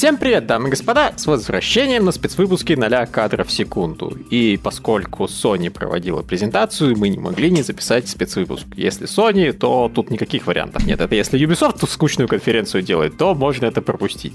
Всем 0.00 0.16
привет, 0.16 0.46
дамы 0.46 0.68
и 0.68 0.70
господа, 0.70 1.12
с 1.14 1.26
возвращением 1.26 2.06
на 2.06 2.12
спецвыпуске 2.12 2.74
0 2.74 3.06
кадров 3.08 3.48
в 3.48 3.52
секунду. 3.52 4.16
И 4.30 4.58
поскольку 4.64 5.24
Sony 5.24 5.68
проводила 5.68 6.22
презентацию, 6.22 6.96
мы 6.96 7.10
не 7.10 7.18
могли 7.18 7.50
не 7.50 7.60
записать 7.60 8.08
спецвыпуск. 8.08 8.64
Если 8.76 9.06
Sony, 9.06 9.52
то 9.52 9.92
тут 9.94 10.10
никаких 10.10 10.46
вариантов 10.46 10.86
нет. 10.86 11.02
Это 11.02 11.14
если 11.14 11.38
Ubisoft 11.38 11.86
скучную 11.86 12.28
конференцию 12.28 12.82
делает, 12.82 13.18
то 13.18 13.34
можно 13.34 13.66
это 13.66 13.82
пропустить. 13.82 14.32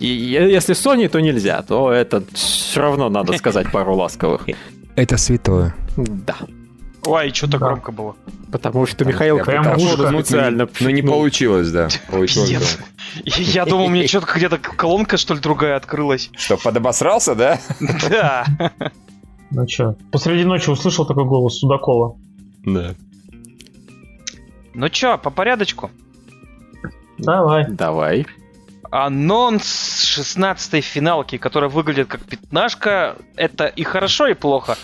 И 0.00 0.06
если 0.06 0.74
Sony, 0.74 1.08
то 1.08 1.18
нельзя, 1.18 1.62
то 1.62 1.90
это 1.90 2.22
все 2.34 2.82
равно 2.82 3.08
надо 3.08 3.32
сказать 3.38 3.72
пару 3.72 3.94
ласковых. 3.96 4.46
Это 4.96 5.16
святое. 5.16 5.74
Да. 5.96 6.36
Ой, 7.04 7.32
что-то 7.32 7.58
да. 7.58 7.66
громко 7.66 7.92
было. 7.92 8.16
Потому 8.50 8.86
что 8.86 9.04
Михаил 9.04 9.38
прям 9.38 9.78
специально... 9.78 10.68
Ну, 10.80 10.90
не 10.90 11.02
получилось, 11.02 11.70
да. 11.70 11.88
Получилось 12.10 12.78
Я 13.24 13.64
думал, 13.64 13.88
мне 13.88 14.06
что-то 14.06 14.26
где-то 14.34 14.58
колонка, 14.58 15.16
что 15.16 15.34
ли, 15.34 15.40
другая 15.40 15.76
открылась. 15.76 16.30
Что, 16.36 16.56
подобосрался, 16.56 17.34
да? 17.34 17.58
Да. 18.08 18.44
Ну 19.50 19.66
что, 19.66 19.96
посреди 20.12 20.44
ночи 20.44 20.68
услышал 20.68 21.06
такой 21.06 21.24
голос 21.24 21.58
Судакова. 21.58 22.18
Да. 22.66 22.94
Ну 24.74 24.88
чё, 24.90 25.16
по 25.16 25.30
порядочку? 25.30 25.90
Давай. 27.16 27.66
Давай. 27.66 28.26
Анонс 28.90 30.02
16 30.02 30.84
финалки, 30.84 31.36
которая 31.36 31.68
выглядит 31.70 32.08
как 32.08 32.20
пятнашка, 32.24 33.16
это 33.36 33.66
и 33.66 33.84
хорошо, 33.84 34.26
и 34.26 34.34
плохо. 34.34 34.76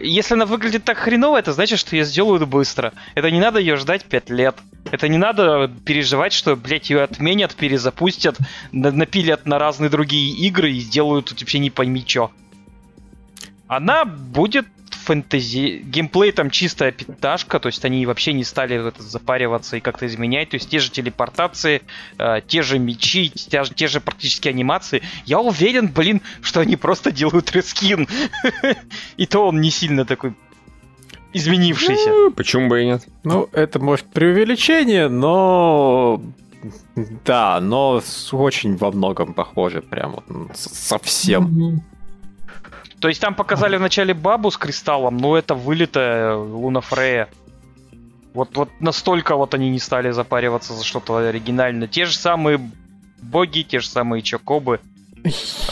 Если 0.00 0.34
она 0.34 0.46
выглядит 0.46 0.84
так 0.84 0.96
хреново, 0.96 1.36
это 1.36 1.52
значит, 1.52 1.78
что 1.78 1.94
ее 1.94 2.04
сделают 2.04 2.48
быстро. 2.48 2.94
Это 3.14 3.30
не 3.30 3.40
надо 3.40 3.58
ее 3.58 3.76
ждать 3.76 4.04
5 4.04 4.30
лет. 4.30 4.56
Это 4.90 5.06
не 5.06 5.18
надо 5.18 5.70
переживать, 5.84 6.32
что, 6.32 6.56
блядь, 6.56 6.88
ее 6.88 7.02
отменят, 7.02 7.54
перезапустят, 7.54 8.38
напилят 8.72 9.44
на 9.44 9.58
разные 9.58 9.90
другие 9.90 10.34
игры 10.46 10.72
и 10.72 10.80
сделают 10.80 11.26
тут 11.26 11.40
вообще 11.40 11.58
не 11.58 11.70
пойми 11.70 12.02
что. 12.06 12.30
Она 13.68 14.06
будет 14.06 14.66
фэнтези... 15.04 15.82
Геймплей 15.84 16.32
там 16.32 16.50
чистая 16.50 16.92
пятнашка, 16.92 17.58
то 17.58 17.66
есть 17.68 17.84
они 17.84 18.06
вообще 18.06 18.32
не 18.32 18.44
стали 18.44 18.88
это 18.88 19.02
запариваться 19.02 19.76
и 19.76 19.80
как-то 19.80 20.06
изменять. 20.06 20.50
То 20.50 20.56
есть 20.56 20.68
те 20.70 20.78
же 20.78 20.90
телепортации, 20.90 21.82
э, 22.18 22.40
те 22.46 22.62
же 22.62 22.78
мечи, 22.78 23.30
те, 23.30 23.62
те 23.64 23.88
же 23.88 24.00
практически 24.00 24.48
анимации. 24.48 25.02
Я 25.24 25.40
уверен, 25.40 25.88
блин, 25.88 26.20
что 26.40 26.60
они 26.60 26.76
просто 26.76 27.12
делают 27.12 27.52
рескин. 27.52 28.08
И 29.16 29.26
то 29.26 29.48
он 29.48 29.60
не 29.60 29.70
сильно 29.70 30.04
такой 30.04 30.34
изменившийся. 31.32 32.10
Ну, 32.10 32.30
почему 32.30 32.68
бы 32.68 32.82
и 32.82 32.86
нет? 32.86 33.06
Ну, 33.24 33.48
это 33.52 33.78
может 33.78 34.06
преувеличение, 34.06 35.08
но 35.08 36.20
да, 37.24 37.60
но 37.60 38.02
очень 38.32 38.76
во 38.76 38.92
многом 38.92 39.34
похоже, 39.34 39.80
прям 39.80 40.12
вот 40.12 40.56
совсем. 40.56 41.82
То 43.02 43.08
есть 43.08 43.20
там 43.20 43.34
показали 43.34 43.76
вначале 43.76 44.14
бабу 44.14 44.52
с 44.52 44.56
кристаллом, 44.56 45.16
но 45.16 45.36
это 45.36 45.56
вылитая 45.56 46.36
Луна 46.36 46.80
Фрея. 46.80 47.28
Вот, 48.32 48.56
вот 48.56 48.68
настолько 48.78 49.34
вот 49.34 49.54
они 49.54 49.70
не 49.70 49.80
стали 49.80 50.12
запариваться 50.12 50.72
за 50.72 50.84
что-то 50.84 51.16
оригинальное. 51.16 51.88
Те 51.88 52.04
же 52.04 52.16
самые 52.16 52.60
боги, 53.20 53.62
те 53.62 53.80
же 53.80 53.88
самые 53.88 54.22
чокобы. 54.22 54.78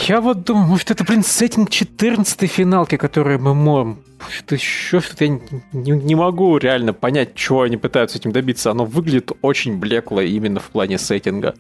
Я 0.09 0.21
вот 0.21 0.43
думаю, 0.43 0.67
может 0.67 0.91
это, 0.91 1.05
блин, 1.05 1.23
сеттинг 1.23 1.71
14 1.71 2.51
финалки, 2.51 2.97
который 2.97 3.39
мы 3.39 3.55
можем... 3.55 4.03
Что 4.29 4.57
еще 4.57 4.99
что-то 4.99 5.25
я 5.25 5.39
не, 5.73 5.93
не 5.93 6.17
могу 6.17 6.59
реально 6.59 6.93
понять, 6.93 7.37
чего 7.37 7.63
они 7.63 7.77
пытаются 7.77 8.19
этим 8.19 8.33
добиться. 8.33 8.73
Оно 8.73 8.85
выглядит 8.85 9.31
очень 9.41 9.79
блекло 9.79 10.21
именно 10.21 10.59
в 10.59 10.71
плане 10.71 10.99
сеттинга. 10.99 11.55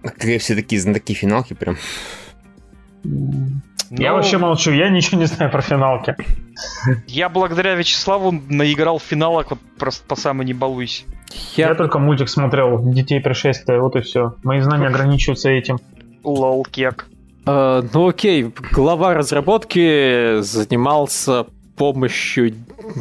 Как 0.00 0.20
все 0.20 0.54
такие 0.54 0.80
знатоки 0.80 1.12
финалки 1.12 1.54
прям. 1.54 1.76
Я 3.98 4.10
ну, 4.10 4.16
вообще 4.16 4.38
молчу, 4.38 4.70
я 4.72 4.88
ничего 4.88 5.20
не 5.20 5.26
знаю 5.26 5.50
про 5.50 5.60
финалки. 5.60 6.16
Я 7.06 7.28
благодаря 7.28 7.74
Вячеславу 7.74 8.32
наиграл 8.48 8.98
в 8.98 9.02
финалок, 9.02 9.50
вот 9.50 9.58
просто 9.78 10.06
по 10.06 10.16
самой 10.16 10.46
не 10.46 10.54
балуйся. 10.54 11.04
Я... 11.56 11.68
я 11.68 11.74
только 11.74 11.98
мультик 11.98 12.30
смотрел, 12.30 12.82
Детей 12.82 13.20
пришествия, 13.20 13.78
вот 13.80 13.94
и 13.96 14.00
все. 14.00 14.34
Мои 14.44 14.60
знания 14.60 14.86
ограничиваются 14.86 15.50
этим. 15.50 15.78
Лол, 16.24 16.64
кек. 16.64 17.06
Uh, 17.44 17.86
ну 17.92 18.08
окей, 18.08 18.50
глава 18.70 19.14
разработки 19.14 20.40
занимался 20.40 21.46
помощью 21.76 22.54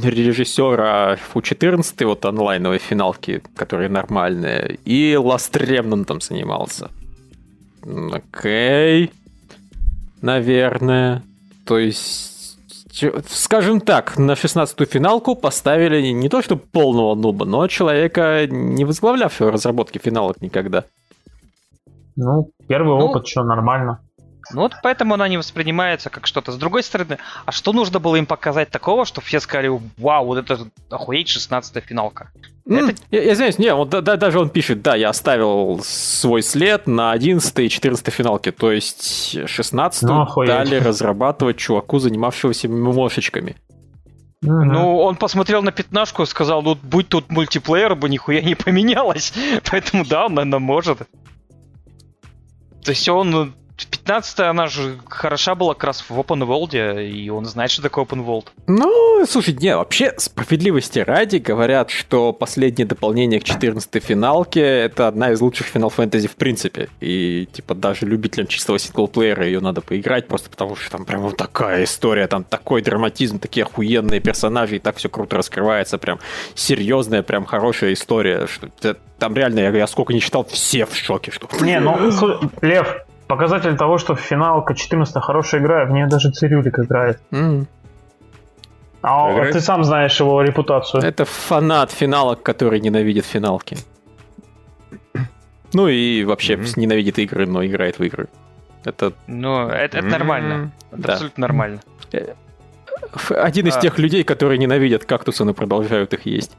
режиссера 0.04 1.16
Фу-14, 1.16 2.06
вот 2.06 2.26
онлайновой 2.26 2.80
финалки, 2.80 3.42
которые 3.56 3.88
нормальные, 3.90 4.80
и 4.84 5.14
Last 5.14 5.54
Remnant 5.54 6.06
там 6.06 6.20
занимался. 6.20 6.90
Окей. 7.84 9.12
Наверное. 10.22 11.24
То 11.66 11.78
есть, 11.78 12.58
скажем 13.28 13.82
так, 13.82 14.18
на 14.18 14.34
16-ю 14.34 14.86
финалку 14.86 15.36
поставили 15.36 16.12
не 16.12 16.30
то 16.30 16.42
что 16.42 16.58
полного 16.58 17.16
нуба, 17.16 17.46
но 17.46 17.68
человека, 17.68 18.48
не 18.48 18.86
возглавлявшего 18.86 19.52
разработки 19.52 19.98
финалок 19.98 20.42
никогда. 20.42 20.84
Ну, 22.16 22.50
первый 22.68 23.00
ну, 23.00 23.06
опыт, 23.06 23.28
что 23.28 23.44
нормально. 23.44 24.00
Ну 24.54 24.62
вот 24.62 24.74
поэтому 24.84 25.14
она 25.14 25.28
не 25.28 25.38
воспринимается 25.38 26.10
как 26.10 26.28
что-то. 26.28 26.52
С 26.52 26.58
другой 26.58 26.84
стороны, 26.84 27.18
а 27.46 27.52
что 27.52 27.74
нужно 27.74 28.00
было 28.00 28.16
им 28.16 28.26
показать 28.26 28.70
такого, 28.70 29.06
что 29.06 29.22
все 29.22 29.40
сказали, 29.40 29.72
вау, 29.98 30.26
вот 30.26 30.38
это 30.38 30.68
охуеть 30.90 31.30
16-я 31.30 31.82
финалка? 31.82 32.32
Mm, 32.68 32.92
это... 32.92 33.02
Я, 33.12 33.24
я 33.24 33.34
извиняюсь, 33.34 33.58
не, 33.58 33.74
вот, 33.74 33.90
да, 33.90 34.02
даже 34.02 34.40
он 34.40 34.50
пишет, 34.50 34.82
да, 34.82 34.96
я 34.96 35.10
оставил 35.10 35.82
свой 35.84 36.42
след 36.42 36.88
на 36.88 37.12
11 37.12 37.60
и 37.60 37.70
14 37.70 38.14
финалке, 38.14 38.52
то 38.52 38.72
есть 38.72 39.48
16 39.48 40.04
ну, 40.04 40.28
дали 40.46 40.76
разрабатывать 40.76 41.58
чуваку, 41.58 42.00
занимавшегося 42.00 42.68
мимошечками. 42.68 43.56
Mm-hmm. 44.44 44.64
Ну, 44.64 44.98
он 44.98 45.18
посмотрел 45.18 45.62
на 45.62 45.72
пятнашку 45.72 46.24
и 46.24 46.26
сказал, 46.26 46.64
ну, 46.64 46.76
будь 46.82 47.10
тут 47.10 47.30
мультиплеер, 47.30 47.94
бы 47.94 48.10
нихуя 48.10 48.42
не 48.42 48.56
поменялось. 48.56 49.34
Поэтому 49.72 50.04
да, 50.04 50.26
он, 50.26 50.34
наверное, 50.34 50.60
может. 50.60 51.00
То 52.84 52.90
есть 52.90 53.08
он 53.08 53.54
15 53.86 54.40
она 54.42 54.68
же 54.68 54.98
хороша 55.08 55.56
была 55.56 55.74
как 55.74 55.86
раз 55.86 56.02
в 56.02 56.12
Open 56.12 56.46
World, 56.46 57.04
и 57.04 57.30
он 57.30 57.46
знает, 57.46 57.72
что 57.72 57.82
такое 57.82 58.06
Open 58.06 58.26
World. 58.26 58.48
Ну, 58.68 59.26
слушай, 59.28 59.54
не, 59.54 59.76
вообще, 59.76 60.14
справедливости 60.18 61.00
ради 61.00 61.38
говорят, 61.38 61.90
что 61.90 62.34
последнее 62.34 62.86
дополнение 62.86 63.40
к 63.40 63.44
14 63.44 64.04
финалке— 64.04 64.62
это 64.62 65.08
одна 65.08 65.32
из 65.32 65.42
лучших 65.42 65.74
Final 65.74 65.94
Fantasy 65.96 66.28
в 66.28 66.36
принципе. 66.36 66.90
И, 67.00 67.48
типа, 67.52 67.76
даже 67.76 68.06
любителям 68.06 68.48
чистого 68.48 68.80
синглплеера 68.80 69.46
ее 69.46 69.60
надо 69.60 69.82
поиграть, 69.82 70.28
просто 70.28 70.50
потому 70.50 70.76
что 70.76 70.92
там 70.92 71.06
прям 71.06 71.22
вот 71.22 71.38
такая 71.38 71.84
история, 71.84 72.28
там 72.28 72.44
такой 72.44 72.82
драматизм, 72.82 73.40
такие 73.40 73.64
охуенные 73.64 74.20
персонажи, 74.20 74.78
и 74.78 74.80
так 74.80 74.98
все 74.98 75.10
круто 75.10 75.38
раскрывается, 75.38 75.98
прям 75.98 76.20
серьезная, 76.56 77.24
прям 77.24 77.46
хорошая 77.46 77.94
история. 77.94 78.48
Что 78.48 78.98
там 79.22 79.36
реально, 79.36 79.60
я, 79.60 79.70
я 79.70 79.88
сколько 79.88 80.14
не 80.14 80.20
читал, 80.20 80.44
все 80.46 80.86
в 80.86 80.96
шоке. 80.96 81.32
Что... 81.32 81.48
Не, 81.64 81.80
ну, 81.80 81.96
Лев, 82.62 83.06
показатель 83.32 83.78
того, 83.78 83.98
что 83.98 84.16
финалка 84.16 84.76
14 84.76 85.24
хорошая 85.24 85.62
игра, 85.62 85.86
в 85.86 85.92
нее 85.92 86.06
даже 86.08 86.32
Цирюлик 86.32 86.80
играет. 86.80 87.22
Mm. 87.32 87.66
А 89.02 89.32
играет? 89.32 89.54
ты 89.54 89.62
сам 89.62 89.86
знаешь 89.86 90.20
его 90.20 90.42
репутацию. 90.42 91.02
Это 91.02 91.24
фанат 91.24 91.92
финалок, 91.92 92.44
который 92.44 92.82
ненавидит 92.82 93.26
финалки. 93.26 93.78
Ну 95.72 95.88
и 95.88 96.26
вообще 96.26 96.56
mm-hmm. 96.56 96.74
ненавидит 96.76 97.20
игры, 97.20 97.48
но 97.48 97.66
играет 97.66 98.00
в 98.00 98.04
игры. 98.04 98.28
Это... 98.84 99.14
Ну, 99.28 99.70
это, 99.70 100.00
это 100.00 100.08
mm-hmm. 100.08 100.10
нормально. 100.10 100.72
Это 100.92 101.02
да. 101.02 101.14
абсолютно 101.14 101.42
нормально. 101.42 101.80
Э, 102.12 102.34
один 103.30 103.68
из 103.68 103.78
а... 103.78 103.80
тех 103.80 103.98
людей, 103.98 104.26
которые 104.26 104.58
ненавидят 104.58 105.06
кактусы, 105.06 105.46
но 105.46 105.54
продолжают 105.54 106.14
их 106.14 106.26
есть. 106.26 106.58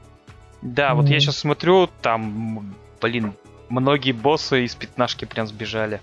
Да, 0.62 0.88
mm-hmm. 0.88 0.94
вот 0.94 1.08
я 1.08 1.20
сейчас 1.20 1.36
смотрю, 1.36 1.90
там, 2.00 2.74
блин, 3.02 3.34
многие 3.80 4.12
боссы 4.12 4.64
из 4.64 4.74
пятнашки 4.74 5.24
прям 5.24 5.46
сбежали. 5.46 6.00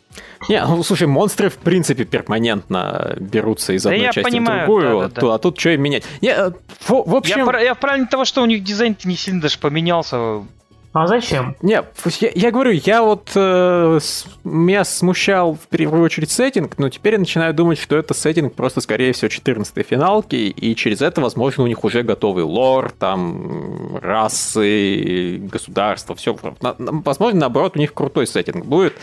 Не, 0.48 0.66
ну 0.66 0.84
слушай, 0.84 1.08
монстры 1.08 1.50
в 1.50 1.58
принципе 1.58 2.04
перманентно 2.06 3.16
берутся 3.20 3.74
из 3.74 3.86
одной 3.86 4.08
да 4.08 4.12
части 4.12 4.30
понимаю, 4.30 4.64
в 4.64 4.66
другую, 4.66 5.00
да, 5.02 5.08
да, 5.10 5.22
да. 5.22 5.34
а 5.36 5.38
тут 5.38 5.60
что 5.60 5.70
им 5.70 5.82
менять? 5.82 6.04
Не, 6.22 6.30
э, 6.30 6.52
в, 6.80 6.90
в 6.90 7.16
общем... 7.16 7.50
Я, 7.50 7.60
я 7.60 7.74
в 7.74 7.80
правильно 7.80 8.08
того, 8.08 8.26
что 8.26 8.42
у 8.42 8.46
них 8.46 8.64
дизайн 8.64 8.96
не 9.04 9.16
сильно 9.16 9.42
даже 9.42 9.60
поменялся. 9.60 10.44
А 10.92 11.06
зачем? 11.06 11.56
Не, 11.62 11.84
я, 12.20 12.32
я 12.34 12.52
говорю, 12.52 12.72
я 12.72 13.04
вот 13.04 13.32
э, 13.36 14.00
с, 14.02 14.26
меня 14.44 14.84
смущал 14.84 15.54
в 15.54 15.68
первую 15.68 16.04
очередь 16.04 16.32
сеттинг, 16.32 16.80
но 16.80 16.90
теперь 16.90 17.14
я 17.14 17.20
начинаю 17.20 17.54
думать, 17.54 17.78
что 17.78 17.96
это 17.96 18.16
сеттинг 18.16 18.56
просто, 18.56 18.82
скорее 18.82 19.14
всего, 19.14 19.30
14 19.30 19.86
финалки, 19.86 20.36
и 20.36 20.76
через 20.76 21.02
это, 21.04 21.22
возможно, 21.22 21.64
у 21.64 21.68
них 21.68 21.84
уже 21.84 22.02
готовый 22.02 22.44
лор, 22.44 22.92
там, 22.92 23.98
расы, 23.98 25.38
государства, 25.38 26.16
все. 26.16 26.36
Возможно, 26.60 27.40
наоборот, 27.40 27.74
у 27.76 27.80
них 27.80 27.94
крутой 27.94 28.26
сеттинг 28.26 28.66
будет. 28.66 28.96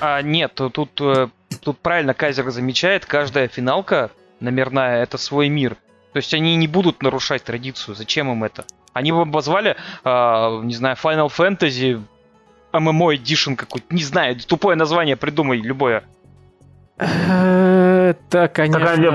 А, 0.00 0.22
нет, 0.22 0.54
тут, 0.54 1.00
э, 1.00 1.28
тут 1.60 1.78
правильно 1.78 2.12
Кайзер 2.12 2.50
замечает, 2.50 3.06
каждая 3.06 3.46
финалка 3.46 4.10
номерная— 4.40 5.02
это 5.04 5.16
свой 5.16 5.48
мир. 5.48 5.76
То 6.12 6.16
есть 6.16 6.34
они 6.34 6.56
не 6.56 6.66
будут 6.66 7.02
нарушать 7.02 7.44
традицию. 7.44 7.94
Зачем 7.94 8.32
им 8.32 8.42
это? 8.42 8.64
Они 8.92 9.12
бы 9.12 9.22
обозвали, 9.22 9.76
э, 10.04 10.60
не 10.62 10.74
знаю, 10.74 10.96
Final 11.02 11.28
Fantasy 11.28 12.02
MMO 12.72 13.16
Edition 13.16 13.56
какой-то, 13.56 13.94
не 13.94 14.02
знаю, 14.02 14.36
тупое 14.40 14.76
название 14.76 15.16
придумай, 15.16 15.58
любое. 15.58 16.04
Это, 17.00 18.48
конечно... 18.48 18.78
Так 18.80 18.98
они, 18.98 19.06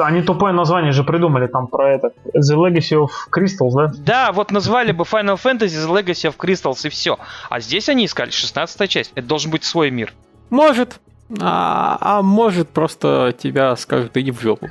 они 0.00 0.22
тупое 0.22 0.54
название 0.54 0.92
же 0.92 1.04
придумали 1.04 1.46
там 1.46 1.66
про 1.66 1.90
это. 1.90 2.12
The 2.34 2.56
Legacy 2.56 2.96
of 2.96 3.10
Crystals, 3.30 3.72
да? 3.74 3.92
Да, 3.98 4.32
вот 4.32 4.50
назвали 4.50 4.92
бы 4.92 5.04
Final 5.04 5.36
Fantasy 5.36 5.86
The 5.86 5.90
Legacy 5.90 6.30
of 6.30 6.36
Crystals 6.38 6.86
и 6.86 6.88
все. 6.88 7.18
А 7.50 7.60
здесь 7.60 7.90
они 7.90 8.06
искали 8.06 8.30
16 8.30 8.88
часть. 8.88 9.12
Это 9.14 9.26
должен 9.26 9.50
быть 9.50 9.64
свой 9.64 9.90
мир. 9.90 10.14
Может. 10.48 11.00
А, 11.40 11.98
а 12.00 12.22
может 12.22 12.70
просто 12.70 13.34
тебя 13.36 13.76
скажут 13.76 14.16
иди 14.16 14.30
в 14.30 14.40
жопу. 14.40 14.70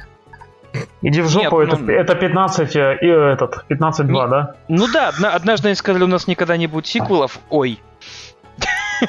Иди 1.02 1.22
в 1.22 1.30
жопу, 1.30 1.62
Нет, 1.62 1.74
это, 1.74 1.82
ну... 1.82 1.92
это 1.92 2.16
15 2.16 2.76
э, 2.76 2.98
и 3.02 3.08
этот, 3.08 3.66
15-2, 3.70 4.30
да? 4.30 4.56
Ну 4.68 4.88
да, 4.92 5.12
однажды 5.32 5.68
они 5.68 5.76
сказали, 5.76 6.04
у 6.04 6.08
нас 6.08 6.28
никогда 6.28 6.58
не 6.58 6.68
будет 6.68 6.88
сиквелов. 6.88 7.40
Ой, 7.50 7.80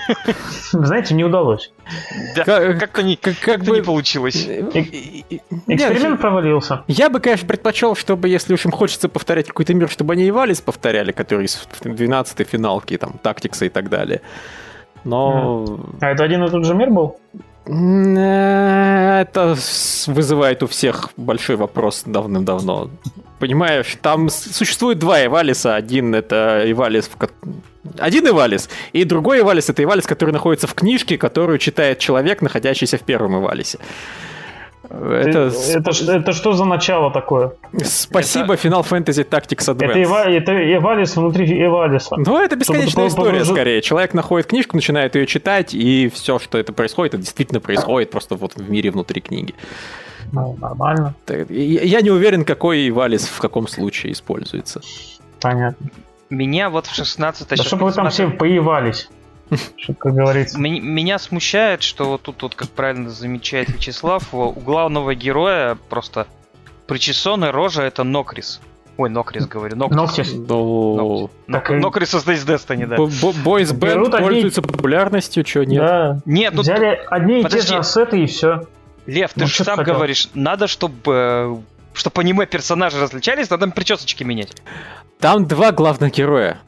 знаете, 0.72 1.14
не 1.14 1.24
удалось. 1.24 1.72
Да, 2.36 2.44
как-то 2.74 3.02
не, 3.02 3.16
как, 3.16 3.38
как 3.38 3.62
бы... 3.62 3.76
не 3.76 3.82
получилось. 3.82 4.46
Э, 4.46 4.60
эксперимент 4.70 6.20
провалился. 6.20 6.82
Я 6.88 7.10
бы, 7.10 7.20
конечно, 7.20 7.46
предпочел, 7.46 7.94
чтобы, 7.94 8.28
если 8.28 8.54
уж 8.54 8.64
им 8.64 8.72
хочется 8.72 9.08
повторять 9.08 9.48
какой-то 9.48 9.74
мир, 9.74 9.88
чтобы 9.88 10.14
они 10.14 10.24
и 10.24 10.30
Валис 10.30 10.60
повторяли, 10.60 11.12
который 11.12 11.46
из 11.46 11.66
12-й 11.82 12.44
финалки, 12.44 12.96
там, 12.96 13.14
Тактикса 13.22 13.66
и 13.66 13.68
так 13.68 13.88
далее. 13.88 14.20
Но... 15.04 15.80
А 16.00 16.10
это 16.10 16.24
один 16.24 16.44
и 16.44 16.50
тот 16.50 16.64
же 16.64 16.74
мир 16.74 16.90
был? 16.90 17.18
Э, 17.66 19.20
это 19.22 19.56
вызывает 20.06 20.62
у 20.62 20.66
всех 20.66 21.10
большой 21.16 21.56
вопрос 21.56 22.02
давным-давно. 22.06 22.90
Понимаешь, 23.38 23.96
там 24.02 24.28
существует 24.28 24.98
два 24.98 25.24
Ивалиса. 25.24 25.74
Один 25.74 26.14
это 26.14 26.62
Ивалис, 26.66 27.10
один 27.98 28.28
Ивалис, 28.28 28.68
и 28.92 29.04
другой 29.04 29.40
Ивалис 29.40 29.70
это 29.70 29.82
Ивалис, 29.82 30.06
который 30.06 30.30
находится 30.30 30.66
в 30.66 30.74
книжке, 30.74 31.18
которую 31.18 31.58
читает 31.58 31.98
человек, 31.98 32.42
находящийся 32.42 32.98
в 32.98 33.02
первом 33.02 33.36
Ивалисе. 33.36 33.78
Это, 35.02 35.50
это, 35.70 35.90
это 36.12 36.32
что 36.32 36.52
за 36.52 36.64
начало 36.64 37.10
такое? 37.10 37.52
Спасибо 37.82 38.54
это... 38.54 38.68
Final 38.68 38.88
Fantasy 38.88 39.28
Tactics 39.28 39.74
Advance. 39.74 39.90
Это, 39.90 39.98
Ива... 39.98 40.28
это 40.28 40.74
Эвалис 40.74 41.16
внутри 41.16 41.64
Эвалиса. 41.64 42.16
Ну, 42.16 42.38
это 42.38 42.56
бесконечная 42.56 43.08
Чтобы 43.08 43.28
история, 43.28 43.44
скорее. 43.44 43.82
Человек 43.82 44.14
находит 44.14 44.46
книжку, 44.46 44.76
начинает 44.76 45.14
ее 45.16 45.26
читать, 45.26 45.74
и 45.74 46.10
все, 46.12 46.38
что 46.38 46.58
это 46.58 46.72
происходит, 46.72 47.14
это 47.14 47.22
действительно 47.22 47.60
происходит 47.60 48.10
просто 48.10 48.36
вот 48.36 48.54
в 48.54 48.70
мире 48.70 48.90
внутри 48.90 49.20
книги. 49.20 49.54
Ну, 50.32 50.56
нормально. 50.60 51.14
Я 51.28 52.00
не 52.00 52.10
уверен, 52.10 52.44
какой 52.44 52.88
Эвалис 52.88 53.26
в 53.28 53.40
каком 53.40 53.68
случае 53.68 54.12
используется. 54.12 54.80
Понятно. 55.40 55.90
Меня 56.30 56.70
вот 56.70 56.86
в 56.86 56.94
16 56.94 57.48
Да 57.48 57.56
чтобы 57.56 57.84
вы 57.86 57.92
там 57.92 58.10
все 58.10 58.28
поевались. 58.28 59.08
Как 59.98 60.14
говорится. 60.14 60.58
Меня 60.58 61.18
смущает, 61.18 61.82
что 61.82 62.04
вот 62.10 62.22
тут, 62.22 62.42
вот, 62.42 62.54
как 62.54 62.68
правильно 62.70 63.10
замечает 63.10 63.68
Вячеслав, 63.68 64.32
у 64.32 64.52
главного 64.52 65.14
героя 65.14 65.76
просто 65.88 66.26
причесонная 66.86 67.52
рожа 67.52 67.82
это 67.82 68.04
Нокрис. 68.04 68.60
Ой, 68.96 69.10
Нокрис, 69.10 69.46
говорю. 69.46 69.76
Ноктис. 69.76 70.32
Нокрис 70.46 72.14
из 72.14 72.46
Destiny, 72.46 72.86
да. 72.86 72.96
Бойс 73.42 73.72
Бенд 73.72 74.10
пользуется 74.10 74.62
популярностью, 74.62 75.44
что 75.44 75.64
нет? 75.64 75.80
Да. 75.80 76.20
Нет, 76.24 76.54
ну... 76.54 76.62
Взяли 76.62 77.00
одни 77.08 77.40
и 77.40 77.44
те 77.44 77.60
же 77.60 77.76
ассеты 77.76 78.22
и 78.22 78.26
все. 78.26 78.62
Лев, 79.06 79.32
ты 79.34 79.40
ну, 79.40 79.46
же 79.46 79.64
сам 79.64 79.82
говоришь, 79.82 80.30
надо, 80.32 80.66
чтобы 80.66 80.98
э, 81.04 81.56
чтобы 81.92 82.22
аниме 82.22 82.46
персонажи 82.46 82.98
различались, 82.98 83.50
надо 83.50 83.68
причесочки 83.68 84.24
менять. 84.24 84.52
Там 85.18 85.46
два 85.46 85.72
главных 85.72 86.12
героя. 86.12 86.58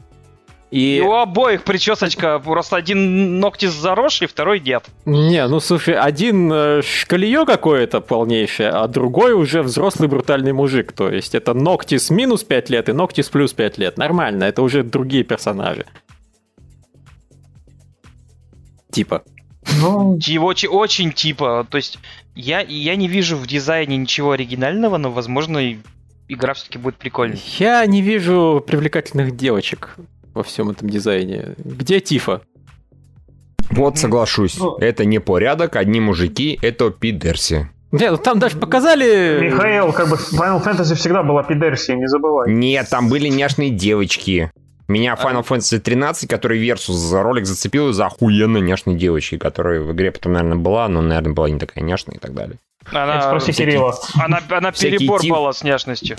И... 0.69 0.97
и 0.97 1.01
у 1.01 1.13
обоих 1.13 1.63
причесочка, 1.63 2.39
просто 2.39 2.75
один 2.75 3.39
ногти 3.39 3.67
заросший, 3.67 4.27
второй 4.27 4.59
нет. 4.59 4.85
Не, 5.05 5.47
ну 5.47 5.59
слушай, 5.61 5.95
один 5.95 6.51
э, 6.51 6.81
шкалье 6.81 7.45
какое-то 7.45 8.01
полнейшее, 8.01 8.69
а 8.69 8.87
другой 8.87 9.31
уже 9.33 9.61
взрослый 9.61 10.09
брутальный 10.09 10.51
мужик. 10.51 10.91
То 10.91 11.09
есть 11.09 11.35
это 11.35 11.53
ногти 11.53 11.97
с 11.97 12.09
минус 12.09 12.43
5 12.43 12.69
лет 12.69 12.89
и 12.89 12.91
ногти 12.91 13.21
с 13.21 13.29
плюс 13.29 13.53
5 13.53 13.77
лет. 13.77 13.97
Нормально, 13.97 14.43
это 14.43 14.61
уже 14.61 14.83
другие 14.83 15.23
персонажи. 15.23 15.85
Типа. 18.91 19.23
Ну... 19.81 20.17
Очень, 20.41 20.67
очень 20.67 21.11
типа. 21.13 21.65
То 21.69 21.77
есть 21.77 21.99
я, 22.35 22.59
я 22.59 22.95
не 22.97 23.07
вижу 23.07 23.37
в 23.37 23.47
дизайне 23.47 23.95
ничего 23.95 24.31
оригинального, 24.31 24.97
но, 24.97 25.11
возможно, 25.11 25.61
игра 26.27 26.53
все-таки 26.53 26.77
будет 26.77 26.97
прикольной. 26.97 27.41
Я 27.57 27.85
не 27.85 28.01
вижу 28.01 28.63
привлекательных 28.65 29.35
девочек 29.37 29.95
во 30.37 30.43
всем 30.43 30.69
этом 30.69 30.89
дизайне. 30.89 31.55
Где 31.57 31.99
Тифа? 31.99 32.41
Вот 33.71 33.97
соглашусь. 33.97 34.57
Ну, 34.57 34.77
это 34.77 35.03
не 35.03 35.19
порядок, 35.19 35.75
одни 35.75 35.99
мужики, 35.99 36.57
это 36.61 36.89
пидерси. 36.89 37.69
Нет, 37.91 38.11
ну 38.11 38.17
там 38.17 38.39
даже 38.39 38.57
показали... 38.57 39.39
Михаил, 39.41 39.91
как 39.93 40.09
бы 40.09 40.15
Final 40.15 40.63
Fantasy 40.63 40.95
всегда 40.95 41.23
была 41.23 41.43
пидерси, 41.43 41.91
не 41.91 42.07
забывай. 42.07 42.51
Нет, 42.51 42.87
там 42.89 43.09
были 43.09 43.27
няшные 43.27 43.69
девочки. 43.69 44.51
Меня 44.87 45.13
а... 45.13 45.15
Final 45.15 45.45
Fantasy 45.45 45.79
13, 45.79 46.29
который 46.29 46.65
Versus 46.65 46.93
за 46.93 47.23
ролик 47.23 47.45
зацепил 47.45 47.89
из-за 47.89 48.05
охуенно 48.05 48.57
няшной 48.57 48.95
девочки, 48.95 49.37
которая 49.37 49.81
в 49.81 49.91
игре 49.93 50.11
потом, 50.11 50.33
наверное, 50.33 50.57
была, 50.57 50.87
но, 50.87 51.01
наверное, 51.01 51.33
была 51.33 51.49
не 51.49 51.59
такая 51.59 51.83
няшная 51.83 52.15
и 52.15 52.19
так 52.19 52.33
далее. 52.33 52.57
Она, 52.91 53.21
спроси 53.21 53.51
Кирилла. 53.51 53.95
Она, 54.15 54.41
она 54.49 54.71
перебор 54.71 55.21
тип... 55.21 55.31
была 55.31 55.51
с 55.51 55.63
няшностью. 55.63 56.15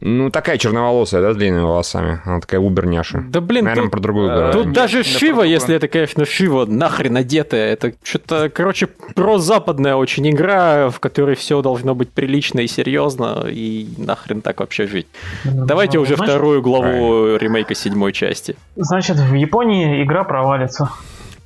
Ну, 0.00 0.30
такая 0.30 0.58
черноволосая, 0.58 1.20
да, 1.20 1.32
с 1.32 1.36
длинными 1.36 1.64
волосами. 1.64 2.20
Она 2.24 2.40
такая 2.40 2.60
уберняша. 2.60 3.24
Да 3.28 3.40
блин, 3.40 3.64
Наверное, 3.64 3.84
тут, 3.84 3.92
про 3.92 4.00
другую 4.00 4.28
говорю. 4.28 4.52
Тут 4.52 4.72
даже 4.72 5.02
Шива, 5.02 5.42
если 5.42 5.74
это, 5.74 5.88
конечно, 5.88 6.24
Шива, 6.24 6.66
нахрен 6.66 7.16
одетая. 7.16 7.72
Это 7.72 7.92
что-то, 8.02 8.48
короче, 8.48 8.86
прозападная 8.86 9.96
очень 9.96 10.28
игра, 10.30 10.90
в 10.90 11.00
которой 11.00 11.34
все 11.34 11.62
должно 11.62 11.94
быть 11.96 12.10
прилично 12.10 12.60
и 12.60 12.68
серьезно, 12.68 13.46
и 13.48 13.88
нахрен 13.96 14.40
так 14.40 14.60
вообще 14.60 14.86
жить. 14.86 15.08
Ну, 15.44 15.66
Давайте 15.66 15.98
уже 15.98 16.14
значит, 16.14 16.32
вторую 16.32 16.62
главу 16.62 17.36
ремейка 17.36 17.74
седьмой 17.74 18.12
части. 18.12 18.56
Значит, 18.76 19.16
в 19.16 19.34
Японии 19.34 20.04
игра 20.04 20.22
провалится. 20.22 20.90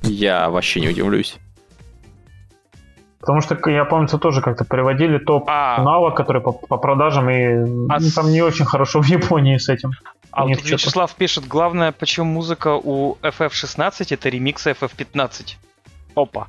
Я 0.03 0.49
вообще 0.49 0.81
не 0.81 0.89
удивлюсь. 0.89 1.37
Потому 3.23 3.39
что 3.39 3.57
я 3.69 3.85
помню, 3.85 4.09
тоже 4.09 4.41
как-то 4.41 4.65
приводили 4.65 5.17
топ 5.17 5.45
а... 5.47 5.77
финала, 5.77 6.11
который 6.11 6.41
по, 6.41 6.51
по 6.51 6.75
продажам, 6.75 7.29
и 7.29 7.45
а... 7.87 7.99
ну, 8.01 8.09
там 8.13 8.29
не 8.29 8.41
очень 8.41 8.65
хорошо 8.65 9.01
в 9.01 9.05
Японии 9.05 9.55
с 9.55 9.69
этим. 9.69 9.91
А 10.31 10.45
вот 10.45 10.61
Вячеслав 10.61 11.15
пишет, 11.15 11.47
главное, 11.47 11.93
почему 11.93 12.25
музыка 12.25 12.75
у 12.75 13.15
FF16 13.21 14.07
это 14.09 14.27
ремикс 14.27 14.67
FF15. 14.67 15.55
Опа. 16.15 16.47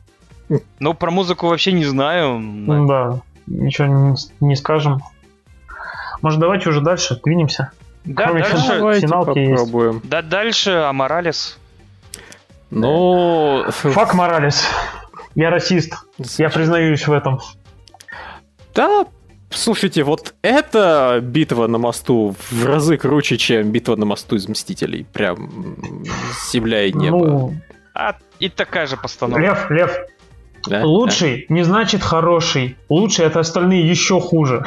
Ну, 0.80 0.94
про 0.94 1.12
музыку 1.12 1.46
вообще 1.46 1.70
не 1.70 1.84
знаю. 1.84 2.40
Да, 2.88 3.20
ничего 3.46 3.86
не, 3.86 4.16
не 4.40 4.56
скажем. 4.56 5.00
Может, 6.22 6.40
давайте 6.40 6.70
уже 6.70 6.80
дальше 6.80 7.20
двинемся? 7.22 7.70
Да, 8.04 8.24
Кроме 8.24 8.42
дальше 8.42 8.66
давайте 8.66 9.06
попробуем. 9.06 9.94
Есть. 9.98 10.08
Да, 10.08 10.22
дальше 10.22 10.70
Аморалес. 10.72 11.56
Ну... 12.70 13.64
Фак 13.70 14.14
Моралес. 14.14 14.66
Я 15.34 15.50
расист. 15.50 15.94
Я 16.38 16.48
признаюсь 16.48 17.06
в 17.06 17.12
этом. 17.12 17.40
Да, 18.74 19.06
слушайте, 19.50 20.02
вот 20.04 20.34
эта 20.42 21.20
битва 21.22 21.66
на 21.66 21.78
мосту 21.78 22.34
в 22.50 22.64
разы 22.64 22.96
круче, 22.96 23.36
чем 23.36 23.70
битва 23.70 23.96
на 23.96 24.04
мосту 24.04 24.36
из 24.36 24.48
Мстителей. 24.48 25.06
Прям 25.12 25.76
земля 26.52 26.84
и 26.84 26.92
небо. 26.92 27.26
Ну... 27.26 27.54
А, 27.94 28.16
и 28.40 28.48
такая 28.48 28.86
же 28.86 28.96
постановка. 28.96 29.40
Лев, 29.40 29.70
Лев, 29.70 29.96
да? 30.66 30.85
Лучший 30.85 31.47
да. 31.49 31.54
не 31.54 31.62
значит 31.62 32.02
хороший. 32.02 32.76
Лучший 32.88 33.26
это 33.26 33.40
остальные 33.40 33.88
еще 33.88 34.21
хуже. 34.21 34.64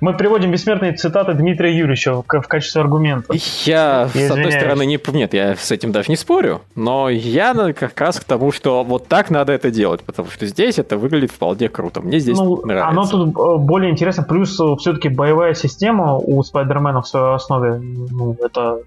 Мы 0.00 0.14
приводим 0.14 0.50
бессмертные 0.50 0.92
цитаты 0.92 1.34
Дмитрия 1.34 1.76
Юрьевича 1.76 2.22
в 2.22 2.22
качестве 2.22 2.80
аргумента. 2.80 3.34
Я, 3.64 4.08
я 4.14 4.28
с 4.28 4.30
одной 4.30 4.52
стороны, 4.52 4.86
не, 4.86 4.98
нет, 5.12 5.34
я 5.34 5.56
с 5.56 5.70
этим 5.70 5.92
даже 5.92 6.10
не 6.10 6.16
спорю, 6.16 6.62
но 6.74 7.08
я 7.08 7.54
как 7.72 8.00
раз 8.00 8.18
к 8.20 8.24
тому, 8.24 8.50
что 8.52 8.82
вот 8.84 9.08
так 9.08 9.30
надо 9.30 9.52
это 9.52 9.70
делать, 9.70 10.02
потому 10.02 10.30
что 10.30 10.46
здесь 10.46 10.78
это 10.78 10.96
выглядит 10.96 11.32
вполне 11.32 11.68
круто. 11.68 12.00
Мне 12.00 12.18
здесь 12.18 12.38
ну, 12.38 12.64
нравится. 12.64 12.88
Оно 12.88 13.06
тут 13.06 13.36
э, 13.36 13.56
более 13.58 13.90
интересно, 13.90 14.22
плюс 14.22 14.58
э, 14.58 14.76
все-таки 14.78 15.08
боевая 15.08 15.54
система 15.54 16.16
у 16.16 16.42
Спайдермена 16.42 17.02
в 17.02 17.08
своей 17.08 17.34
основе, 17.34 17.78
ну, 17.78 18.36
это 18.42 18.78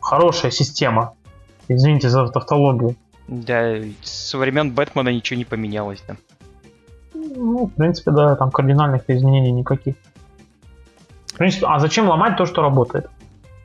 хорошая 0.00 0.50
система. 0.50 1.12
Извините 1.68 2.08
за 2.08 2.26
тавтологию. 2.28 2.96
Да, 3.30 3.76
со 4.02 4.38
времен 4.38 4.72
Бэтмена 4.72 5.10
ничего 5.10 5.38
не 5.38 5.44
поменялось, 5.44 6.02
да. 6.06 6.16
Ну, 7.14 7.66
в 7.66 7.70
принципе, 7.70 8.10
да, 8.10 8.34
там 8.34 8.50
кардинальных 8.50 9.08
изменений 9.08 9.52
никаких. 9.52 9.94
В 11.26 11.34
принципе, 11.34 11.66
а 11.66 11.78
зачем 11.78 12.08
ломать 12.08 12.36
то, 12.36 12.44
что 12.44 12.60
работает? 12.60 13.08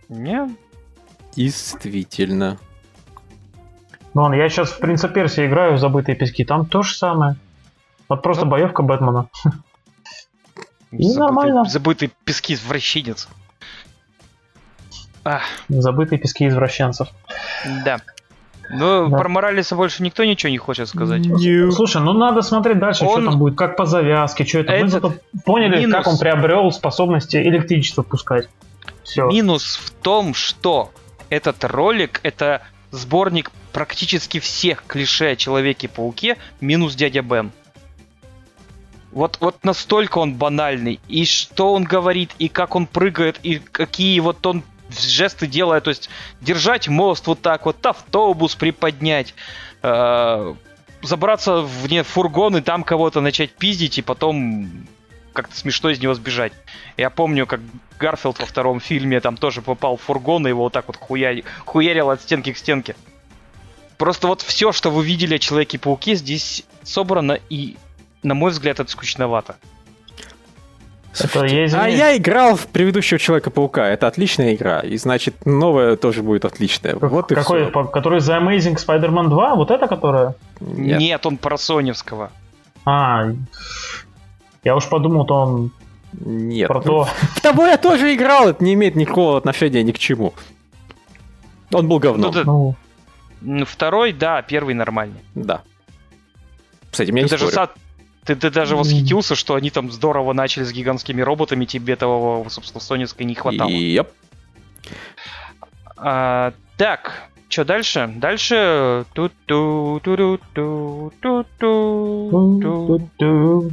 Не. 0.07 0.55
Действительно. 1.35 2.59
Ну, 4.13 4.31
я 4.33 4.49
сейчас 4.49 4.69
в 4.69 4.77
Принца 4.77 5.09
Персии 5.09 5.47
играю 5.47 5.73
в 5.73 5.79
забытые 5.79 6.15
пески, 6.15 6.45
там 6.45 6.67
то 6.67 6.83
же 6.83 6.95
самое. 6.95 7.35
Вот 8.07 8.21
просто 8.21 8.45
ну, 8.45 8.51
боевка 8.51 8.83
Бэтмена. 8.83 9.29
И 10.91 11.01
забытые, 11.07 11.19
нормально. 11.19 11.65
Забытые 11.65 12.11
пески 12.23 12.53
извращенец. 12.53 13.27
Забытые 15.69 16.19
пески 16.19 16.47
извращенцев. 16.47 17.07
Да. 17.83 17.97
Ну, 18.69 19.09
да. 19.09 19.17
про 19.17 19.29
Моралиса 19.29 19.75
больше 19.75 20.03
никто 20.03 20.23
ничего 20.23 20.49
не 20.49 20.57
хочет 20.57 20.87
сказать. 20.87 21.23
Слушай, 21.71 22.01
ну 22.01 22.13
надо 22.13 22.41
смотреть 22.41 22.79
дальше, 22.79 23.05
он... 23.05 23.21
что 23.21 23.31
там 23.31 23.39
будет, 23.39 23.57
как 23.57 23.75
по 23.75 23.85
завязке, 23.85 24.45
что 24.45 24.59
это. 24.59 24.73
Мы 24.77 24.87
зато 24.87 25.13
поняли, 25.45 25.79
минус... 25.79 25.95
как 25.95 26.07
он 26.07 26.17
приобрел 26.17 26.71
способности 26.71 27.37
электричество 27.37 28.01
пускать. 28.01 28.49
Все. 29.03 29.27
Минус 29.27 29.75
в 29.75 29.91
том, 29.91 30.33
что 30.33 30.91
этот 31.29 31.63
ролик 31.63 32.19
это 32.23 32.61
сборник 32.91 33.51
практически 33.71 34.39
всех 34.39 34.83
клише 34.87 35.31
о 35.31 35.35
Человеке-пауке, 35.35 36.37
минус 36.61 36.95
дядя 36.95 37.21
Бен. 37.21 37.51
Вот, 39.11 39.37
вот 39.39 39.63
настолько 39.63 40.17
он 40.17 40.33
банальный. 40.33 40.99
И 41.07 41.23
что 41.25 41.73
он 41.73 41.83
говорит, 41.83 42.31
и 42.37 42.49
как 42.49 42.75
он 42.75 42.85
прыгает, 42.85 43.39
и 43.43 43.59
какие 43.59 44.19
вот 44.19 44.45
он 44.45 44.63
жесты 44.99 45.47
делает. 45.47 45.83
То 45.83 45.89
есть 45.89 46.09
держать 46.41 46.87
мост 46.87 47.27
вот 47.27 47.41
так 47.41 47.65
вот, 47.65 47.83
автобус 47.85 48.55
приподнять, 48.55 49.33
э, 49.81 50.55
забраться 51.01 51.67
не, 51.89 52.03
фургон 52.03 52.57
и 52.57 52.61
там 52.61 52.83
кого-то 52.83 53.21
начать 53.21 53.51
пиздить, 53.51 53.97
и 53.97 54.01
потом 54.01 54.87
как-то 55.33 55.55
смешно 55.55 55.89
из 55.89 55.99
него 55.99 56.13
сбежать. 56.13 56.53
Я 56.97 57.09
помню, 57.09 57.45
как 57.45 57.59
Гарфилд 57.99 58.39
во 58.39 58.45
втором 58.45 58.79
фильме 58.79 59.19
там 59.19 59.37
тоже 59.37 59.61
попал 59.61 59.97
в 59.97 60.01
фургон, 60.01 60.47
и 60.47 60.49
его 60.49 60.63
вот 60.63 60.73
так 60.73 60.87
вот 60.87 60.97
хуя... 60.97 61.41
хуярил 61.65 62.09
от 62.09 62.21
стенки 62.21 62.53
к 62.53 62.57
стенке. 62.57 62.95
Просто 63.97 64.27
вот 64.27 64.41
все, 64.41 64.71
что 64.71 64.89
вы 64.91 65.05
видели 65.05 65.35
о 65.35 65.39
Человеке-пауке, 65.39 66.15
здесь 66.15 66.63
собрано, 66.83 67.39
и, 67.49 67.77
на 68.23 68.33
мой 68.33 68.51
взгляд, 68.51 68.79
это 68.79 68.91
скучновато. 68.91 69.57
Это 71.19 71.45
я 71.45 71.81
а 71.81 71.87
я 71.87 72.17
играл 72.17 72.55
в 72.55 72.67
предыдущего 72.67 73.19
Человека-паука. 73.19 73.87
Это 73.87 74.07
отличная 74.07 74.55
игра. 74.55 74.81
И 74.81 74.97
значит, 74.97 75.45
новая 75.45 75.95
тоже 75.95 76.23
будет 76.23 76.45
отличная. 76.45 76.95
Вот 76.95 77.31
и 77.31 77.35
Какой? 77.35 77.69
Все. 77.69 77.83
Который 77.85 78.19
The 78.19 78.41
Amazing 78.41 78.75
Spider-Man 78.75 79.29
2? 79.29 79.55
Вот 79.55 79.71
это 79.71 79.87
которая? 79.87 80.35
Нет, 80.59 80.99
Нет 80.99 81.25
он 81.25 81.37
про 81.37 81.57
Соневского. 81.57 82.31
А, 82.85 83.31
я 84.63 84.75
уж 84.75 84.87
подумал, 84.89 85.25
то 85.25 85.35
он 85.35 85.71
нет. 86.13 86.67
Про 86.67 86.81
то... 86.81 87.03
В 87.35 87.41
того 87.41 87.65
я 87.65 87.77
тоже 87.77 88.13
играл, 88.13 88.49
это 88.49 88.63
не 88.63 88.73
имеет 88.73 88.95
никакого 88.95 89.37
отношения 89.37 89.83
ни 89.83 89.91
к 89.91 89.99
чему. 89.99 90.33
Он 91.71 91.87
был 91.87 91.99
говном. 91.99 92.33
Ну, 92.45 92.75
ну, 93.41 93.65
второй, 93.65 94.13
да, 94.13 94.41
первый 94.41 94.75
нормальный. 94.75 95.19
Да. 95.33 95.61
С 96.91 96.99
этим 96.99 97.15
я 97.15 97.23
ты 97.23 97.25
не 97.25 97.29
даже 97.29 97.47
спорю. 97.47 97.69
Ты, 98.25 98.35
ты 98.35 98.49
даже 98.49 98.75
восхитился, 98.75 99.35
что 99.35 99.53
они 99.53 99.69
там 99.69 99.91
здорово 99.91 100.33
начали 100.33 100.63
с 100.63 100.71
гигантскими 100.71 101.21
роботами, 101.21 101.65
тебе 101.65 101.93
этого, 101.93 102.47
собственно, 102.49 102.81
соневской 102.81 103.25
не 103.25 103.35
хватало. 103.35 103.69
Yep. 103.69 104.07
А, 105.97 106.53
так, 106.77 107.29
что 107.49 107.65
дальше? 107.65 108.11
Дальше... 108.17 109.05
Ту 109.13 109.27
-ту 109.47 110.01
-ту 110.01 110.39
-ту 110.55 111.11
-ту 111.21 111.45
-ту 111.59 113.09
-ту 113.19 113.71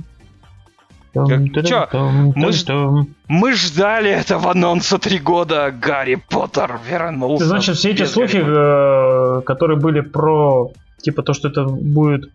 Че, 1.15 1.89
мы, 2.35 2.53
ж... 2.53 2.65
мы 3.29 3.53
ждали 3.53 4.11
этого 4.11 4.53
анонса 4.53 4.99
три 4.99 5.19
года, 5.19 5.71
Гарри 5.71 6.15
Поттер 6.31 6.81
вернулся. 6.89 7.45
Значит, 7.45 7.77
все 7.77 7.91
эти 7.91 8.05
слухи, 8.05 8.39
э, 8.39 9.43
которые 9.43 9.79
были 9.79 10.01
про, 10.01 10.71
типа, 11.03 11.23
то, 11.23 11.35
что 11.35 11.49
это 11.49 11.65
будет 11.65 12.31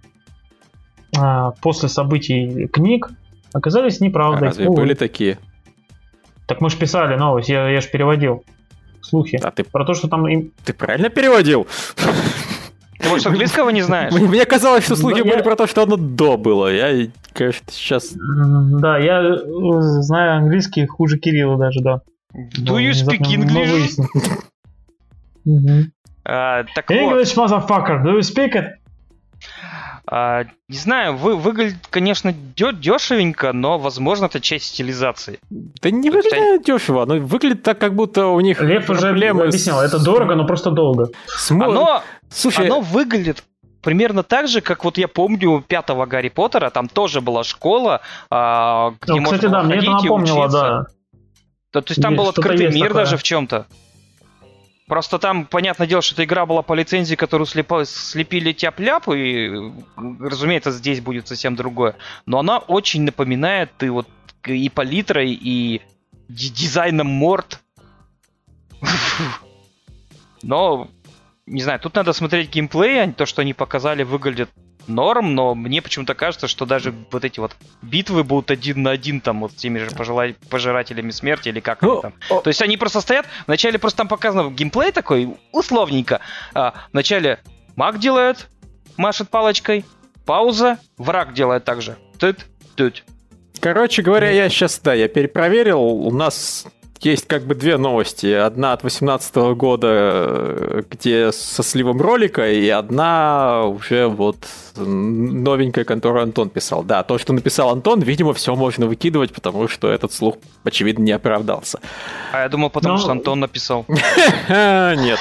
после 1.62 1.90
событий 1.90 2.68
книг, 2.68 3.10
оказались 3.54 4.00
неправдой. 4.00 4.48
А 4.48 4.52
разве 4.52 4.70
были 4.70 4.94
такие? 4.94 5.38
Так 6.46 6.62
мы 6.62 6.70
же 6.70 6.78
писали 6.78 7.16
новость, 7.16 7.50
я, 7.50 7.70
я 7.70 7.82
же 7.82 7.90
переводил 7.90 8.44
слухи. 9.02 9.40
А 9.42 9.52
ты... 9.52 9.64
Про 9.64 9.86
то, 9.86 9.94
что 9.94 10.08
там... 10.08 10.28
Им... 10.28 10.52
Ты 10.64 10.74
правильно 10.74 11.10
переводил? 11.10 11.68
Ты, 13.00 13.10
может, 13.10 13.28
английского 13.28 13.70
не 13.70 13.82
знаешь? 13.82 14.14
Мне 14.14 14.46
казалось, 14.46 14.86
что 14.86 14.96
слухи 14.96 15.22
были 15.22 15.42
про 15.42 15.56
то, 15.56 15.68
что 15.68 15.84
оно 15.84 15.98
до 15.98 16.38
было. 16.38 16.74
Я, 16.74 17.10
конечно, 17.34 17.66
сейчас... 17.70 18.14
Да, 18.14 18.98
я 18.98 19.22
э, 19.22 19.38
знаю 20.02 20.38
английский 20.38 20.86
хуже 20.86 21.18
Кирилла 21.18 21.58
даже, 21.58 21.82
да. 21.82 22.02
Do 22.34 22.78
you 22.78 22.92
speak 22.92 23.22
English? 23.22 23.98
English, 26.90 27.36
motherfucker, 27.36 28.04
do 28.04 28.18
you 28.18 28.22
speak 28.22 28.56
it? 28.56 28.74
А, 30.10 30.46
не 30.70 30.78
знаю, 30.78 31.18
вы, 31.18 31.36
выглядит, 31.36 31.86
конечно, 31.90 32.32
дешевенько, 32.32 33.52
но, 33.52 33.78
возможно, 33.78 34.28
это 34.28 34.40
часть 34.40 34.68
стилизации. 34.68 35.40
Да 35.50 35.92
не 35.92 36.10
выглядит 36.10 36.64
дешево, 36.64 37.04
оно 37.04 37.16
выглядит 37.16 37.64
так, 37.64 37.78
как 37.78 37.94
будто 37.94 38.28
у 38.28 38.40
них 38.40 38.62
Лев 38.62 38.90
уже 38.90 39.10
объяснял, 39.10 39.82
это 39.82 40.02
дорого, 40.02 40.36
но 40.36 40.48
просто 40.48 40.72
долго. 40.72 41.10
Смо... 41.28 41.66
Оно, 41.66 42.04
Слушай, 42.30 42.68
оно 42.68 42.80
выглядит 42.80 43.44
примерно 43.82 44.24
так 44.24 44.48
же, 44.48 44.62
как 44.62 44.86
вот 44.86 44.98
я 44.98 45.10
помню 45.10 45.62
пятого 45.66 46.06
Гарри 46.06 46.30
Поттера, 46.30 46.70
там 46.70 46.88
тоже 46.88 47.20
была 47.20 47.44
школа, 47.44 48.00
а, 48.30 48.94
где 49.02 49.14
ну, 49.14 49.24
кстати, 49.24 49.46
можно 49.46 49.50
да, 49.50 49.64
мне 49.64 49.78
это 49.78 49.92
напомнило, 49.92 50.50
да. 50.50 50.86
То, 51.72 51.82
то 51.82 51.92
есть 51.92 52.02
там 52.02 52.14
есть, 52.14 52.24
был 52.24 52.30
открытый 52.30 52.72
мир 52.72 52.88
такое. 52.88 53.04
даже 53.04 53.18
в 53.18 53.24
чем-то. 53.24 53.68
Просто 54.88 55.20
там, 55.20 55.46
понятное 55.46 55.86
дело, 55.86 56.02
что 56.02 56.16
эта 56.16 56.24
игра 56.24 56.46
была 56.46 56.62
по 56.62 56.74
лицензии, 56.74 57.16
которую 57.16 57.46
слепо, 57.46 57.84
слепили 57.84 58.54
тяп-ляп, 58.54 59.10
и, 59.10 59.52
разумеется, 60.20 60.72
здесь 60.72 61.02
будет 61.02 61.28
совсем 61.28 61.56
другое. 61.56 61.96
Но 62.26 62.40
она 62.40 62.60
очень 62.60 63.04
напоминает 63.04 63.72
и 63.82 63.90
вот 63.90 64.08
и 64.46 64.70
палитрой, 64.70 65.34
и 65.34 65.82
дизайном 66.30 67.08
морд. 67.08 67.60
Но, 70.42 70.88
не 71.46 71.62
знаю, 71.64 71.82
тут 71.82 71.96
надо 71.96 72.14
смотреть 72.14 72.50
геймплей, 72.50 73.04
а 73.04 73.12
то, 73.12 73.26
что 73.26 73.42
они 73.42 73.54
показали, 73.54 74.04
выглядит 74.04 74.50
норм, 74.88 75.36
но 75.36 75.56
мне 75.56 75.82
почему-то 75.82 76.16
кажется, 76.16 76.48
что 76.48 76.66
даже 76.66 76.94
вот 77.12 77.26
эти 77.26 77.40
вот 77.40 77.56
битвы 77.82 78.24
будут 78.24 78.52
один 78.52 78.84
на 78.84 78.92
один 78.92 79.22
там 79.22 79.42
вот 79.42 79.52
с 79.52 79.56
теми 79.56 79.80
же 79.80 79.92
пожела... 79.92 80.28
пожирателями 80.50 81.12
смерти 81.12 81.50
или 81.50 81.60
как 81.60 81.82
ну, 81.82 82.02
там. 82.02 82.14
То 82.30 82.48
есть 82.48 82.62
они 82.62 82.78
просто 82.78 83.02
стоят, 83.02 83.26
вначале 83.46 83.80
просто 83.80 83.98
там 83.98 84.08
показано 84.08 84.50
геймплей 84.50 84.92
такой, 84.92 85.36
условненько. 85.52 86.20
А, 86.54 86.74
вначале 86.94 87.40
маг 87.76 88.00
делает, 88.00 88.50
машет 88.98 89.30
палочкой, 89.30 89.86
пауза, 90.26 90.78
враг 90.98 91.34
делает 91.34 91.64
также. 91.64 91.98
Тут, 92.20 92.46
тут. 92.76 93.04
Короче 93.60 94.02
говоря, 94.02 94.30
я 94.30 94.50
сейчас, 94.50 94.80
да, 94.80 94.94
я 94.94 95.08
перепроверил, 95.08 95.82
у 95.82 96.12
нас 96.12 96.68
есть 97.02 97.28
как 97.28 97.44
бы 97.44 97.56
две 97.56 97.78
новости. 97.78 98.28
Одна 98.28 98.74
от 98.74 98.82
2018 98.82 99.36
года, 99.56 100.86
где 100.90 101.32
со 101.32 101.64
сливом 101.64 102.02
ролика, 102.02 102.50
и 102.50 102.68
одна 102.70 103.66
уже 103.66 104.08
вот 104.08 104.38
новенькая, 104.76 105.86
которую 105.86 106.24
Антон 106.24 106.50
писал. 106.50 106.84
Да, 106.84 107.04
то, 107.04 107.18
что 107.18 107.34
написал 107.34 107.70
Антон, 107.70 108.02
видимо, 108.02 108.34
все 108.34 108.56
можно 108.56 108.86
выкидывать, 108.86 109.34
потому 109.34 109.68
что 109.68 109.90
этот 109.90 110.14
слух, 110.14 110.36
очевидно, 110.64 111.04
не 111.04 111.12
оправдался. 111.12 111.80
А 112.32 112.42
я 112.42 112.50
думал, 112.50 112.70
потому 112.70 112.94
Но... 112.94 112.98
Ну, 112.98 113.02
что 113.02 113.12
Антон 113.12 113.40
написал. 113.40 113.86
Нет. 114.50 115.20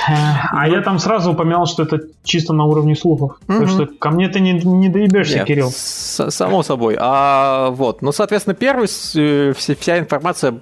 А 0.53 0.69
я 0.69 0.81
там 0.83 0.99
сразу 0.99 1.33
упоминал, 1.33 1.67
что 1.67 1.83
это 1.83 2.01
чисто 2.25 2.53
на 2.53 2.65
уровне 2.65 2.97
слухов. 2.97 3.39
Так 3.47 3.69
что 3.69 3.87
ко 3.87 4.11
мне 4.11 4.29
ты 4.29 4.41
не, 4.41 4.53
не 4.53 4.89
доебешься, 4.89 5.45
Кирилл. 5.45 5.71
Само 5.71 6.63
собой. 6.63 6.97
А 6.99 7.71
вот, 7.71 8.03
ну, 8.03 8.13
соответственно, 8.13 8.55
первый, 8.55 8.89
э, 9.15 9.53
вся 9.57 9.99
информация 9.99 10.61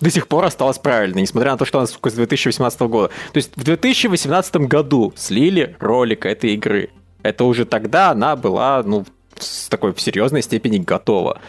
до 0.00 0.10
сих 0.10 0.28
пор 0.28 0.44
осталась 0.44 0.78
правильной, 0.78 1.22
несмотря 1.22 1.52
на 1.52 1.58
то, 1.58 1.64
что 1.64 1.78
она, 1.78 1.86
сука, 1.86 2.10
с 2.10 2.14
2018 2.14 2.80
года. 2.82 3.08
То 3.32 3.36
есть 3.36 3.52
в 3.56 3.64
2018 3.64 4.56
году 4.56 5.12
слили 5.16 5.76
ролик 5.78 6.26
этой 6.26 6.54
игры. 6.54 6.90
Это 7.22 7.44
уже 7.44 7.64
тогда 7.64 8.10
она 8.10 8.36
была, 8.36 8.82
ну, 8.82 9.04
с 9.38 9.68
такой 9.68 9.92
в 9.92 10.00
серьезной 10.00 10.42
степени 10.42 10.78
готова. 10.78 11.40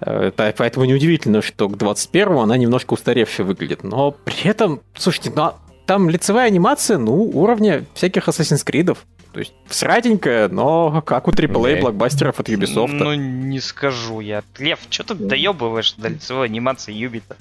Это, 0.00 0.54
поэтому 0.56 0.84
неудивительно, 0.84 1.42
что 1.42 1.68
к 1.68 1.76
21 1.78 2.38
она 2.38 2.56
немножко 2.56 2.94
устаревшая 2.94 3.46
выглядит. 3.46 3.82
Но 3.84 4.10
при 4.10 4.48
этом, 4.48 4.80
слушайте, 4.96 5.32
ну, 5.34 5.42
а 5.42 5.58
там 5.86 6.08
лицевая 6.08 6.46
анимация, 6.46 6.98
ну, 6.98 7.14
уровня 7.14 7.84
всяких 7.94 8.28
Assassin's 8.28 8.64
Creed. 8.66 8.96
То 9.32 9.40
есть 9.40 9.52
сратенькая, 9.68 10.48
но 10.48 11.02
как 11.02 11.26
у 11.26 11.32
AAA 11.32 11.80
блокбастеров 11.80 12.38
от 12.38 12.48
Ubisoft. 12.48 12.92
Ну, 12.92 13.14
не 13.14 13.58
скажу 13.58 14.20
я. 14.20 14.44
Лев, 14.58 14.78
что 14.88 15.02
ты 15.02 15.14
доебываешь 15.14 15.94
до 15.94 16.08
лицевой 16.08 16.46
анимации 16.46 16.92
Юбита? 16.92 17.36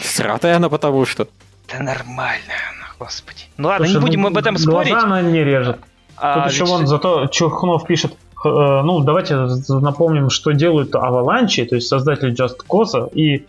Сратая 0.00 0.56
она 0.56 0.68
потому 0.68 1.06
что. 1.06 1.26
Да 1.72 1.82
нормально, 1.82 2.52
господи. 2.98 3.44
Ну 3.56 3.68
ладно, 3.68 3.86
Слушай, 3.86 4.00
не 4.00 4.06
будем 4.06 4.20
ну, 4.20 4.26
об 4.28 4.36
этом 4.36 4.58
спорить. 4.58 4.92
Глаза 4.92 5.06
она 5.06 5.22
не 5.22 5.42
режет. 5.42 5.78
А, 6.16 6.42
Тут 6.42 6.52
еще 6.52 6.64
вон 6.66 6.86
зато 6.86 7.26
Чухнов 7.28 7.86
пишет, 7.86 8.12
э, 8.12 8.48
ну 8.48 9.00
давайте 9.00 9.48
напомним, 9.68 10.28
что 10.28 10.52
делают 10.52 10.94
Аваланчи, 10.94 11.64
то 11.64 11.74
есть 11.74 11.88
создатели 11.88 12.32
Just 12.32 12.58
Cause 12.68 13.10
и 13.14 13.46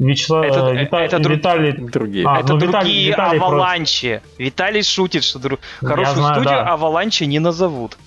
Вячеслав, 0.00 0.46
это, 0.46 0.72
Вита... 0.72 1.02
это 1.02 1.18
друг... 1.18 1.36
Виталий... 1.36 1.72
Другие. 1.72 2.26
А, 2.26 2.40
это 2.40 2.54
ну, 2.54 2.58
другие 2.58 3.10
Виталий, 3.10 3.38
Аваланчи. 3.38 4.20
Просто... 4.22 4.42
Виталий 4.42 4.82
шутит, 4.82 5.24
что 5.24 5.38
друг... 5.38 5.60
хорошую 5.80 6.16
знаю, 6.16 6.34
студию 6.36 6.64
да. 6.64 6.72
Аваланчи 6.72 7.24
не 7.24 7.38
назовут. 7.38 7.98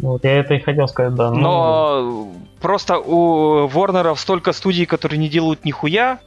Вот, 0.00 0.24
я 0.24 0.40
это 0.40 0.54
и 0.54 0.58
хотел 0.58 0.88
сказать, 0.88 1.14
да. 1.14 1.30
Но, 1.30 1.38
но 1.38 2.00
ну, 2.00 2.34
просто 2.60 2.98
у 2.98 3.68
Ворнеров 3.68 4.18
столько 4.18 4.52
студий, 4.52 4.86
которые 4.86 5.18
не 5.18 5.28
делают 5.28 5.64
нихуя, 5.64 6.18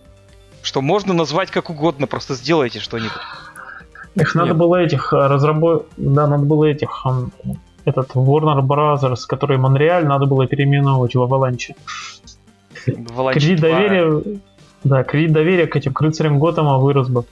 что 0.61 0.81
можно 0.81 1.13
назвать 1.13 1.51
как 1.51 1.69
угодно, 1.69 2.07
просто 2.07 2.35
сделайте 2.35 2.79
что-нибудь. 2.79 3.11
Их 4.15 4.35
надо 4.35 4.53
было 4.53 4.77
этих 4.77 5.11
разработ... 5.11 5.87
Да, 5.97 6.27
надо 6.27 6.45
было 6.45 6.63
этих... 6.63 7.05
Этот 7.83 8.11
Warner 8.11 8.61
Brothers, 8.61 9.23
который 9.27 9.57
Монреаль, 9.57 10.05
надо 10.05 10.27
было 10.27 10.47
переименовывать 10.47 11.15
в 11.15 11.21
Avalanche. 11.21 11.75
Кредит 12.85 13.59
доверия... 13.59 14.39
Да, 14.83 15.03
кредит 15.03 15.31
доверия 15.31 15.67
к 15.67 15.75
этим 15.75 15.93
к 15.93 16.01
рыцарям 16.01 16.39
Готэма 16.39 16.77
вырос 16.77 17.07
бы. 17.07 17.25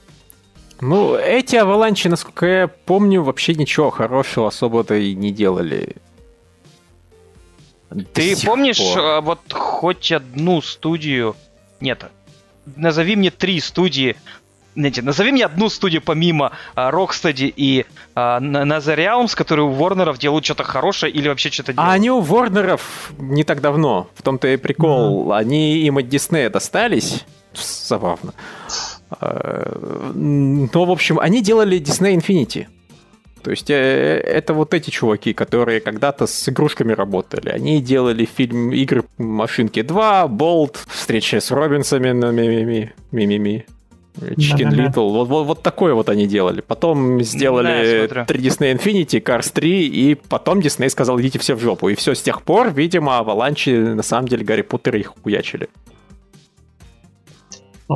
Ну, 0.80 1.14
эти 1.14 1.56
аваланчи, 1.56 2.08
насколько 2.08 2.46
я 2.46 2.68
помню, 2.68 3.22
вообще 3.22 3.54
ничего 3.54 3.90
хорошего 3.90 4.48
особо-то 4.48 4.94
и 4.94 5.14
не 5.14 5.30
делали. 5.30 5.96
Ты 8.14 8.34
помнишь 8.44 8.78
пор. 8.78 8.98
А, 8.98 9.20
вот 9.20 9.40
хоть 9.52 10.10
одну 10.10 10.60
студию... 10.62 11.36
Нет, 11.80 12.04
назови 12.76 13.16
мне 13.16 13.30
три 13.30 13.60
студии, 13.60 14.16
нет, 14.74 15.02
назови 15.02 15.32
мне 15.32 15.44
одну 15.44 15.68
студию 15.68 16.00
помимо 16.00 16.52
а, 16.74 16.90
Rocksteady 16.90 17.52
и 17.54 17.84
а, 18.14 18.40
Nether 18.40 18.96
Realms, 18.96 19.36
которые 19.36 19.66
у 19.66 19.70
Ворнеров 19.70 20.18
делают 20.18 20.44
что-то 20.44 20.64
хорошее 20.64 21.12
или 21.12 21.28
вообще 21.28 21.50
что-то 21.50 21.74
делают. 21.74 21.90
А 21.90 21.92
они 21.92 22.10
у 22.10 22.20
Ворнеров 22.20 23.12
не 23.18 23.44
так 23.44 23.60
давно. 23.60 24.08
В 24.14 24.22
том-то 24.22 24.48
и 24.48 24.56
прикол. 24.56 25.28
Mm-hmm. 25.28 25.36
Они 25.36 25.78
им 25.78 25.98
от 25.98 26.08
Диснея 26.08 26.48
достались. 26.48 27.24
Забавно. 27.54 28.32
Ну, 30.14 30.68
в 30.72 30.90
общем, 30.90 31.18
они 31.18 31.42
делали 31.42 31.80
Disney 31.80 32.16
Infinity. 32.16 32.66
То 33.42 33.50
есть 33.50 33.70
э, 33.70 33.74
это 34.24 34.54
вот 34.54 34.72
эти 34.72 34.90
чуваки, 34.90 35.32
которые 35.32 35.80
когда-то 35.80 36.26
с 36.26 36.48
игрушками 36.48 36.92
работали. 36.92 37.48
Они 37.48 37.82
делали 37.82 38.24
фильм 38.24 38.70
игры 38.72 39.04
Машинки 39.18 39.82
2, 39.82 40.28
Болт, 40.28 40.78
встреча 40.88 41.40
с 41.40 41.50
Робинсами 41.50 42.12
Мимими. 42.12 42.94
Мимими. 43.10 43.66
Chicken 44.20 44.70
да, 44.70 44.76
Little. 44.76 45.10
Вот, 45.10 45.28
вот, 45.28 45.46
вот 45.46 45.62
такое 45.62 45.94
вот 45.94 46.08
они 46.08 46.26
делали. 46.26 46.60
Потом 46.60 47.22
сделали 47.22 48.06
да, 48.12 48.24
3 48.26 48.40
Disney 48.40 48.76
Infinity, 48.76 49.22
Cars 49.22 49.50
3, 49.52 49.88
и 49.88 50.14
потом 50.14 50.60
Disney 50.60 50.88
сказал, 50.90 51.20
идите 51.20 51.38
все 51.38 51.54
в 51.54 51.60
жопу. 51.60 51.88
И 51.88 51.94
все, 51.94 52.14
с 52.14 52.22
тех 52.22 52.42
пор, 52.42 52.72
видимо, 52.72 53.18
Аваланчи 53.18 53.70
на 53.70 54.02
самом 54.02 54.28
деле 54.28 54.44
Гарри 54.44 54.62
Поттера 54.62 54.98
их 54.98 55.14
хуячили. 55.22 55.68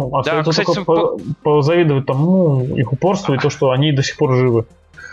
Ну, 0.01 0.17
а 0.17 0.23
да, 0.23 0.43
кстати, 0.43 0.67
только 0.67 0.85
по... 0.85 1.19
позавидовать 1.43 2.07
тому 2.07 2.77
их 2.77 2.93
упорству 2.93 3.35
и 3.35 3.39
то, 3.39 3.51
что 3.51 3.71
они 3.71 3.93
до 3.93 4.03
сих 4.03 4.17
пор 4.17 4.37
живы. 4.37 4.67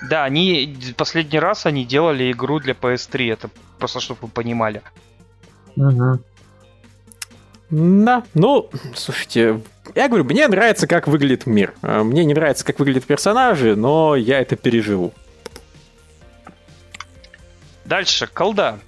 Да, 0.10 0.26
они 0.26 0.76
последний 0.98 1.40
раз 1.40 1.66
они 1.66 1.86
делали 1.86 2.32
игру 2.32 2.60
для 2.60 2.74
PS3, 2.74 3.32
это 3.32 3.50
просто 3.80 4.00
чтобы 4.00 4.20
вы 4.24 4.28
понимали. 4.28 4.82
Угу. 5.76 6.20
Да, 7.70 8.24
ну, 8.34 8.70
слушайте, 8.94 9.62
я 9.96 10.08
говорю, 10.08 10.26
мне 10.26 10.48
нравится, 10.48 10.88
как 10.88 11.08
выглядит 11.08 11.48
мир. 11.48 11.74
А, 11.82 12.04
мне 12.04 12.26
не 12.26 12.34
нравится, 12.34 12.66
как 12.66 12.80
выглядят 12.80 13.06
персонажи, 13.06 13.76
но 13.76 14.16
я 14.16 14.42
это 14.42 14.56
переживу. 14.56 15.14
Дальше, 17.86 18.28
колда. 18.32 18.80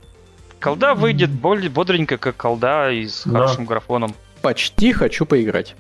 Колда 0.60 0.94
выйдет 0.94 1.32
более 1.32 1.70
бодренько, 1.70 2.18
как 2.18 2.38
колда 2.38 2.92
и 2.92 3.08
с 3.08 3.24
да. 3.26 3.32
хорошим 3.32 3.66
графоном. 3.66 4.14
Почти 4.42 4.94
хочу 4.94 5.26
поиграть. 5.26 5.76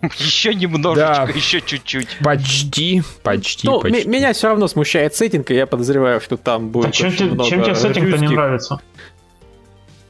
Еще 0.18 0.54
немножечко, 0.54 1.26
да. 1.26 1.32
еще 1.32 1.60
чуть-чуть. 1.60 2.18
Почти, 2.22 3.02
почти, 3.22 3.66
ну, 3.66 3.80
почти. 3.80 4.08
Меня 4.08 4.32
все 4.32 4.48
равно 4.48 4.68
смущает 4.68 5.14
сеттинг, 5.14 5.50
и 5.50 5.54
я 5.54 5.66
подозреваю, 5.66 6.20
что 6.20 6.36
там 6.36 6.68
будет. 6.68 6.88
А 6.88 6.92
чем, 6.92 7.10
тебе, 7.10 7.44
чем 7.44 7.62
тебе 7.64 7.74
сеттинг-то 7.74 8.18
не 8.18 8.28
нравится? 8.28 8.80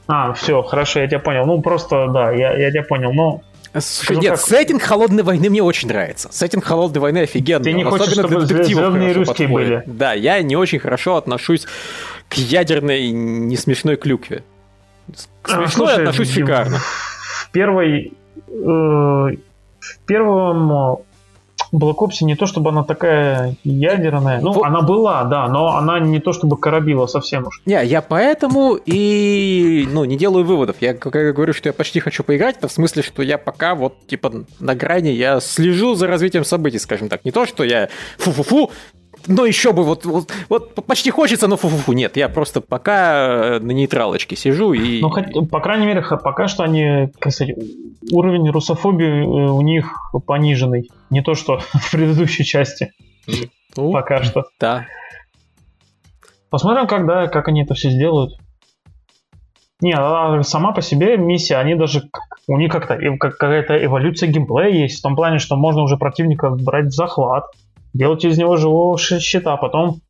А, 0.07 0.33
все, 0.33 0.61
хорошо, 0.61 0.99
я 0.99 1.07
тебя 1.07 1.19
понял. 1.19 1.45
Ну, 1.45 1.61
просто, 1.61 2.07
да, 2.07 2.31
я, 2.31 2.55
я 2.55 2.71
тебя 2.71 2.83
понял. 2.83 3.13
Но 3.13 3.41
Слушай, 3.77 4.17
нет, 4.17 4.35
так... 4.35 4.41
сеттинг 4.41 4.81
холодной 4.81 5.23
войны 5.23 5.49
мне 5.49 5.61
очень 5.61 5.87
нравится. 5.87 6.29
Сеттинг 6.31 6.65
холодной 6.65 7.01
войны 7.01 7.19
офигенный. 7.19 7.63
Ты 7.63 7.73
не 7.73 7.83
хочешь, 7.83 8.13
чтобы 8.13 8.41
звездные 8.41 9.13
русские 9.13 9.47
были. 9.47 9.83
Да, 9.85 10.13
я 10.13 10.41
не 10.41 10.55
очень 10.55 10.79
хорошо 10.79 11.15
отношусь 11.15 11.67
к 12.27 12.33
ядерной 12.35 13.09
несмешной 13.09 13.95
клюкве. 13.95 14.43
К 15.41 15.49
смешной 15.49 15.65
а, 15.65 15.69
слушай, 15.69 15.97
отношусь 15.97 16.31
шикарно. 16.31 16.77
В 16.77 17.51
первой 17.51 18.13
э, 18.47 19.27
в 19.95 20.05
первом 20.05 20.99
Black 21.73 21.97
Ops 21.97 22.21
не 22.21 22.35
то 22.35 22.45
чтобы 22.45 22.69
она 22.71 22.83
такая 22.83 23.55
ядерная. 23.63 24.41
Ну, 24.41 24.51
вот. 24.51 24.65
она 24.65 24.81
была, 24.81 25.23
да, 25.25 25.47
но 25.47 25.75
она 25.75 25.99
не 25.99 26.19
то 26.19 26.33
чтобы 26.33 26.57
коробила 26.57 27.05
совсем 27.05 27.47
уж. 27.47 27.61
Не, 27.65 27.83
я 27.85 28.01
поэтому 28.01 28.75
и 28.75 29.87
ну, 29.91 30.05
не 30.05 30.17
делаю 30.17 30.45
выводов. 30.45 30.77
Я 30.79 30.93
когда 30.93 31.31
говорю, 31.31 31.53
что 31.53 31.69
я 31.69 31.73
почти 31.73 31.99
хочу 31.99 32.23
поиграть, 32.23 32.57
это 32.57 32.67
в 32.67 32.71
смысле, 32.71 33.03
что 33.03 33.21
я 33.21 33.37
пока 33.37 33.75
вот 33.75 34.07
типа 34.07 34.45
на 34.59 34.75
грани, 34.75 35.09
я 35.09 35.39
слежу 35.39 35.95
за 35.95 36.07
развитием 36.07 36.43
событий, 36.43 36.79
скажем 36.79 37.09
так. 37.09 37.23
Не 37.25 37.31
то, 37.31 37.45
что 37.45 37.63
я 37.63 37.89
фу-фу-фу, 38.17 38.71
но 39.27 39.45
еще 39.45 39.73
бы, 39.73 39.83
вот, 39.83 40.05
вот, 40.05 40.31
вот 40.49 40.73
почти 40.85 41.11
хочется, 41.11 41.47
но 41.47 41.57
фу-фу-фу, 41.57 41.93
нет, 41.93 42.17
я 42.17 42.29
просто 42.29 42.61
пока 42.61 43.55
э, 43.55 43.59
на 43.59 43.71
нейтралочке 43.71 44.35
сижу 44.35 44.73
и... 44.73 45.01
Ну, 45.01 45.09
хоть, 45.09 45.49
по 45.49 45.59
крайней 45.59 45.85
мере, 45.85 46.01
пока 46.01 46.47
что 46.47 46.63
они, 46.63 47.11
как 47.19 47.33
сказать, 47.33 47.55
уровень 48.11 48.49
русофобии 48.49 49.23
э, 49.23 49.51
у 49.51 49.61
них 49.61 50.13
пониженный, 50.25 50.89
не 51.09 51.21
то, 51.21 51.35
что 51.35 51.59
в 51.73 51.91
предыдущей 51.91 52.43
части. 52.43 52.93
Ну, 53.75 53.91
пока 53.91 54.23
что. 54.23 54.45
Да. 54.59 54.85
Посмотрим, 56.49 56.87
когда, 56.87 57.27
как 57.27 57.47
они 57.47 57.63
это 57.63 57.73
все 57.75 57.89
сделают. 57.89 58.33
Не, 59.81 59.93
а 59.95 60.43
сама 60.43 60.73
по 60.73 60.81
себе 60.81 61.17
миссия, 61.17 61.55
они 61.55 61.75
даже 61.75 62.09
у 62.47 62.57
них 62.57 62.71
как-то 62.71 62.97
какая-то 63.17 63.83
эволюция 63.85 64.27
геймплея 64.27 64.69
есть 64.69 64.99
в 64.99 65.01
том 65.01 65.15
плане, 65.15 65.39
что 65.39 65.55
можно 65.55 65.83
уже 65.83 65.95
противника 65.95 66.49
брать 66.49 66.87
в 66.87 66.95
захват, 66.95 67.45
делать 67.93 68.25
из 68.25 68.37
него 68.37 68.57
живого 68.57 68.97
щита, 68.97 69.57
потом 69.57 70.01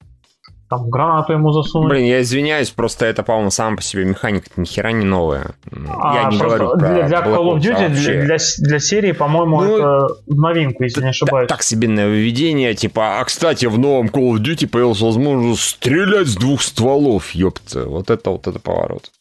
там 0.70 0.88
гранату 0.90 1.34
ему 1.34 1.52
засунуть. 1.52 1.90
Блин, 1.90 2.06
я 2.06 2.22
извиняюсь, 2.22 2.70
просто 2.70 3.08
это, 3.08 3.24
по-моему, 3.24 3.50
сама 3.50 3.78
по 3.78 3.82
себе 3.82 4.06
механика 4.06 4.50
ни 4.56 4.66
хера 4.66 4.92
не 4.92 5.04
новая. 5.04 5.56
А, 5.88 6.16
я 6.16 6.30
не 6.30 6.38
говорю 6.38 6.76
для, 6.76 6.88
про 6.88 7.08
для 7.08 7.20
Call 7.22 7.54
of 7.54 7.58
Duty, 7.58 7.86
а 7.86 7.90
для, 7.90 8.24
для, 8.24 8.38
для 8.60 8.80
серии, 8.80 9.12
по-моему, 9.12 9.62
ну, 9.62 9.78
это 9.78 10.08
новинку, 10.28 10.84
если 10.84 11.02
не 11.02 11.10
ошибаюсь. 11.10 11.50
Так 11.50 11.64
себе 11.64 11.88
нововведение, 11.88 12.76
типа, 12.76 13.20
а, 13.20 13.24
кстати, 13.24 13.66
в 13.66 13.80
новом 13.80 14.08
Call 14.08 14.36
of 14.36 14.44
Duty 14.44 14.68
появилась 14.68 15.02
возможность 15.02 15.64
стрелять 15.64 16.28
с 16.28 16.36
двух 16.36 16.62
стволов, 16.62 17.32
ёпта. 17.32 17.86
Вот 17.86 18.12
это 18.12 18.30
вот 18.30 18.46
это 18.46 18.60
поворот. 18.60 19.12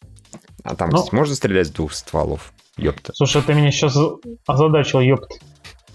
А 0.64 0.76
там 0.76 0.90
ну, 0.90 1.02
можно 1.12 1.34
стрелять 1.34 1.68
с 1.68 1.70
двух 1.70 1.94
стволов? 1.94 2.52
Ёпта. 2.76 3.12
Слушай, 3.14 3.40
ты 3.42 3.54
меня 3.54 3.72
сейчас 3.72 3.98
озадачил, 4.46 5.00
ёпта. 5.00 5.34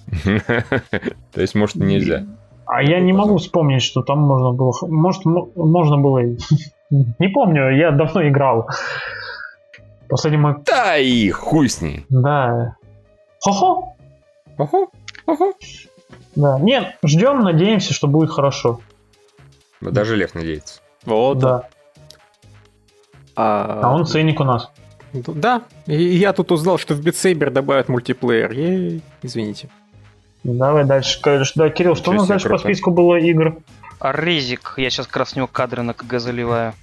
То 1.31 1.41
есть, 1.41 1.53
может, 1.53 1.75
нельзя. 1.75 2.25
А 2.65 2.81
я 2.81 2.99
не 2.99 3.13
могу 3.13 3.37
вспомнить, 3.37 3.81
что 3.81 4.01
там 4.01 4.19
можно 4.19 4.51
было... 4.51 4.73
Может, 4.81 5.25
можно 5.25 5.97
было... 5.97 6.19
Не 6.89 7.27
помню, 7.27 7.75
я 7.75 7.91
давно 7.91 8.27
играл. 8.27 8.69
Последний 10.07 10.39
мой... 10.39 10.55
Да 10.65 10.97
и 10.97 11.29
хуй 11.29 11.69
с 11.69 11.81
ней. 11.81 12.05
Да. 12.09 12.75
Хо-хо. 13.39 13.95
Хо-хо. 14.57 14.87
Хо-хо. 15.25 15.53
Да. 16.35 16.59
Нет, 16.59 16.97
ждем, 17.03 17.41
надеемся, 17.41 17.93
что 17.93 18.07
будет 18.07 18.29
хорошо. 18.29 18.79
Даже 19.81 20.15
Лев 20.15 20.35
надеется. 20.35 20.81
Вот. 21.05 21.39
Да. 21.39 21.67
А, 23.35 23.81
а 23.83 23.95
он 23.95 24.05
ценник 24.05 24.39
у 24.39 24.43
нас. 24.43 24.71
Да. 25.13 25.63
И 25.85 26.01
я 26.01 26.33
тут 26.33 26.51
узнал, 26.51 26.77
что 26.77 26.93
в 26.93 27.01
Битсейбер 27.01 27.51
добавят 27.51 27.89
мультиплеер. 27.89 28.51
Ей, 28.51 29.01
извините. 29.21 29.69
Давай 30.43 30.83
дальше. 30.83 31.19
Да, 31.55 31.69
Кирилл, 31.69 31.95
что 31.95 32.11
у 32.11 32.13
нас 32.15 32.27
дальше 32.27 32.49
по 32.49 32.57
списку 32.57 32.91
было 32.91 33.15
игр? 33.15 33.57
Резик. 34.01 34.73
Я 34.77 34.89
сейчас 34.89 35.07
как 35.07 35.17
раз 35.17 35.33
в 35.33 35.35
него 35.37 35.47
кадры 35.47 35.81
на 35.83 35.93
КГ 35.93 36.19
заливаю. 36.19 36.73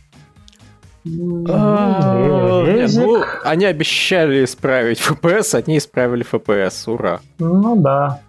А, 1.49 2.64
ну, 2.92 3.23
они 3.44 3.64
обещали 3.64 4.44
исправить 4.44 5.01
FPS, 5.01 5.62
они 5.64 5.79
исправили 5.79 6.27
FPS, 6.31 6.90
ура. 6.90 7.20
Ну 7.38 7.77
да. 7.77 8.20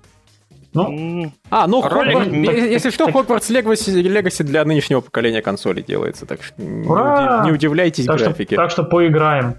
Ну, 0.73 1.33
а, 1.49 1.67
ну, 1.67 1.81
Хогвартс, 1.81 2.31
если 2.31 2.91
что, 2.91 3.09
Hogwarts 3.09 3.51
Legacy, 3.51 4.01
Legacy 4.01 4.43
для 4.43 4.63
нынешнего 4.63 5.01
поколения 5.01 5.41
консолей 5.41 5.83
делается, 5.83 6.25
так 6.25 6.41
что 6.43 6.61
Ура! 6.61 7.41
не 7.43 7.51
удивляйтесь 7.51 8.05
так 8.05 8.19
графике. 8.19 8.55
Что, 8.55 8.63
так 8.63 8.71
что 8.71 8.83
поиграем. 8.83 9.55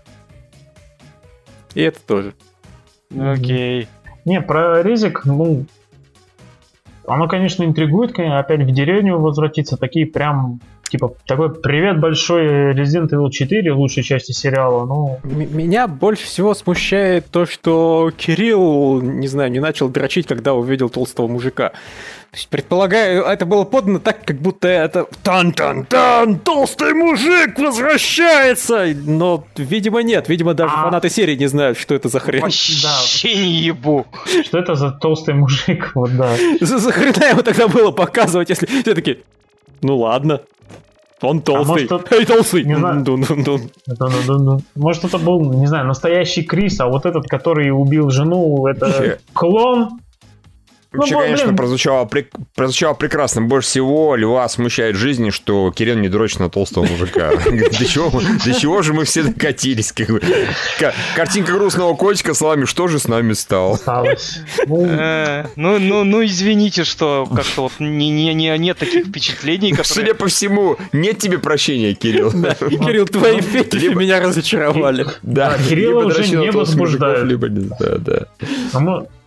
И 1.74 1.82
это 1.82 2.00
тоже. 2.00 2.32
Окей. 3.14 3.88
Не, 4.24 4.40
про 4.40 4.82
резик, 4.82 5.22
ну, 5.24 5.64
оно, 7.06 7.28
конечно, 7.28 7.64
интригует, 7.64 8.12
опять 8.18 8.62
в 8.62 8.70
деревню 8.72 9.18
возвратиться, 9.18 9.76
такие 9.76 10.06
прям 10.06 10.60
типа, 10.92 11.14
такой 11.26 11.54
привет 11.54 12.00
большой 12.00 12.74
Resident 12.74 13.08
Evil 13.08 13.30
4, 13.30 13.72
лучшей 13.72 14.02
части 14.02 14.32
сериала, 14.32 14.84
ну... 14.84 15.18
Меня 15.24 15.88
больше 15.88 16.24
всего 16.26 16.52
смущает 16.52 17.26
то, 17.30 17.46
что 17.46 18.10
Кирилл, 18.14 19.00
не 19.00 19.26
знаю, 19.26 19.50
не 19.50 19.58
начал 19.58 19.88
дрочить, 19.88 20.26
когда 20.26 20.52
увидел 20.52 20.90
толстого 20.90 21.28
мужика. 21.28 21.70
То 21.70 22.36
есть, 22.36 22.48
предполагаю, 22.48 23.24
это 23.24 23.46
было 23.46 23.64
подано 23.64 24.00
так, 24.00 24.24
как 24.24 24.36
будто 24.36 24.68
это 24.68 25.06
«Тан-тан-тан! 25.22 26.40
Толстый 26.40 26.92
мужик 26.92 27.58
возвращается!» 27.58 28.86
Но, 28.94 29.44
видимо, 29.56 30.02
нет. 30.02 30.28
Видимо, 30.28 30.52
даже 30.54 30.74
А. 30.74 30.84
фанаты 30.84 31.08
серии 31.08 31.36
не 31.36 31.46
знают, 31.46 31.78
что 31.78 31.94
это 31.94 32.08
за 32.08 32.20
хрен. 32.20 32.42
Вообще 32.42 33.34
не 33.34 33.52
ебу. 33.60 34.06
Что 34.44 34.58
это 34.58 34.74
за 34.74 34.90
толстый 34.92 35.34
мужик? 35.34 35.92
Вот 35.94 36.16
да. 36.16 36.34
За, 36.60 36.78
за 36.78 36.92
хрена 36.92 37.30
его 37.30 37.42
тогда 37.42 37.68
было 37.68 37.90
показывать, 37.90 38.48
если 38.48 38.66
все 38.66 38.94
таки 38.94 39.18
ну 39.82 39.96
ладно, 39.98 40.40
он 41.20 41.40
толстый. 41.40 41.68
может, 41.68 41.88
тут- 41.88 42.12
Эй, 42.12 42.24
толстый! 42.24 42.64
не 42.64 42.76
знаю. 42.76 43.02
Дун-дун-дун. 43.04 43.60
Это, 43.86 44.06
ну, 44.06 44.16
ну, 44.26 44.38
ну, 44.38 44.60
Может, 44.74 45.04
это 45.04 45.18
был, 45.18 45.52
не 45.52 45.66
знаю, 45.66 45.86
настоящий 45.86 46.42
Крис, 46.42 46.80
а 46.80 46.86
вот 46.88 47.06
этот, 47.06 47.26
который 47.28 47.70
убил 47.70 48.10
жену, 48.10 48.66
это 48.66 49.18
Вообще. 50.92 50.92
Ну, 50.92 50.98
Вообще, 50.98 51.14
блин, 51.16 51.24
конечно, 51.36 51.56
прозвучало, 51.56 52.04
прек- 52.06 52.30
прозвучало 52.54 52.94
прекрасно. 52.94 53.42
Больше 53.42 53.68
всего 53.68 54.14
Льва 54.16 54.48
смущает 54.48 54.96
жизни, 54.96 55.30
что 55.30 55.70
Кирилл 55.72 55.96
не 55.96 56.08
дрочит 56.08 56.40
на 56.40 56.50
толстого 56.50 56.84
мужика. 56.86 57.30
До 57.78 57.84
чего, 57.86 58.10
мы- 58.10 58.22
до 58.44 58.52
чего 58.60 58.82
же 58.82 58.92
мы 58.92 59.04
все 59.04 59.22
докатились? 59.22 59.92
Как 59.92 60.08
бы. 60.08 60.20
Ка- 60.78 60.94
Картинка 61.16 61.52
грустного 61.52 61.94
котика 61.94 62.34
словами 62.34 62.64
«Что 62.66 62.88
же 62.88 62.98
с 62.98 63.08
нами 63.08 63.32
стало?» 63.32 63.74
осталось. 63.74 64.40
Ну, 64.66 64.86
Э, 64.86 65.46
Ну, 65.56 65.78
ну, 65.78 66.04
ну, 66.04 66.24
извините, 66.24 66.84
что 66.84 67.26
как-то 67.34 67.62
вот 67.62 67.72
не, 67.78 68.10
не, 68.10 68.34
не, 68.34 68.56
нет 68.58 68.76
таких 68.78 69.06
впечатлений, 69.06 69.72
Судя 69.74 69.82
которые... 69.84 70.14
по 70.14 70.26
всему, 70.26 70.76
нет 70.92 71.18
тебе 71.18 71.38
прощения, 71.38 71.94
Кирилл. 71.94 72.30
Кирилл, 72.32 73.06
твои 73.06 73.40
фетиши 73.40 73.94
меня 73.94 74.20
разочаровали. 74.20 75.04
Да, 75.22 75.56
Да, 75.56 75.58
Кирилла 75.68 76.04
уже 76.06 76.26
не 76.28 76.50
возбуждает. 76.50 77.24
Либо 77.24 77.48
не 77.48 77.66
знаю, 77.66 77.98
да. 78.00 78.26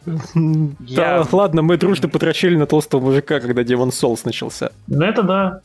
Мы- 0.06 0.76
Да, 0.80 1.18
Я- 1.18 1.28
ладно, 1.32 1.62
мы 1.62 1.78
дружно 1.78 2.08
потрачили 2.10 2.56
на 2.56 2.66
толстого 2.66 3.02
мужика, 3.02 3.40
когда 3.40 3.64
Демон 3.64 3.90
Souls 3.90 4.22
начался. 4.26 4.72
Ну, 4.88 5.04
это 5.06 5.24
да. 5.24 5.60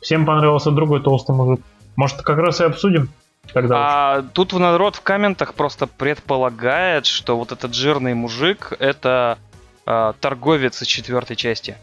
Всем 0.00 0.24
понравился 0.26 0.70
другой 0.70 1.02
толстый 1.02 1.34
мужик. 1.34 1.60
Может, 1.96 2.22
как 2.22 2.38
раз 2.38 2.60
и 2.60 2.64
обсудим 2.64 3.10
тогда. 3.52 3.76
А 3.78 4.22
тут 4.32 4.52
народ 4.52 4.96
в 4.96 5.02
комментах 5.02 5.54
просто 5.54 5.86
предполагает, 5.86 7.06
что 7.06 7.36
вот 7.36 7.52
этот 7.52 7.74
жирный 7.74 8.14
мужик 8.14 8.72
это 8.78 9.38
а, 9.86 10.14
торговец 10.20 10.80
из 10.82 10.86
четвертой 10.86 11.36
части. 11.36 11.76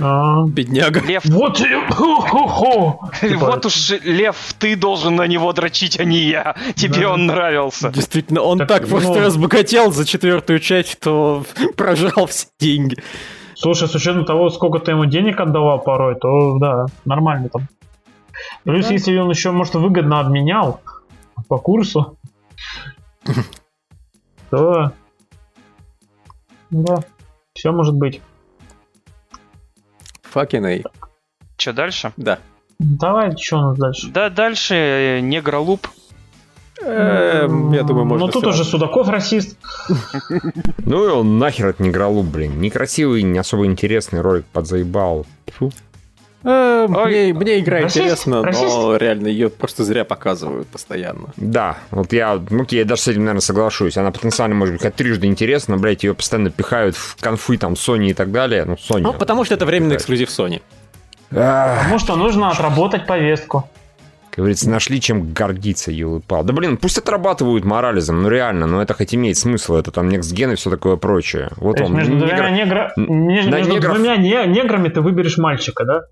А, 0.00 0.44
бедняга. 0.46 1.00
Лев, 1.00 1.24
Вот. 1.26 1.56
Типа, 1.56 1.94
вот 3.46 3.66
уж 3.66 3.90
Лев, 4.04 4.54
ты 4.58 4.74
должен 4.76 5.16
на 5.16 5.26
него 5.26 5.52
дрочить, 5.52 6.00
а 6.00 6.04
не 6.04 6.18
я. 6.18 6.56
Тебе 6.74 7.02
Да. 7.02 7.12
он 7.12 7.26
нравился. 7.26 7.90
Действительно, 7.90 8.40
он 8.42 8.58
Так, 8.58 8.68
так, 8.68 8.88
просто 8.88 9.10
ну- 9.14 9.20
разбогател 9.20 9.92
за 9.92 10.06
четвертую 10.06 10.60
часть, 10.60 10.92
что 10.92 11.44
прожал 11.76 12.26
все 12.26 12.46
деньги. 12.58 12.96
Слушай, 13.54 13.88
с 13.88 13.94
учетом 13.94 14.24
того, 14.24 14.48
сколько 14.50 14.78
ты 14.78 14.92
ему 14.92 15.04
денег 15.06 15.40
отдавал 15.40 15.78
порой, 15.80 16.14
то 16.18 16.58
да, 16.58 16.86
нормально 17.04 17.48
там. 17.50 17.68
Плюс, 18.64 18.86
Да. 18.86 18.92
если 18.92 19.16
он 19.18 19.30
еще, 19.30 19.50
может, 19.50 19.74
выгодно 19.74 20.20
обменял 20.20 20.80
по 21.48 21.58
курсу, 21.58 22.16
то 24.50 24.92
да, 26.70 26.96
все 27.54 27.72
может 27.72 27.94
быть. 27.94 28.20
Fucking 30.36 30.66
A. 30.66 30.82
Че 31.56 31.72
дальше? 31.72 32.12
Да. 32.18 32.38
Давай, 32.78 33.34
что 33.38 33.56
у 33.56 33.60
нас 33.62 33.78
дальше? 33.78 34.08
Да, 34.08 34.28
дальше 34.28 34.74
э, 34.74 35.20
негролуп. 35.20 35.88
Эм, 36.82 37.72
я 37.72 37.82
думаю, 37.82 38.04
можно 38.04 38.26
Ну 38.26 38.32
тут 38.32 38.46
уже 38.46 38.62
Судаков 38.62 39.08
расист. 39.08 39.56
Ну 40.84 41.08
и 41.08 41.10
он 41.10 41.38
нахер 41.38 41.68
от 41.68 41.80
Негролуп, 41.80 42.26
блин. 42.26 42.60
Некрасивый, 42.60 43.22
не 43.22 43.38
особо 43.38 43.64
интересный 43.64 44.20
ролик 44.20 44.44
подзаебал. 44.52 45.24
Ой, 46.48 47.32
мне, 47.32 47.34
мне 47.34 47.58
игра 47.60 47.80
расист? 47.80 47.96
интересна, 47.96 48.42
Расист? 48.42 48.64
но 48.64 48.96
реально 48.96 49.26
ее 49.28 49.50
просто 49.50 49.82
зря 49.84 50.04
показывают 50.04 50.68
постоянно. 50.68 51.28
Да, 51.36 51.78
вот 51.90 52.12
я, 52.12 52.40
ну, 52.50 52.64
я 52.70 52.84
даже 52.84 53.02
с 53.02 53.08
этим, 53.08 53.20
наверное, 53.20 53.40
соглашусь. 53.40 53.96
Она 53.96 54.10
потенциально 54.12 54.54
может 54.54 54.74
быть 54.74 54.82
как 54.82 54.94
трижды 54.94 55.26
интересна, 55.26 55.74
но, 55.76 55.82
блядь, 55.82 56.04
ее 56.04 56.14
постоянно 56.14 56.50
пихают 56.50 56.94
в 56.96 57.16
конфы 57.20 57.58
там 57.58 57.72
Sony 57.72 58.10
и 58.10 58.14
так 58.14 58.30
далее. 58.30 58.64
Ну, 58.64 58.74
Sony. 58.74 59.00
Ну, 59.00 59.12
потому 59.12 59.44
что 59.44 59.54
это 59.54 59.66
временный 59.66 59.96
эксклюзив 59.96 60.28
Sony. 60.28 60.62
Потому 61.30 61.98
что 61.98 62.16
нужно 62.16 62.50
отработать 62.50 63.06
повестку. 63.06 63.68
как 64.30 64.36
говорится, 64.38 64.70
нашли 64.70 65.00
чем 65.00 65.32
гордиться, 65.32 65.90
елы-пал. 65.90 66.44
Да, 66.44 66.52
блин, 66.52 66.76
пусть 66.76 66.98
отрабатывают 66.98 67.64
морализм, 67.64 68.22
ну 68.22 68.28
реально, 68.28 68.66
но 68.66 68.80
это 68.82 68.94
хоть 68.94 69.14
имеет 69.14 69.36
смысл, 69.36 69.74
это 69.76 69.90
там 69.90 70.08
Gen 70.08 70.52
и 70.52 70.56
все 70.56 70.70
такое 70.70 70.96
прочее. 70.96 71.48
Вот 71.56 71.76
То 71.78 71.82
есть 71.82 71.90
он, 71.90 71.96
между, 71.98 72.12
негр- 72.14 72.18
двумя, 72.36 72.50
негра- 72.64 72.90
между 72.96 73.50
на 73.50 73.56
между 73.56 73.72
негров- 73.76 73.94
двумя 73.94 74.16
не- 74.16 74.46
неграми 74.46 74.88
ты 74.90 75.00
выберешь 75.00 75.38
мальчика, 75.38 75.84
да? 75.84 76.02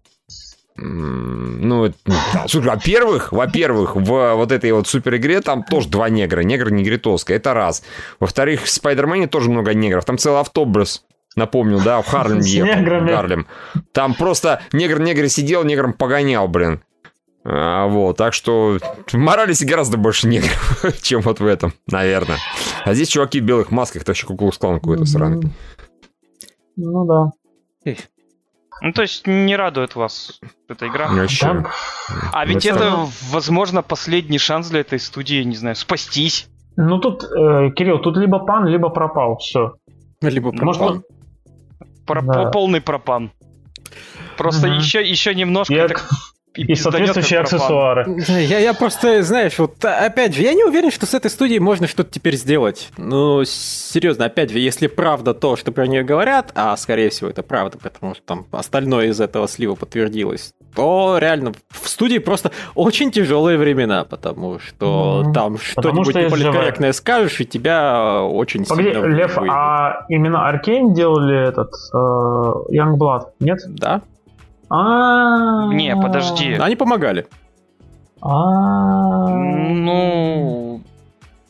Ну, 0.76 1.84
это- 1.84 1.96
ну, 2.04 2.14
да, 2.32 2.46
слушай, 2.48 2.66
во-первых, 2.66 3.32
во-первых, 3.32 3.94
в 3.94 4.34
вот 4.34 4.50
этой 4.50 4.72
вот 4.72 4.88
супер 4.88 5.16
игре 5.16 5.40
там 5.40 5.62
тоже 5.62 5.88
два 5.88 6.08
негра, 6.08 6.40
негр 6.42 6.70
негритовская, 6.72 7.37
это 7.37 7.54
раз. 7.54 7.82
Во-вторых, 8.18 8.64
в 8.64 8.70
Спайдермене 8.70 9.28
тоже 9.28 9.50
много 9.50 9.72
негров, 9.72 10.04
там 10.04 10.18
целый 10.18 10.40
автобус, 10.40 11.04
напомню, 11.37 11.80
да, 11.84 12.02
в 12.02 12.06
Харлем 12.08 12.40
ехал, 12.40 12.72
в 12.82 12.84
Гарлем. 13.06 13.46
Там 13.92 14.14
просто 14.14 14.62
негр-негр 14.72 15.28
сидел, 15.28 15.62
негром 15.64 15.92
погонял, 15.92 16.48
блин. 16.48 16.82
А, 17.46 17.87
вот, 17.87 18.16
так 18.16 18.32
что 18.32 18.78
в 19.06 19.14
Моралесе 19.14 19.66
гораздо 19.66 19.96
больше 19.96 20.26
негров, 20.26 20.84
чем 21.02 21.20
вот 21.20 21.38
в 21.38 21.46
этом, 21.46 21.72
наверное. 21.87 22.38
А 22.84 22.94
здесь 22.94 23.08
чуваки 23.08 23.40
в 23.40 23.44
белых 23.44 23.70
масках, 23.70 24.02
это 24.02 24.10
вообще 24.10 24.26
куклукс-клан 24.26 24.80
какой-то 24.80 25.04
сраный. 25.04 25.50
Ну 26.76 27.04
да. 27.84 27.92
Ну, 28.80 28.92
то 28.92 29.02
есть 29.02 29.26
не 29.26 29.56
радует 29.56 29.94
вас 29.96 30.40
эта 30.68 30.87
игра. 30.88 31.08
Вообще. 31.08 31.46
Там- 31.46 31.66
А 32.32 32.44
ведь 32.44 32.66
это- 32.66 32.78
это, 32.78 33.06
возможно, 33.30 33.82
последний 33.82 34.38
шанс 34.38 34.68
для 34.68 34.80
этой 34.80 34.98
студии, 34.98 35.42
не 35.42 35.56
знаю, 35.56 35.76
спастись. 35.76 36.48
Ну 36.76 36.98
тут, 36.98 37.22
э, 37.24 37.70
Кирилл, 37.70 38.00
тут 38.00 38.16
либо 38.16 38.40
пан, 38.40 38.66
либо 38.66 38.90
пропал. 38.90 39.38
Все. 39.38 39.74
Либо 40.20 40.52
Может, 40.52 40.80
пропан. 40.80 41.02
Про- 42.06 42.22
Да. 42.22 42.50
Полный 42.50 42.80
пропан. 42.80 43.30
Просто 44.37 44.66
Мгм. 44.68 44.78
еще, 44.78 45.02
еще 45.08 45.34
немножко 45.34 45.72
И, 45.72 45.88
так 45.88 46.04
и 46.55 46.64
пизданет, 46.64 46.79
соответствующие 47.09 47.40
аксессуары. 47.40 48.05
Да, 48.27 48.38
Я, 48.38 48.59
я 48.59 48.75
просто, 48.75 49.23
знаешь, 49.23 49.59
вот 49.59 49.85
а, 49.85 50.07
опять 50.07 50.35
же, 50.35 50.43
я 50.43 50.55
не 50.55 50.64
уверен, 50.64 50.90
что 50.90 51.07
с 51.07 51.14
этой 51.14 51.31
студией 51.31 51.59
можно 51.61 51.87
что-то 51.87 52.11
теперь 52.12 52.37
сделать. 52.37 52.90
Ну, 52.97 53.45
серьезно, 53.45 54.27
опять 54.27 54.51
же, 54.51 54.59
если 54.59 54.87
правда 54.87 55.35
то, 55.35 55.57
что 55.57 55.73
про 55.73 55.87
нее 55.87 56.03
говорят, 56.05 56.53
а 56.55 56.77
скорее 56.77 57.11
всего 57.11 57.31
это 57.31 57.43
правда, 57.43 57.79
потому 57.79 58.14
что 58.14 58.23
там 58.25 58.47
остальное 58.53 59.07
из 59.09 59.21
этого 59.21 59.49
слива 59.49 59.75
подтвердилось, 59.75 60.53
то 60.75 61.19
реально 61.21 61.53
в 61.71 61.88
студии 61.88 62.19
просто 62.19 62.51
очень 62.75 63.11
тяжелые 63.11 63.59
времена, 63.59 64.05
потому 64.05 64.59
что 64.59 65.23
Мгм. 65.25 65.33
там 65.33 65.59
что-нибудь 65.59 66.14
неполиткорректное 66.14 66.93
скажешь, 66.93 67.40
и 67.40 67.45
тебя 67.47 68.23
очень 68.23 68.64
Погоди, 68.64 68.90
сильно 68.93 69.07
Лев, 69.07 69.37
выебут. 69.37 69.51
а 69.53 70.05
именно 70.09 70.49
Аркейн 70.49 70.95
делали 70.95 71.49
этот 71.49 71.71
э, 71.93 71.97
Youngblood, 72.77 73.23
нет? 73.40 73.59
Да, 73.69 74.03
А. 74.76 75.66
Не, 75.72 75.94
подожди. 75.94 76.54
они 76.54 76.74
помогали. 76.74 77.26
А. 78.20 79.28
Ну... 79.28 80.82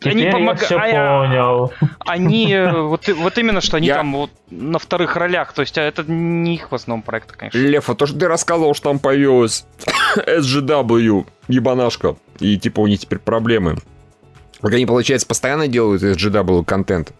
Они, 0.03 0.25
Теперь 0.25 0.43
я 0.43 0.55
все 0.57 0.77
а 0.77 0.81
понял. 1.23 1.73
они 2.01 2.53
э, 2.53 2.71
вот, 2.79 3.09
вот 3.09 3.39
именно, 3.39 3.63
что 3.63 3.79
они 3.79 3.87
Я- 3.87 3.95
там 3.97 4.13
вот 4.13 4.31
на 4.51 4.79
вторых 4.79 5.17
ролях, 5.17 5.55
то 5.55 5.63
есть 5.63 5.79
а 5.79 5.81
это 5.83 6.05
не 6.07 6.57
их 6.57 6.71
в 6.71 6.75
основном 6.75 7.01
проект, 7.01 7.33
конечно. 7.33 7.57
Лев, 7.57 7.89
а 7.89 7.95
то, 7.95 8.05
что 8.05 8.19
ты 8.19 8.29
рассказывал, 8.29 8.75
что 8.75 8.91
там 8.91 8.99
появилась 8.99 9.65
SGW, 10.19 11.27
ебанашка, 11.49 12.17
и 12.39 12.59
типа 12.59 12.81
у 12.81 12.87
них 12.87 13.01
теперь 13.01 13.19
проблемы. 13.19 13.77
Вот 14.61 14.75
они, 14.75 14.85
получается, 14.85 15.27
постоянно 15.27 15.69
делают 15.69 16.03
SGW 16.03 16.67
контент. 16.67 17.15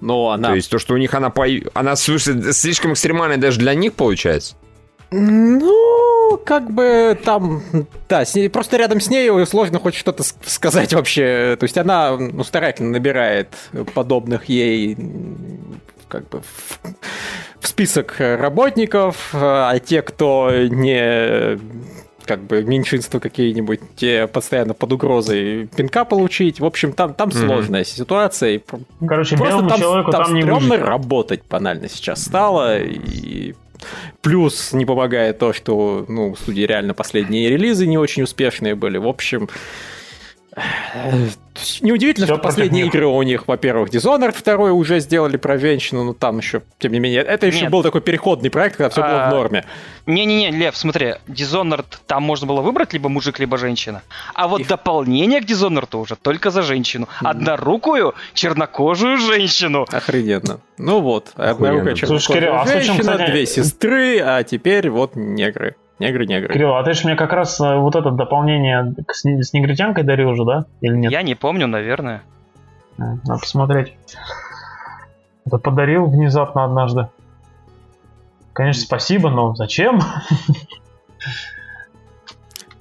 Но 0.00 0.30
она 0.30 0.50
То 0.50 0.54
есть 0.54 0.70
то, 0.70 0.78
что 0.78 0.94
у 0.94 0.96
них 0.96 1.12
она, 1.14 1.30
пою- 1.30 1.70
она 1.74 1.96
слушай, 1.96 2.52
слишком 2.52 2.92
экстремальная 2.92 3.36
даже 3.36 3.58
для 3.58 3.74
них, 3.74 3.94
получается. 3.94 4.54
Ну, 5.12 6.40
как 6.44 6.70
бы 6.70 7.18
там, 7.24 7.62
да, 8.08 8.24
с 8.24 8.34
ней- 8.34 8.48
просто 8.48 8.76
рядом 8.76 9.00
с 9.00 9.08
ней 9.10 9.28
сложно 9.46 9.78
хоть 9.78 9.94
что-то 9.94 10.22
сказать 10.44 10.94
вообще. 10.94 11.56
То 11.58 11.64
есть 11.64 11.76
она 11.76 12.16
ну, 12.16 12.44
старательно 12.44 12.90
набирает 12.90 13.48
подобных 13.94 14.44
ей 14.48 14.96
как 16.08 16.28
бы 16.28 16.40
в, 16.42 16.80
в 17.60 17.66
список 17.68 18.16
работников, 18.18 19.30
а 19.32 19.78
те, 19.80 20.02
кто 20.02 20.50
не 20.52 21.58
как 22.24 22.42
бы 22.44 22.62
меньшинство 22.62 23.18
какие-нибудь, 23.18 23.80
те 23.96 24.28
постоянно 24.28 24.72
под 24.74 24.92
угрозой 24.92 25.66
пинка 25.74 26.04
получить. 26.04 26.60
В 26.60 26.64
общем, 26.64 26.92
там, 26.92 27.14
там 27.14 27.30
Мгм. 27.30 27.38
сложная 27.46 27.82
ситуация. 27.84 28.60
Короче, 29.04 29.36
Просто 29.36 29.54
белому 29.56 29.68
там, 29.68 29.80
человеку 29.80 30.10
там 30.12 30.24
там, 30.26 30.34
не 30.34 30.42
стрёмно 30.42 30.68
выжить. 30.76 30.84
работать 30.86 31.42
банально 31.50 31.88
сейчас 31.88 32.22
стало. 32.22 32.78
И 32.78 33.54
Плюс 34.22 34.72
не 34.72 34.84
помогает 34.84 35.38
то, 35.38 35.52
что 35.52 36.04
ну, 36.08 36.30
у 36.30 36.36
студии 36.36 36.62
реально 36.62 36.94
последние 36.94 37.48
релизы 37.48 37.86
не 37.86 37.98
очень 37.98 38.22
успешные 38.22 38.74
были. 38.74 38.98
В 38.98 39.06
общем, 39.06 39.48
Неудивительно, 41.80 42.26
Все 42.26 42.34
что 42.34 42.42
последние 42.42 42.84
них. 42.84 42.94
игры 42.94 43.06
у 43.06 43.22
них, 43.22 43.46
во-первых, 43.46 43.90
Dishonored 43.90 44.32
второй 44.32 44.70
уже 44.70 45.00
сделали 45.00 45.36
про 45.36 45.58
женщину, 45.58 46.04
но 46.04 46.12
там 46.12 46.38
еще, 46.38 46.62
тем 46.78 46.92
не 46.92 47.00
менее, 47.00 47.22
это 47.22 47.46
еще 47.46 47.62
Нет. 47.62 47.70
был 47.70 47.82
такой 47.82 48.00
переходный 48.00 48.50
проект, 48.50 48.76
когда 48.76 48.88
все 48.90 49.02
а... 49.02 49.08
было 49.08 49.18
в 49.18 49.22
а, 49.22 49.30
норме. 49.30 49.64
Не-не-не, 50.06 50.50
Лев, 50.50 50.76
смотри, 50.76 51.14
Dishonored, 51.28 51.86
там 52.06 52.22
можно 52.22 52.46
было 52.46 52.62
выбрать 52.62 52.92
либо 52.92 53.08
мужик, 53.08 53.38
либо 53.38 53.58
женщина. 53.58 54.02
А 54.34 54.48
вот 54.48 54.60
и... 54.60 54.64
дополнение 54.64 55.40
к 55.40 55.44
Dishonored 55.44 55.96
уже 55.96 56.16
только 56.16 56.50
за 56.50 56.62
женщину. 56.62 57.08
Однорукую, 57.20 58.14
чернокожую 58.34 59.18
женщину. 59.18 59.86
Охрененно. 59.90 60.60
Ну 60.78 61.00
вот, 61.00 61.32
однорукая 61.34 61.94
чернокожая 61.94 62.60
а 62.60 62.66
женщина, 62.66 63.26
две 63.26 63.46
сестры, 63.46 64.20
а 64.20 64.42
теперь 64.44 64.88
вот 64.88 65.14
негры. 65.14 65.76
Негры, 66.00 66.26
негры. 66.26 66.54
Кирилл, 66.54 66.76
а 66.76 66.82
ты 66.82 66.94
же 66.94 67.04
мне 67.04 67.14
как 67.14 67.34
раз 67.34 67.60
э, 67.60 67.76
вот 67.76 67.94
это 67.94 68.10
дополнение 68.10 68.94
с, 69.12 69.22
с 69.22 69.52
негритянкой 69.52 70.02
дарил 70.02 70.30
уже, 70.30 70.46
да? 70.46 70.64
Или 70.80 70.96
нет? 70.96 71.12
Я 71.12 71.20
не 71.20 71.34
помню, 71.34 71.66
наверное. 71.66 72.22
Надо 72.96 73.38
посмотреть. 73.38 73.94
Это 75.44 75.58
подарил 75.58 76.06
внезапно 76.06 76.64
однажды. 76.64 77.08
Конечно, 78.54 78.82
спасибо, 78.82 79.28
но 79.28 79.54
зачем? 79.54 80.00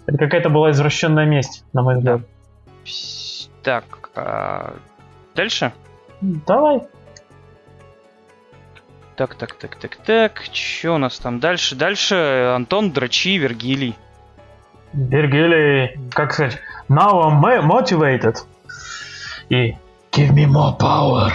Это 0.05 0.17
какая-то 0.17 0.49
была 0.49 0.71
извращенная 0.71 1.25
месть, 1.25 1.65
на 1.73 1.81
мой 1.81 1.97
взгляд. 1.97 2.21
Так, 3.63 4.11
а... 4.15 4.75
дальше? 5.35 5.73
Давай. 6.21 6.83
Так, 9.19 9.35
так, 9.35 9.53
так, 9.55 9.75
так, 9.75 9.97
так. 9.97 10.43
Что 10.53 10.95
у 10.95 10.97
нас 10.97 11.19
там 11.19 11.41
дальше? 11.41 11.75
Дальше 11.75 12.53
Антон 12.55 12.91
Драчи, 12.91 13.37
Вергилий. 13.37 13.93
Вергилий, 14.93 15.99
как 16.11 16.31
сказать, 16.31 16.57
now 16.87 17.19
I'm 17.23 17.67
motivated. 17.67 18.37
И 19.49 19.75
give 20.13 20.31
me 20.31 20.45
more 20.45 20.77
power. 20.79 21.31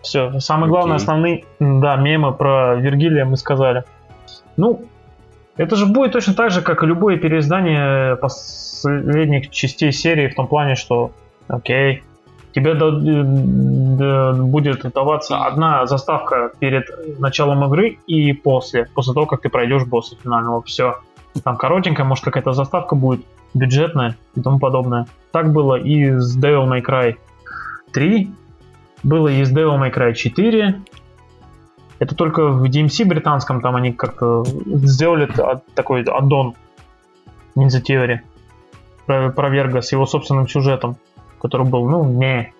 Все, 0.00 0.40
самое 0.40 0.70
главное, 0.70 0.96
okay. 0.96 1.00
основные, 1.02 1.44
да, 1.58 1.96
мемы 1.96 2.32
про 2.32 2.76
Вергилия 2.76 3.26
мы 3.26 3.36
сказали. 3.36 3.84
Ну, 4.56 4.86
это 5.58 5.76
же 5.76 5.84
будет 5.84 6.12
точно 6.12 6.32
так 6.32 6.50
же, 6.50 6.62
как 6.62 6.82
и 6.82 6.86
любое 6.86 7.18
переиздание 7.18 8.16
последних 8.16 9.50
частей 9.50 9.92
серии, 9.92 10.28
в 10.28 10.34
том 10.36 10.48
плане, 10.48 10.74
что, 10.74 11.12
окей, 11.48 12.02
тебе 12.52 12.74
будет 14.34 14.92
даваться 14.92 15.44
одна 15.44 15.86
заставка 15.86 16.52
перед 16.58 17.18
началом 17.18 17.64
игры 17.64 17.98
и 18.06 18.32
после, 18.32 18.88
после 18.94 19.14
того, 19.14 19.26
как 19.26 19.42
ты 19.42 19.48
пройдешь 19.48 19.84
босса 19.84 20.16
финального. 20.22 20.62
Все. 20.62 20.98
Там 21.44 21.56
коротенькая, 21.56 22.04
может 22.04 22.24
какая-то 22.24 22.52
заставка 22.52 22.94
будет, 22.96 23.24
бюджетная 23.54 24.16
и 24.34 24.40
тому 24.40 24.58
подобное. 24.58 25.06
Так 25.32 25.52
было 25.52 25.76
и 25.76 26.10
с 26.10 26.36
Devil 26.36 26.68
May 26.68 26.82
Cry 26.82 27.16
3, 27.92 28.32
было 29.02 29.28
и 29.28 29.44
с 29.44 29.52
Devil 29.52 29.78
May 29.80 29.94
Cry 29.94 30.14
4. 30.14 30.80
Это 32.00 32.14
только 32.14 32.48
в 32.48 32.64
DMC 32.64 33.04
британском 33.04 33.60
там 33.60 33.76
они 33.76 33.92
как-то 33.92 34.44
сделали 34.44 35.28
такой 35.74 36.02
аддон 36.02 36.54
Ninja 37.54 37.82
Theory 37.86 38.20
про, 39.06 39.30
про 39.30 39.50
Верга 39.50 39.82
с 39.82 39.92
его 39.92 40.06
собственным 40.06 40.48
сюжетом 40.48 40.96
который 41.40 41.66
был, 41.66 41.88
ну, 41.88 42.04
не. 42.04 42.52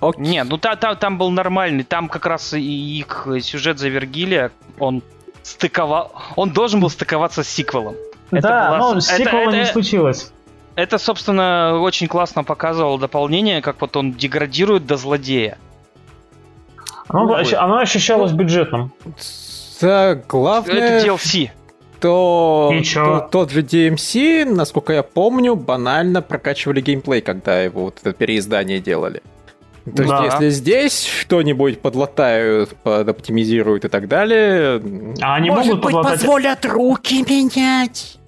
Окей. 0.00 0.26
Не, 0.26 0.44
ну 0.44 0.58
та, 0.58 0.76
та, 0.76 0.94
там 0.94 1.18
был 1.18 1.30
нормальный, 1.30 1.84
там 1.84 2.08
как 2.08 2.26
раз 2.26 2.52
и 2.52 2.60
их 2.98 3.26
сюжет 3.40 3.78
за 3.78 3.88
Вергилия, 3.88 4.50
он 4.78 5.02
стыковал, 5.42 6.12
он 6.36 6.50
должен 6.50 6.80
был 6.80 6.90
стыковаться 6.90 7.42
с 7.42 7.48
сиквелом. 7.48 7.94
Это 8.30 8.48
да, 8.48 8.76
была... 8.76 8.94
но 8.94 9.00
сиквела 9.00 9.42
это, 9.42 9.52
не 9.52 9.62
это, 9.62 9.72
случилось. 9.72 10.32
Это, 10.74 10.98
собственно, 10.98 11.80
очень 11.80 12.08
классно 12.08 12.44
показывало 12.44 12.98
дополнение, 12.98 13.62
как 13.62 13.80
вот 13.80 13.96
он 13.96 14.12
деградирует 14.12 14.86
до 14.86 14.96
злодея. 14.96 15.58
Оно, 17.08 17.24
ну, 17.24 17.58
оно 17.58 17.78
ощущалось 17.78 18.32
бюджетным. 18.32 18.92
Да, 19.80 20.14
главное... 20.14 20.74
Это 20.74 21.06
DLC 21.06 21.50
то, 22.00 22.72
то 22.94 23.28
тот 23.30 23.50
же 23.50 23.62
DMC, 23.62 24.44
насколько 24.44 24.92
я 24.92 25.02
помню, 25.02 25.56
банально 25.56 26.22
прокачивали 26.22 26.80
геймплей, 26.80 27.20
когда 27.20 27.62
его 27.62 27.84
вот 27.84 27.98
это 28.02 28.12
переиздание 28.12 28.80
делали. 28.80 29.22
То 29.84 30.04
да. 30.04 30.24
есть, 30.24 30.32
если 30.32 30.48
здесь 30.50 31.04
что-нибудь 31.04 31.80
подлатают, 31.80 32.74
подоптимизируют 32.82 33.84
и 33.84 33.88
так 33.88 34.08
далее, 34.08 34.82
а 35.22 35.36
они 35.36 35.50
может 35.50 35.66
могут 35.66 35.84
быть, 35.84 35.94
подлатать... 35.94 36.20
позволят 36.20 36.66
руки 36.66 37.22
менять. 37.22 38.18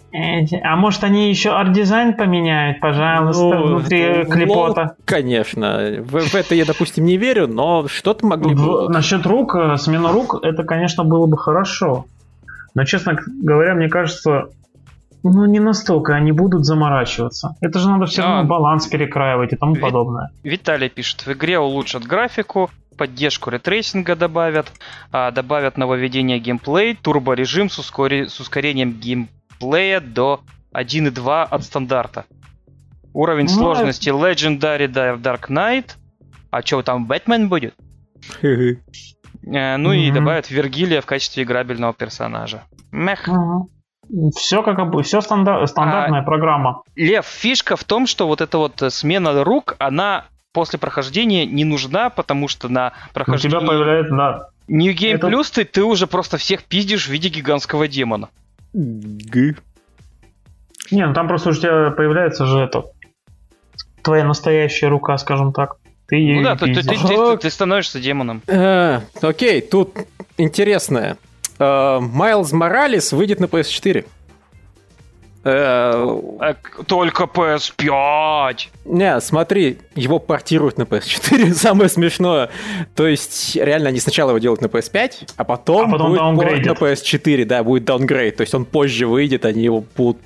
А 0.62 0.76
может 0.76 1.04
они 1.04 1.28
еще 1.28 1.50
арт-дизайн 1.50 2.14
поменяют, 2.14 2.80
пожалуйста, 2.80 3.42
ну, 3.42 3.66
внутри 3.66 4.24
клепота? 4.24 4.94
Ну, 4.96 5.04
конечно. 5.04 5.96
В, 5.98 6.20
в 6.20 6.34
это 6.34 6.54
я, 6.54 6.64
допустим, 6.64 7.04
не 7.04 7.18
верю, 7.18 7.46
но 7.46 7.86
что-то 7.88 8.24
могли 8.24 8.54
бы... 8.54 8.88
Насчет 8.88 9.26
рук, 9.26 9.54
э, 9.54 9.76
смена 9.76 10.10
рук, 10.10 10.38
это, 10.42 10.64
конечно, 10.64 11.04
было 11.04 11.26
бы 11.26 11.36
хорошо. 11.36 12.06
Но, 12.78 12.84
честно 12.84 13.18
говоря, 13.42 13.74
мне 13.74 13.88
кажется, 13.88 14.50
ну, 15.24 15.46
не 15.46 15.58
настолько 15.58 16.14
они 16.14 16.30
будут 16.30 16.64
заморачиваться. 16.64 17.56
Это 17.60 17.80
же 17.80 17.88
надо 17.88 18.06
все 18.06 18.22
равно 18.22 18.38
а... 18.38 18.44
баланс 18.44 18.86
перекраивать 18.86 19.52
и 19.52 19.56
тому 19.56 19.74
Ви... 19.74 19.80
подобное. 19.80 20.30
Виталий 20.44 20.88
пишет, 20.88 21.26
в 21.26 21.32
игре 21.32 21.58
улучшат 21.58 22.04
графику, 22.04 22.70
поддержку 22.96 23.50
ray 23.50 23.68
tracing 23.68 24.08
а 24.08 24.14
добавят, 24.14 24.70
а, 25.10 25.32
добавят 25.32 25.76
нововведение 25.76 26.38
геймплей, 26.38 26.94
турборежим 26.94 27.68
с, 27.68 27.80
ускори... 27.80 28.28
с 28.28 28.38
ускорением 28.38 28.92
геймплея 28.92 29.98
до 30.00 30.42
1.2 30.72 31.46
от 31.50 31.64
стандарта. 31.64 32.26
Уровень 33.12 33.46
ну, 33.46 33.54
сложности 33.54 34.10
Legendary 34.10 34.86
Dark 35.20 35.48
Knight. 35.48 35.96
А 36.52 36.62
что, 36.62 36.82
там 36.82 37.08
Бэтмен 37.08 37.48
будет? 37.48 37.74
Э, 39.52 39.76
ну 39.76 39.92
mm-hmm. 39.92 39.98
и 39.98 40.10
добавят 40.10 40.50
Вергилия 40.50 41.00
в 41.00 41.06
качестве 41.06 41.42
играбельного 41.42 41.94
персонажа. 41.94 42.64
Meh. 42.92 43.28
Mm-hmm. 43.28 44.30
Все 44.36 44.62
как 44.62 44.90
бы, 44.90 45.02
все 45.02 45.18
стандар- 45.18 45.66
стандартная 45.66 46.20
а, 46.20 46.24
программа. 46.24 46.82
Лев, 46.96 47.26
фишка 47.26 47.76
в 47.76 47.84
том, 47.84 48.06
что 48.06 48.26
вот 48.26 48.40
эта 48.40 48.56
вот 48.56 48.82
смена 48.88 49.44
рук, 49.44 49.76
она 49.78 50.24
после 50.52 50.78
прохождения 50.78 51.44
не 51.44 51.64
нужна, 51.64 52.08
потому 52.08 52.48
что 52.48 52.68
на 52.68 52.94
прохождении... 53.12 53.54
У 53.54 53.60
тебя 53.60 53.68
появляется, 53.68 54.16
да. 54.16 54.48
New 54.66 54.94
Game 54.94 55.16
Это... 55.16 55.28
Plus 55.28 55.52
ты, 55.52 55.64
ты 55.64 55.82
уже 55.82 56.06
просто 56.06 56.38
всех 56.38 56.64
пиздишь 56.64 57.06
в 57.06 57.10
виде 57.10 57.28
гигантского 57.28 57.86
демона. 57.86 58.30
Г. 58.72 59.56
Не, 60.90 61.06
ну 61.06 61.12
там 61.12 61.28
просто 61.28 61.50
у 61.50 61.52
тебя 61.52 61.90
появляется 61.90 62.46
же 62.46 62.60
это 62.60 62.84
твоя 64.02 64.24
настоящая 64.24 64.88
рука, 64.88 65.18
скажем 65.18 65.52
так. 65.52 65.76
Ты 66.08 66.16
ну 66.16 66.42
да, 66.42 66.56
ты, 66.56 66.72
ты, 66.72 66.82
ты, 66.82 67.36
ты 67.36 67.50
становишься 67.50 68.00
демоном. 68.00 68.42
А, 68.48 69.02
окей, 69.20 69.60
тут 69.60 69.94
интересное. 70.38 71.18
А, 71.58 72.00
Майлз 72.00 72.52
Моралес 72.52 73.12
выйдет 73.12 73.40
на 73.40 73.44
PS4. 73.44 74.06
Э, 75.44 76.54
только 76.86 77.24
PS5. 77.24 78.56
Не, 78.86 79.20
смотри, 79.20 79.78
его 79.94 80.18
портируют 80.18 80.78
на 80.78 80.82
PS4, 80.82 81.52
самое 81.54 81.90
смешное. 81.90 82.48
То 82.96 83.06
есть, 83.06 83.56
реально, 83.56 83.90
они 83.90 84.00
сначала 84.00 84.30
его 84.30 84.38
делают 84.38 84.62
на 84.62 84.66
PS5, 84.66 85.32
а 85.36 85.44
потом, 85.44 85.90
а 85.90 85.92
потом 85.92 86.36
будет 86.36 86.48
порт 86.48 86.64
на 86.64 86.86
PS4, 86.86 87.44
да, 87.44 87.62
будет 87.62 87.84
даунгрейд. 87.84 88.36
То 88.36 88.40
есть 88.40 88.54
он 88.54 88.64
позже 88.64 89.06
выйдет, 89.06 89.44
они 89.44 89.62
его 89.62 89.84
будут 89.94 90.22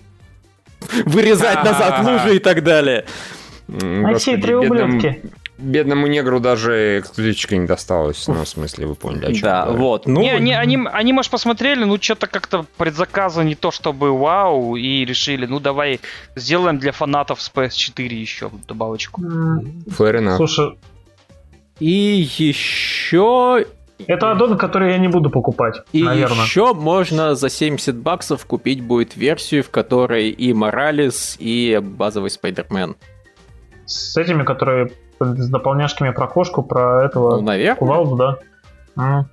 вырезать 1.07 1.65
назад 1.65 2.05
лужи 2.05 2.37
и 2.37 2.39
так 2.39 2.63
далее. 2.63 3.05
А 3.69 4.15
все 4.15 4.37
три 4.37 4.55
ублюдки 4.55 5.21
бедному 5.63 6.07
негру 6.07 6.41
даже 6.41 7.01
эксклюзивчика 7.01 7.57
не 7.57 7.67
досталось. 7.67 8.27
Ну, 8.29 8.45
в 8.45 8.49
смысле, 8.49 8.87
вы 8.87 8.95
поняли, 8.95 9.27
о 9.27 9.33
чем 9.33 9.43
Да, 9.43 9.65
говорю. 9.65 9.81
вот. 9.83 10.07
Ну, 10.07 10.21
не, 10.21 10.31
они, 10.31 10.53
они, 10.53 10.79
они, 10.93 11.13
может, 11.13 11.31
посмотрели, 11.31 11.85
ну, 11.85 11.97
что-то 12.01 12.27
как-то 12.27 12.67
предзаказа 12.77 13.45
не 13.45 13.55
то 13.55 13.71
чтобы 13.71 14.17
вау, 14.17 14.77
и 14.77 15.05
решили, 15.05 15.47
ну, 15.47 15.61
давай 15.61 16.01
сделаем 16.37 16.79
для 16.79 16.93
фанатов 16.93 17.41
с 17.41 17.51
PS4 17.53 18.09
еще 18.09 18.51
добавочку. 18.67 19.23
Fair 19.23 20.19
enough. 20.19 20.37
Слушай, 20.37 20.79
и 21.79 22.27
еще 22.39 23.67
это 24.07 24.31
аддон, 24.33 24.59
который 24.59 24.93
я 24.93 24.99
не 24.99 25.09
буду 25.09 25.31
покупать, 25.31 25.83
и 25.93 26.03
наверное. 26.03 26.45
еще 26.45 26.75
можно 26.75 27.35
за 27.35 27.49
70 27.49 27.97
баксов 27.97 28.45
купить 28.47 28.81
будет 28.83 29.17
версию, 29.17 29.63
в 29.63 29.71
которой 29.71 30.31
и 30.31 30.53
Моралес, 30.53 31.37
и 31.39 31.81
базовый 31.83 32.31
Спайдермен. 32.31 32.97
С 33.87 34.17
этими, 34.17 34.45
которые 34.45 34.91
с 35.25 35.49
дополняшками 35.49 36.11
про 36.11 36.27
кошку, 36.27 36.63
про 36.63 37.05
этого 37.05 37.37
ну, 37.37 37.43
наверное. 37.43 37.77
кувалду, 37.77 38.17
да. 38.17 38.39
Mm. 38.97 39.25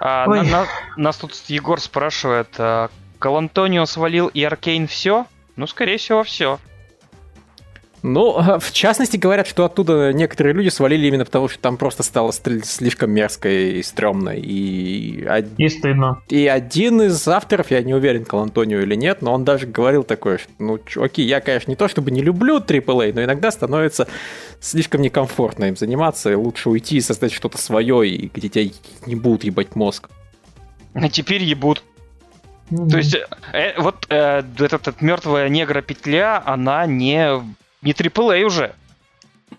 А, 0.00 0.26
на, 0.26 0.42
на, 0.42 0.66
нас 0.96 1.16
тут 1.16 1.34
Егор 1.48 1.80
спрашивает, 1.80 2.48
а, 2.58 2.88
Калантонио 3.18 3.84
свалил 3.86 4.28
и 4.28 4.42
Аркейн 4.42 4.86
все? 4.86 5.26
Ну, 5.56 5.66
скорее 5.66 5.98
всего, 5.98 6.22
все. 6.22 6.58
Ну, 8.02 8.58
в 8.60 8.72
частности, 8.72 9.18
говорят, 9.18 9.46
что 9.46 9.64
оттуда 9.64 10.12
некоторые 10.12 10.54
люди 10.54 10.68
свалили 10.68 11.06
именно 11.06 11.24
потому, 11.24 11.48
что 11.48 11.58
там 11.58 11.76
просто 11.76 12.02
стало 12.02 12.32
слишком 12.32 13.10
мерзко 13.10 13.48
и 13.50 13.82
стрёмно. 13.82 14.30
И, 14.30 15.26
и 15.58 15.68
стыдно. 15.68 16.22
И 16.28 16.46
один 16.46 17.02
из 17.02 17.26
авторов, 17.28 17.70
я 17.70 17.82
не 17.82 17.92
уверен, 17.92 18.24
Кал 18.24 18.40
Антонио 18.40 18.80
или 18.80 18.94
нет, 18.94 19.20
но 19.20 19.34
он 19.34 19.44
даже 19.44 19.66
говорил 19.66 20.02
такое, 20.02 20.38
что, 20.38 20.50
ну, 20.58 20.78
окей, 20.96 21.26
я, 21.26 21.40
конечно, 21.40 21.70
не 21.70 21.76
то 21.76 21.88
чтобы 21.88 22.10
не 22.10 22.22
люблю 22.22 22.58
AAA, 22.58 23.12
но 23.14 23.24
иногда 23.24 23.50
становится 23.50 24.08
слишком 24.60 25.02
некомфортно 25.02 25.66
им 25.66 25.76
заниматься, 25.76 26.30
и 26.30 26.34
лучше 26.34 26.70
уйти 26.70 26.96
и 26.96 27.00
создать 27.00 27.32
что-то 27.32 27.58
свое, 27.58 28.08
и 28.08 28.30
где 28.32 28.48
тебя 28.48 28.72
не 29.06 29.14
будут 29.14 29.44
ебать 29.44 29.76
мозг. 29.76 30.08
А 30.94 31.08
теперь 31.08 31.42
ебут. 31.42 31.82
Mm-hmm. 32.70 32.88
То 32.88 32.96
есть, 32.98 33.16
э, 33.52 33.80
вот 33.80 34.06
э, 34.08 34.42
этот, 34.58 34.72
этот 34.72 35.02
мертвая 35.02 35.48
негра 35.48 35.82
петля, 35.82 36.42
она 36.44 36.86
не 36.86 37.40
не 37.82 37.92
AAA 37.92 38.42
уже. 38.42 38.74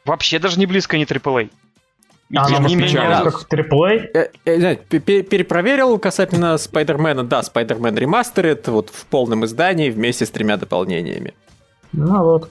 Вообще 0.05 0.39
даже 0.39 0.59
не 0.59 0.65
близко 0.65 0.97
не 0.97 1.05
AAA. 1.05 1.49
И 2.29 2.37
а 2.37 2.45
тем 2.45 2.65
не 2.65 2.75
менее, 2.75 3.01
как 3.01 3.45
AAA? 3.49 4.29
Я, 4.45 4.53
я, 4.53 4.75
перепроверил 4.75 5.99
касательно 5.99 6.57
Спайдермена. 6.57 7.25
Да, 7.25 7.43
Спайдермен 7.43 7.97
ремастерит 7.97 8.69
вот 8.69 8.89
в 8.89 9.05
полном 9.07 9.43
издании 9.43 9.89
вместе 9.89 10.25
с 10.25 10.29
тремя 10.29 10.55
дополнениями. 10.55 11.33
Ну 11.91 12.23
вот. 12.23 12.49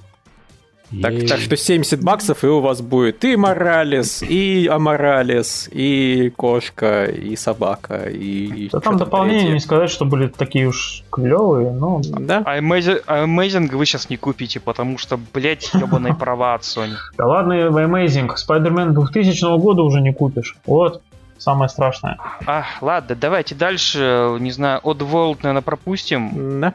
Так, 1.02 1.26
так 1.28 1.38
что 1.38 1.56
70 1.56 2.02
баксов, 2.02 2.42
и 2.42 2.48
у 2.48 2.60
вас 2.60 2.80
будет 2.80 3.24
и 3.24 3.36
Моралес, 3.36 4.22
и 4.22 4.66
Аморалес, 4.66 5.68
и 5.70 6.32
кошка, 6.36 7.04
и 7.04 7.36
собака, 7.36 8.08
и... 8.08 8.68
Да 8.72 8.80
там 8.80 8.96
дополнения, 8.96 9.40
третье. 9.40 9.54
не 9.54 9.60
сказать, 9.60 9.90
что 9.90 10.04
были 10.04 10.26
такие 10.26 10.66
уж 10.66 11.04
клевые, 11.12 11.70
но... 11.70 12.00
Да? 12.02 12.42
А 12.44 12.58
Amazing, 12.58 13.02
а 13.06 13.24
Amazing 13.24 13.74
вы 13.76 13.86
сейчас 13.86 14.10
не 14.10 14.16
купите, 14.16 14.58
потому 14.58 14.98
что, 14.98 15.18
блядь, 15.32 15.72
ебаные 15.74 16.14
права 16.18 16.54
от 16.54 16.62
Sony. 16.62 16.94
Да 17.16 17.26
ладно, 17.26 17.52
Amazing, 17.52 18.30
Spider-Man 18.34 18.90
2000 18.90 19.58
года 19.58 19.82
уже 19.82 20.00
не 20.00 20.12
купишь. 20.12 20.56
Вот, 20.66 21.02
самое 21.38 21.68
страшное. 21.68 22.18
А, 22.46 22.64
ладно, 22.80 23.14
давайте 23.14 23.54
дальше, 23.54 24.36
не 24.40 24.50
знаю, 24.50 24.80
Oddworld, 24.82 25.38
наверное, 25.42 25.62
пропустим. 25.62 26.60
Да. 26.60 26.74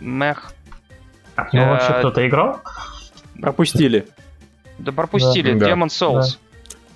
Мех. 0.00 0.52
Ну, 1.52 1.68
вообще 1.68 1.94
кто-то 1.94 2.26
играл? 2.26 2.60
Пропустили. 3.40 4.06
Да 4.78 4.92
пропустили. 4.92 5.54
Да. 5.54 5.70
Demon 5.70 5.88
Souls. 5.88 6.38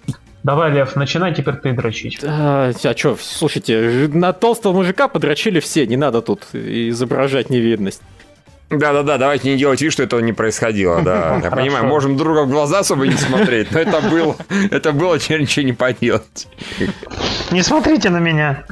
Да. 0.07 0.15
Давай, 0.43 0.73
Лев, 0.73 0.97
начинай 0.97 1.33
теперь 1.33 1.55
ты 1.55 1.73
дрочить. 1.73 2.19
А, 2.25 2.73
а 2.83 2.97
что, 2.97 3.17
слушайте, 3.21 4.09
на 4.13 4.33
толстого 4.33 4.73
мужика 4.73 5.07
подрочили 5.07 5.61
все, 5.61 5.87
не 5.87 5.97
надо 5.97 6.21
тут 6.21 6.47
изображать 6.53 7.49
невидность. 7.49 8.03
Да-да-да, 8.69 9.19
давайте 9.19 9.51
не 9.51 9.59
делать 9.59 9.81
вид, 9.83 9.93
что 9.93 10.03
этого 10.03 10.21
не 10.21 10.33
происходило, 10.33 11.03
да. 11.03 11.41
Я 11.45 11.51
понимаю, 11.51 11.85
можем 11.85 12.17
друга 12.17 12.45
в 12.45 12.51
глаза 12.51 12.81
особо 12.81 13.07
не 13.07 13.17
смотреть, 13.17 13.71
но 13.71 13.81
это 13.81 14.01
было, 14.01 14.35
это 14.71 14.93
было 14.93 15.15
ничего 15.15 15.65
не 15.65 15.75
поделать. 15.75 16.49
Не 17.51 17.63
смотрите 17.63 18.11
на 18.11 18.19
меня. 18.19 18.65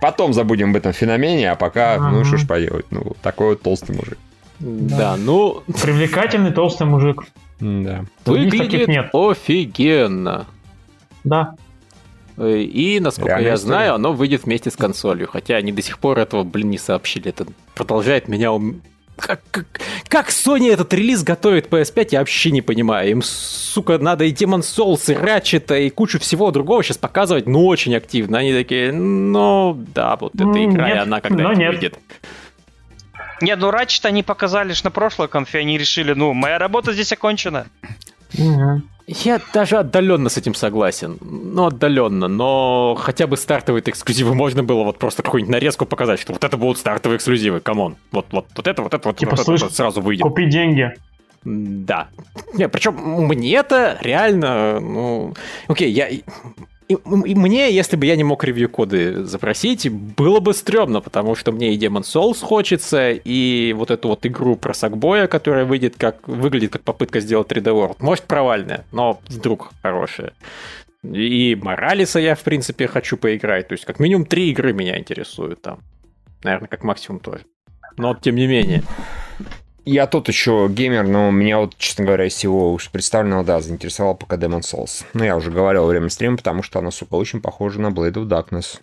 Потом 0.00 0.32
забудем 0.32 0.70
об 0.70 0.76
этом 0.76 0.92
феномене, 0.92 1.50
а 1.50 1.56
пока, 1.56 1.98
ну 1.98 2.24
что 2.24 2.36
ж 2.38 2.46
поделать, 2.46 2.86
ну 2.90 3.14
такой 3.22 3.50
вот 3.50 3.62
толстый 3.62 3.94
мужик. 3.94 4.18
Да. 4.58 4.96
да, 4.96 5.16
ну... 5.16 5.62
Привлекательный 5.82 6.52
толстый 6.52 6.86
мужик. 6.86 7.24
Да. 7.60 8.04
Выглядит 8.24 8.88
нет. 8.88 9.10
офигенно. 9.12 10.46
Да. 11.24 11.54
Э, 12.38 12.58
и, 12.58 13.00
насколько 13.00 13.30
Реально 13.30 13.48
я 13.48 13.56
знаю, 13.56 13.94
оно 13.94 14.12
выйдет 14.12 14.44
вместе 14.44 14.70
с 14.70 14.76
консолью. 14.76 15.28
Хотя 15.28 15.56
они 15.56 15.72
до 15.72 15.82
сих 15.82 15.98
пор 15.98 16.18
этого, 16.18 16.44
блин, 16.44 16.70
не 16.70 16.78
сообщили. 16.78 17.30
Это 17.30 17.46
продолжает 17.74 18.28
меня... 18.28 18.50
Как, 19.16 19.40
как, 19.50 19.66
как 20.08 20.28
Sony 20.28 20.70
этот 20.70 20.92
релиз 20.92 21.22
готовит 21.22 21.68
PS5, 21.68 22.08
я 22.10 22.18
вообще 22.18 22.50
не 22.50 22.60
понимаю. 22.60 23.10
Им, 23.10 23.22
сука, 23.22 23.96
надо 23.96 24.24
и 24.24 24.32
Demon 24.32 24.60
Souls, 24.60 25.10
и 25.10 25.16
Ratchet, 25.16 25.86
и 25.86 25.88
кучу 25.88 26.20
всего 26.20 26.50
другого 26.50 26.82
сейчас 26.82 26.98
показывать, 26.98 27.46
ну, 27.46 27.64
очень 27.64 27.94
активно. 27.96 28.40
Они 28.40 28.52
такие, 28.52 28.92
ну, 28.92 29.82
да, 29.94 30.16
вот 30.16 30.34
эта 30.34 30.44
игра, 30.44 30.88
нет, 30.88 30.96
и 30.96 30.98
она 30.98 31.22
когда-нибудь 31.22 31.56
выйдет. 31.56 31.94
Нет, 31.94 32.20
ну 33.40 33.70
Ratchet 33.70 34.06
они 34.06 34.22
показали 34.22 34.72
ж 34.72 34.84
на 34.84 34.90
прошлой 34.90 35.28
конфе, 35.28 35.58
они 35.58 35.78
решили, 35.78 36.12
ну, 36.12 36.32
моя 36.32 36.58
работа 36.58 36.92
здесь 36.92 37.12
окончена. 37.12 37.66
Я 39.06 39.40
даже 39.54 39.76
отдаленно 39.76 40.28
с 40.28 40.36
этим 40.36 40.54
согласен. 40.54 41.16
Ну, 41.20 41.66
отдаленно. 41.66 42.26
Но 42.26 42.96
хотя 42.98 43.28
бы 43.28 43.36
стартовые 43.36 43.82
эксклюзивы 43.86 44.34
можно 44.34 44.64
было 44.64 44.82
вот 44.82 44.98
просто 44.98 45.22
какую-нибудь 45.22 45.52
нарезку 45.52 45.86
показать, 45.86 46.18
что 46.18 46.32
вот 46.32 46.42
это 46.42 46.56
будут 46.56 46.78
стартовые 46.78 47.18
эксклюзивы. 47.18 47.60
Come 47.60 47.81
on. 47.81 47.96
Вот, 48.10 48.26
вот, 48.32 48.46
вот 48.56 48.66
это, 48.66 48.82
вот 48.82 48.94
это, 48.94 49.08
вот, 49.08 49.16
типа, 49.16 49.36
вот 49.36 49.44
слышь, 49.44 49.60
это 49.60 49.66
вот 49.66 49.76
сразу 49.76 50.00
выйдет. 50.00 50.24
Купи 50.24 50.46
деньги. 50.46 50.92
Да. 51.44 52.08
Не, 52.54 52.68
причем 52.68 52.94
мне 52.96 53.54
это 53.54 53.96
реально, 54.00 54.80
ну, 54.80 55.34
окей, 55.68 55.92
я 55.92 56.08
и, 56.88 56.94
и 56.94 57.34
мне, 57.34 57.72
если 57.72 57.96
бы 57.96 58.06
я 58.06 58.16
не 58.16 58.24
мог 58.24 58.44
ревью-коды 58.44 59.24
запросить, 59.24 59.90
было 59.90 60.40
бы 60.40 60.54
стрёмно, 60.54 61.00
потому 61.00 61.34
что 61.34 61.52
мне 61.52 61.74
и 61.74 61.78
Demon 61.78 62.02
Souls 62.02 62.42
хочется, 62.42 63.10
и 63.10 63.72
вот 63.76 63.90
эту 63.90 64.08
вот 64.08 64.24
игру 64.26 64.56
про 64.56 64.72
Сакбоя, 64.72 65.26
которая 65.26 65.64
выйдет 65.64 65.96
как, 65.96 66.26
выглядит 66.28 66.72
как 66.72 66.82
попытка 66.82 67.20
сделать 67.20 67.48
3D 67.50 67.64
World. 67.64 67.96
Может, 68.00 68.24
провальная, 68.24 68.84
но 68.92 69.20
вдруг 69.28 69.70
хорошая. 69.82 70.32
И 71.02 71.56
Моралиса 71.60 72.18
я, 72.18 72.34
в 72.34 72.42
принципе, 72.42 72.86
хочу 72.86 73.16
поиграть. 73.16 73.68
То 73.68 73.72
есть, 73.72 73.84
как 73.84 74.00
минимум, 74.00 74.24
три 74.24 74.50
игры 74.50 74.72
меня 74.72 74.98
интересуют 74.98 75.62
там. 75.62 75.80
Наверное, 76.42 76.68
как 76.68 76.84
максимум 76.84 77.20
тоже. 77.20 77.44
Но, 77.96 78.14
тем 78.14 78.36
не 78.36 78.46
менее. 78.46 78.82
Я 79.86 80.08
тот 80.08 80.26
еще 80.26 80.68
геймер, 80.68 81.06
но 81.06 81.30
меня 81.30 81.60
вот, 81.60 81.78
честно 81.78 82.04
говоря, 82.04 82.26
из 82.26 82.34
всего 82.34 82.72
уж 82.72 82.90
представленного, 82.90 83.44
да, 83.44 83.60
заинтересовал 83.60 84.16
пока 84.16 84.36
Demon 84.36 84.60
Souls. 84.60 85.04
Ну, 85.14 85.22
я 85.22 85.36
уже 85.36 85.52
говорил 85.52 85.82
во 85.82 85.88
время 85.88 86.08
стрима, 86.08 86.36
потому 86.36 86.64
что 86.64 86.80
она, 86.80 86.90
сука, 86.90 87.14
очень 87.14 87.40
похожа 87.40 87.80
на 87.80 87.88
Blade 87.88 88.14
of 88.14 88.26
Darkness. 88.26 88.80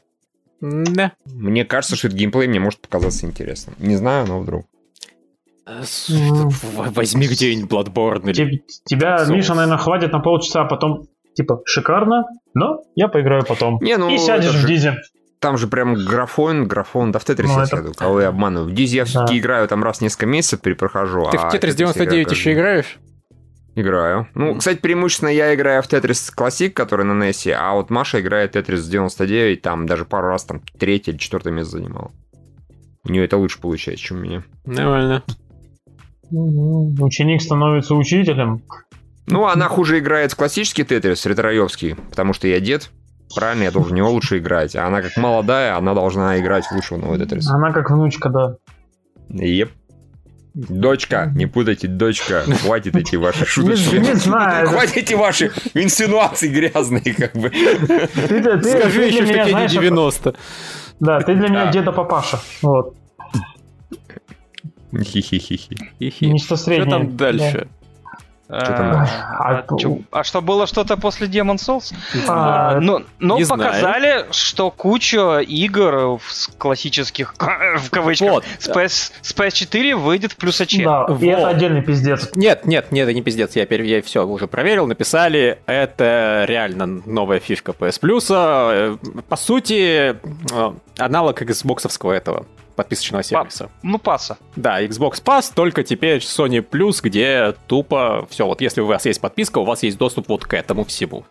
Да. 0.61 1.11
Мне 1.25 1.65
кажется, 1.65 1.97
что 1.97 2.07
этот 2.07 2.17
геймплей 2.17 2.47
мне 2.47 2.61
может 2.61 2.79
показаться 2.79 3.25
интересным. 3.25 3.75
Не 3.79 3.97
знаю, 3.97 4.27
но 4.27 4.39
вдруг. 4.39 4.65
Возьми 5.65 7.27
где-нибудь 7.27 7.69
Bloodborne 7.69 8.29
или... 8.29 8.63
Тебя, 8.85 9.25
Миша, 9.27 9.55
наверное, 9.55 9.77
хватит 9.77 10.13
на 10.13 10.19
полчаса, 10.19 10.61
а 10.61 10.65
потом 10.65 11.07
типа 11.35 11.61
шикарно, 11.65 12.23
но 12.53 12.81
я 12.95 13.09
поиграю 13.09 13.43
потом. 13.45 13.79
Не, 13.81 13.97
ну, 13.97 14.09
и 14.09 14.17
сядешь 14.17 14.55
в 14.55 14.65
Дизе. 14.65 14.95
Там 15.43 15.57
же 15.57 15.67
прям 15.67 15.95
графон, 15.95 16.69
графон, 16.69 17.11
да 17.11 17.19
в 17.19 17.25
Тетрисе 17.25 17.53
ну, 17.53 17.61
это... 17.63 17.91
кого 17.97 18.21
я 18.21 18.29
обманываю. 18.29 18.69
В 18.69 18.73
Дизе 18.73 18.99
я 18.99 19.05
все-таки 19.05 19.33
да. 19.33 19.39
играю 19.39 19.67
там 19.67 19.83
раз 19.83 19.97
в 19.97 20.01
несколько 20.01 20.25
месяцев, 20.25 20.61
перепрохожу. 20.61 21.27
Ты 21.31 21.37
а 21.37 21.49
в 21.49 21.51
Тетрис 21.51 21.75
99 21.75 22.31
еще 22.31 22.53
играешь? 22.53 22.97
Играю. 23.75 24.29
Ну, 24.35 24.55
кстати, 24.55 24.77
преимущественно 24.79 25.27
я 25.27 25.53
играю 25.53 25.83
в 25.83 25.87
Тетрис 25.89 26.31
Классик, 26.31 26.73
который 26.73 27.05
на 27.05 27.21
NES, 27.21 27.51
а 27.51 27.73
вот 27.73 27.89
Маша 27.89 28.21
играет 28.21 28.51
в 28.51 28.53
Тетрис 28.53 28.87
99, 28.87 29.61
там 29.61 29.85
даже 29.85 30.05
пару 30.05 30.29
раз 30.29 30.45
там 30.45 30.61
третье 30.79 31.11
или 31.11 31.17
четвертое 31.17 31.51
место 31.51 31.77
занимал. 31.77 32.11
У 33.03 33.11
нее 33.11 33.25
это 33.25 33.35
лучше 33.35 33.59
получается, 33.59 34.05
чем 34.05 34.19
у 34.19 34.21
меня. 34.21 34.43
Нормально. 34.63 35.23
Ученик 36.31 37.41
становится 37.41 37.95
учителем. 37.95 38.61
Ну, 39.27 39.45
она 39.45 39.67
хуже 39.67 39.99
играет 39.99 40.31
в 40.31 40.37
классический 40.37 40.85
Тетрис, 40.85 41.25
ретроевский, 41.25 41.95
потому 41.95 42.31
что 42.31 42.47
я 42.47 42.61
дед. 42.61 42.91
Правильно, 43.35 43.63
я 43.63 43.71
должен 43.71 43.91
в 43.91 43.95
него 43.95 44.11
лучше 44.11 44.37
играть. 44.37 44.75
А 44.75 44.87
она 44.87 45.01
как 45.01 45.17
молодая, 45.17 45.75
она 45.75 45.93
должна 45.93 46.39
играть 46.39 46.65
лучше 46.71 46.95
в 46.95 46.97
новый 46.99 47.19
Тетрис. 47.19 47.49
Она 47.49 47.71
как 47.71 47.89
внучка, 47.89 48.29
да. 48.29 48.55
Еп. 49.29 49.71
Дочка, 50.53 51.31
не 51.35 51.47
путайте, 51.47 51.87
дочка, 51.87 52.43
хватит 52.61 52.95
эти 52.95 53.15
ваши 53.15 53.43
шуточки. 53.43 53.95
Не, 53.95 54.13
знаю. 54.13 54.67
Хватит 54.67 54.97
эти 54.97 55.15
ваши 55.15 55.51
инсинуации 55.73 56.47
грязные, 56.47 57.15
как 57.15 57.33
бы. 57.33 57.49
Ты, 57.49 58.43
ты, 58.43 58.63
Скажи 58.63 58.99
ты 58.99 59.05
еще, 59.07 59.25
что 59.25 59.33
тебе 59.33 59.53
не 59.55 59.67
90. 59.67 60.35
Да, 60.99 61.21
ты 61.21 61.33
для 61.33 61.47
меня 61.49 61.71
деда 61.71 61.91
папаша. 61.91 62.39
Вот. 62.61 62.95
Хи-хи-хи-хи. 64.95 66.25
Нечто 66.27 66.55
среднее. 66.55 66.87
Что 66.87 66.99
там 66.99 67.17
дальше? 67.17 67.67
Что 68.61 68.73
там 68.73 68.91
а, 68.91 69.07
а, 69.39 69.65
а 70.11 70.23
что 70.23 70.41
было 70.41 70.67
что-то 70.67 70.97
после 70.97 71.27
Demon 71.27 71.55
Souls? 71.55 71.93
А, 72.27 72.79
ну, 72.79 73.03
но 73.19 73.39
ну, 73.39 73.47
показали, 73.47 74.01
знаю. 74.01 74.25
что 74.31 74.69
куча 74.69 75.39
игр 75.39 76.19
классических, 76.57 77.33
в 77.77 77.89
кавычках, 77.89 78.29
вот. 78.29 78.45
с, 78.59 78.69
PS, 78.69 79.11
с 79.21 79.33
PS4 79.35 79.95
выйдет 79.95 80.33
в 80.33 80.37
плюс 80.37 80.61
АЧ. 80.61 80.83
Да, 80.83 81.05
вот. 81.07 81.21
и 81.21 81.27
это 81.27 81.47
отдельный 81.47 81.81
пиздец. 81.81 82.29
Нет, 82.35 82.65
нет, 82.65 82.91
нет, 82.91 83.03
это 83.03 83.13
не 83.13 83.21
пиздец. 83.21 83.55
Я, 83.55 83.63
я 83.63 84.01
все 84.01 84.25
уже 84.25 84.47
проверил, 84.47 84.85
написали. 84.87 85.59
Это 85.65 86.45
реально 86.47 86.85
новая 86.85 87.39
фишка 87.39 87.71
PS 87.71 87.99
Plus. 88.01 88.27
Э, 88.29 88.97
по 89.27 89.35
сути, 89.35 90.15
э, 90.15 90.73
аналог 90.97 91.41
Xbox 91.41 92.13
этого 92.13 92.45
подписочного 92.75 93.23
сервиса. 93.23 93.69
Ну, 93.81 93.97
паса. 93.97 94.37
Да, 94.55 94.81
Xbox 94.83 95.23
Pass, 95.23 95.51
только 95.53 95.83
теперь 95.83 96.17
Sony 96.19 96.65
Plus, 96.67 96.99
где 97.01 97.53
тупо 97.67 98.25
все, 98.29 98.45
вот 98.45 98.61
если 98.61 98.81
у 98.81 98.85
вас 98.87 99.05
есть 99.05 99.21
подписка, 99.21 99.59
у 99.59 99.65
вас 99.65 99.83
есть 99.83 99.97
доступ 99.97 100.29
вот 100.29 100.45
к 100.45 100.53
этому 100.53 100.83
всему. 100.85 101.25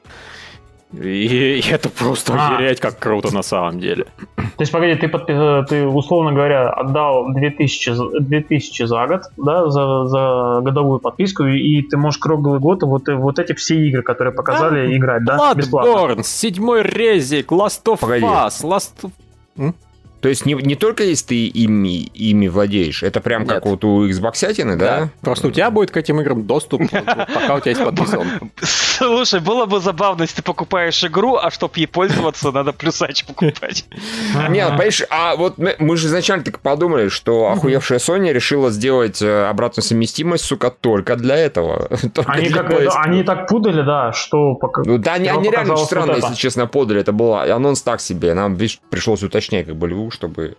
И 0.92 1.62
это 1.70 1.88
просто 1.88 2.34
А. 2.34 2.54
охереть, 2.56 2.78
как 2.80 2.98
круто 2.98 3.34
на 3.34 3.42
самом 3.42 3.80
деле. 3.80 4.04
То 4.36 4.60
есть, 4.60 4.70
погоди, 4.72 4.94
ты, 4.96 5.06
подпи- 5.06 5.64
ты, 5.64 5.86
условно 5.86 6.32
говоря, 6.32 6.68
отдал 6.70 7.32
2000, 7.32 7.90
за- 7.94 8.20
2000 8.20 8.84
за 8.84 9.06
год, 9.06 9.22
да, 9.38 9.70
за, 9.70 10.04
за 10.04 10.60
годовую 10.62 11.00
подписку, 11.00 11.44
и, 11.44 11.80
ты 11.82 11.96
можешь 11.96 12.18
круглый 12.20 12.60
год 12.60 12.82
вот, 12.82 13.08
э, 13.08 13.14
вот 13.14 13.38
эти 13.38 13.54
все 13.54 13.76
игры, 13.88 14.02
которые 14.02 14.34
показали, 14.34 14.94
играть, 14.94 15.24
да, 15.24 15.54
бесплатно. 15.54 15.88
Bloodborne, 15.88 16.22
седьмой 16.22 16.82
резик, 16.82 17.50
Last 17.50 17.82
of 17.86 17.98
Погоди. 18.00 18.24
Us, 18.26 18.62
Last 18.62 18.92
of... 19.56 19.72
То 20.22 20.28
есть 20.28 20.46
не, 20.46 20.54
не 20.54 20.76
только 20.76 21.02
если 21.02 21.26
ты 21.26 21.46
ими, 21.46 21.98
ими 22.14 22.46
владеешь, 22.46 23.02
это 23.02 23.20
прям 23.20 23.44
как 23.44 23.64
Нет. 23.64 23.72
вот 23.72 23.84
у 23.84 24.08
Xbox, 24.08 24.76
да? 24.76 25.10
Просто 25.20 25.48
у 25.48 25.50
тебя 25.50 25.70
будет 25.70 25.90
к 25.90 25.96
этим 25.96 26.20
играм 26.20 26.46
доступ, 26.46 26.82
пока 26.90 27.56
у 27.56 27.60
тебя 27.60 27.70
есть 27.72 27.84
подписан. 27.84 28.52
Слушай, 28.62 29.40
было 29.40 29.66
бы 29.66 29.80
забавно, 29.80 30.22
если 30.22 30.36
ты 30.36 30.42
покупаешь 30.42 31.02
игру, 31.02 31.36
а 31.36 31.50
чтоб 31.50 31.76
ей 31.76 31.88
пользоваться, 31.88 32.52
надо 32.52 32.72
плюсач 32.72 33.24
покупать. 33.24 33.84
Нет, 34.48 34.68
понимаешь, 34.68 35.02
а 35.10 35.34
вот 35.34 35.58
мы, 35.58 35.96
же 35.96 36.06
изначально 36.06 36.44
так 36.44 36.60
подумали, 36.60 37.08
что 37.08 37.50
охуевшая 37.50 37.98
Sony 37.98 38.32
решила 38.32 38.70
сделать 38.70 39.20
э, 39.20 39.46
обратную 39.46 39.84
совместимость, 39.84 40.44
сука, 40.44 40.70
только 40.70 41.16
для 41.16 41.36
этого. 41.36 41.88
Они, 42.26 42.48
как, 42.48 42.68
так 43.26 43.48
пудали, 43.48 43.82
да, 43.82 44.12
что. 44.12 44.58
Ну 44.84 44.98
да, 44.98 45.14
они, 45.14 45.28
реально 45.50 45.76
странно, 45.76 46.12
если 46.12 46.34
честно, 46.34 46.66
подали. 46.66 47.00
Это 47.00 47.12
был 47.12 47.34
анонс 47.34 47.82
так 47.82 48.00
себе. 48.00 48.34
Нам, 48.34 48.54
видишь, 48.54 48.78
пришлось 48.88 49.22
уточнять 49.22 49.66
как 49.66 49.76
бы 49.76 49.88
чтобы... 50.12 50.56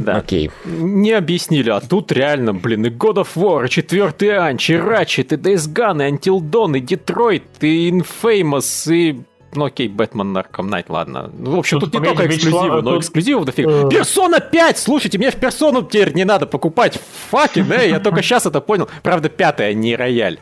Да. 0.00 0.16
Окей. 0.16 0.50
Не 0.64 1.12
объяснили, 1.12 1.70
а 1.70 1.80
тут 1.80 2.12
реально, 2.12 2.52
блин, 2.54 2.84
и 2.86 2.90
God 2.90 3.16
of 3.16 3.28
War, 3.36 3.66
и 3.66 3.70
четвертый 3.70 4.36
Анч, 4.36 4.70
и 4.70 4.74
Ratchet, 4.74 5.34
и 5.34 5.36
Days 5.36 5.72
Gone, 5.72 6.06
и 6.06 6.12
Until 6.12 6.40
Dawn, 6.40 6.76
и 6.78 6.80
Detroit, 6.82 7.42
и 7.60 7.90
Infamous, 7.90 8.92
и... 8.94 9.20
Ну 9.52 9.64
окей, 9.64 9.88
Бэтмен 9.88 10.36
Arkham 10.36 10.68
Knight, 10.68 10.84
ладно. 10.88 11.28
Ну, 11.36 11.56
в 11.56 11.58
общем, 11.58 11.80
Тут, 11.80 11.90
тут, 11.90 12.00
не 12.02 12.06
только 12.08 12.26
эксклюзивы, 12.26 12.60
Вячеслав, 12.62 12.84
но 12.84 12.90
тут, 12.92 13.00
эксклюзивов 13.00 13.44
дофига. 13.46 13.86
э, 13.86 13.90
Персона 13.90 14.38
5! 14.38 14.78
Слушайте, 14.78 15.18
мне 15.18 15.32
в 15.32 15.36
Персону 15.36 15.82
теперь 15.82 16.14
не 16.14 16.24
надо 16.24 16.46
покупать. 16.46 17.00
Факин, 17.30 17.72
э, 17.72 17.88
я 17.88 17.98
только 17.98 18.22
сейчас 18.22 18.46
это 18.46 18.60
понял. 18.60 18.88
Правда, 19.02 19.28
пятая, 19.28 19.74
не 19.74 19.96
рояль. 19.96 20.38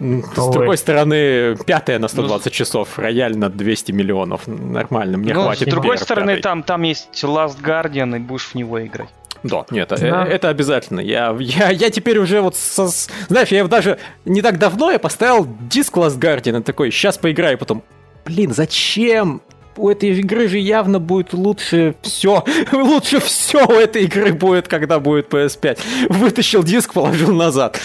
С 0.00 0.38
Ой. 0.38 0.52
другой 0.52 0.78
стороны, 0.78 1.56
пятая 1.66 1.98
на 1.98 2.08
120 2.08 2.52
часов, 2.52 2.98
рояль 2.98 3.36
на 3.36 3.50
200 3.50 3.92
миллионов. 3.92 4.46
Нормально, 4.46 5.18
мне 5.18 5.34
Ну, 5.34 5.42
с 5.42 5.44
хватит. 5.44 5.68
другой 5.68 5.96
игр 5.96 6.04
стороны, 6.04 6.28
пятой. 6.36 6.42
там, 6.42 6.62
там 6.62 6.82
есть 6.82 7.10
Last 7.22 7.60
Guardian, 7.62 8.16
и 8.16 8.18
будешь 8.18 8.46
в 8.46 8.54
него 8.54 8.82
играть. 8.84 9.10
Да, 9.42 9.64
нет, 9.70 9.92
э, 9.92 10.10
Да. 10.10 10.24
это 10.26 10.48
обязательно. 10.48 11.00
Я, 11.00 11.34
я, 11.38 11.70
я 11.70 11.90
теперь 11.90 12.18
уже 12.18 12.40
вот, 12.40 12.56
со- 12.56 12.88
с- 12.88 13.08
знаешь, 13.28 13.48
я 13.48 13.66
даже 13.66 13.98
не 14.24 14.42
так 14.42 14.58
давно 14.58 14.90
я 14.90 14.98
поставил 14.98 15.46
диск 15.68 15.96
Last 15.96 16.18
Guardian 16.18 16.60
и 16.60 16.62
такой, 16.62 16.90
сейчас 16.90 17.16
поиграю, 17.18 17.56
потом, 17.58 17.82
блин, 18.24 18.52
зачем? 18.52 19.40
У 19.80 19.88
этой 19.88 20.10
игры 20.18 20.46
же 20.48 20.58
явно 20.58 20.98
будет 21.00 21.32
лучше 21.32 21.94
все. 22.02 22.44
Лучше 22.72 23.18
все 23.20 23.64
у 23.66 23.72
этой 23.72 24.04
игры 24.04 24.32
будет, 24.34 24.68
когда 24.68 25.00
будет 25.00 25.32
PS5. 25.32 25.78
Вытащил 26.10 26.62
диск, 26.62 26.92
положил 26.92 27.32
назад. 27.34 27.80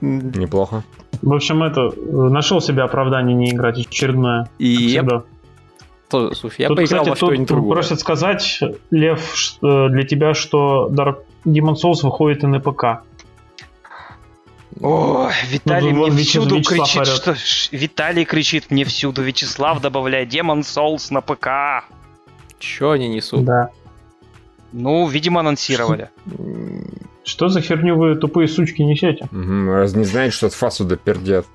Неплохо. 0.00 0.82
В 1.22 1.32
общем, 1.32 1.62
это, 1.62 1.92
э, 1.94 2.10
нашел 2.28 2.60
себе 2.60 2.82
оправдание 2.82 3.34
не 3.34 3.50
играть 3.50 3.78
очередное. 3.78 4.48
И 4.58 5.00
то- 6.08 6.34
слушай, 6.34 6.62
я 6.62 6.68
Тут, 6.68 6.76
поиграл 6.78 7.00
кстати, 7.04 7.08
во 7.10 7.16
что-нибудь 7.16 7.48
другое. 7.48 7.72
просят 7.74 8.00
сказать, 8.00 8.60
Лев, 8.90 9.20
что- 9.34 9.88
для 9.88 10.04
тебя, 10.04 10.34
что 10.34 10.88
Dark 10.92 11.16
Demon 11.44 11.74
Souls 11.74 12.02
выходит 12.02 12.44
и 12.44 12.46
на 12.46 12.60
ПК. 12.60 13.02
Ой, 14.80 15.32
Виталий 15.48 15.90
Ну, 15.92 15.96
мне 15.96 16.00
вон 16.00 16.12
Вяче- 16.16 16.22
всюду 16.24 16.56
Вячеслав 16.58 16.86
кричит, 16.88 17.02
орёт. 17.02 17.16
что... 17.16 17.34
ш- 17.34 17.68
Виталий 17.76 18.24
кричит 18.24 18.70
мне 18.70 18.84
всюду, 18.84 19.22
Вячеслав 19.22 19.80
добавляет 19.80 20.32
Demon 20.32 20.60
Souls 20.60 21.06
на 21.10 21.20
ПК. 21.22 21.88
Че 22.58 22.90
они 22.92 23.08
несут? 23.08 23.44
Да. 23.44 23.70
Ну, 24.72 25.06
видимо, 25.08 25.40
анонсировали. 25.40 26.10
Что 27.24 27.48
за 27.48 27.60
херню 27.60 27.96
вы 27.96 28.16
тупые 28.16 28.48
сучки 28.48 28.82
несете? 28.82 29.26
Мгм, 29.30 29.70
Раз 29.70 29.94
не 29.94 30.04
знаете, 30.04 30.34
что 30.36 30.46
от 30.46 30.52
фасу 30.54 30.84
допердят. 30.84 31.46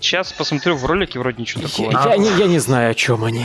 Сейчас 0.00 0.32
посмотрю 0.32 0.76
в 0.76 0.84
ролике, 0.86 1.18
вроде 1.18 1.40
ничего 1.40 1.62
такого. 1.66 1.90
Я, 1.90 2.12
я 2.12 2.16
не, 2.18 2.30
я 2.38 2.46
не 2.46 2.58
знаю, 2.60 2.90
о 2.90 2.94
чем 2.94 3.24
они. 3.24 3.44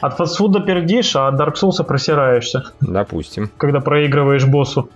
От 0.00 0.16
фастфуда 0.16 0.60
пердишь, 0.60 1.16
а 1.16 1.26
от 1.28 1.40
Dark 1.40 1.54
Souls 1.54 1.82
просираешься, 1.84 2.72
Допустим. 2.80 3.50
когда 3.56 3.80
проигрываешь 3.80 4.44
боссу 4.44 4.90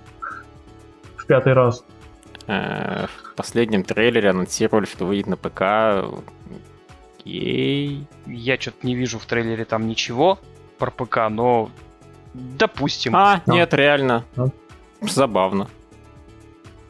в 1.17 1.27
пятый 1.27 1.55
раз. 1.55 1.83
Э, 2.47 3.07
В 3.07 3.35
последнем 3.37 3.85
трейлере 3.85 4.31
анонсировали, 4.31 4.87
что 4.87 5.07
выйдет 5.07 5.27
на 5.27 5.37
ПК. 5.37 5.63
Окей. 7.19 8.05
Я 8.27 8.61
что-то 8.61 8.87
не 8.87 8.95
вижу 8.95 9.19
в 9.19 9.27
трейлере 9.27 9.65
там 9.65 9.87
ничего 9.87 10.39
про 10.79 10.91
ПК, 10.91 11.29
но 11.31 11.71
допустим. 12.35 13.15
А, 13.17 13.43
Ну. 13.47 13.55
нет, 13.55 13.73
реально. 13.75 14.25
Ну. 14.37 14.53
Забавно. 15.03 15.69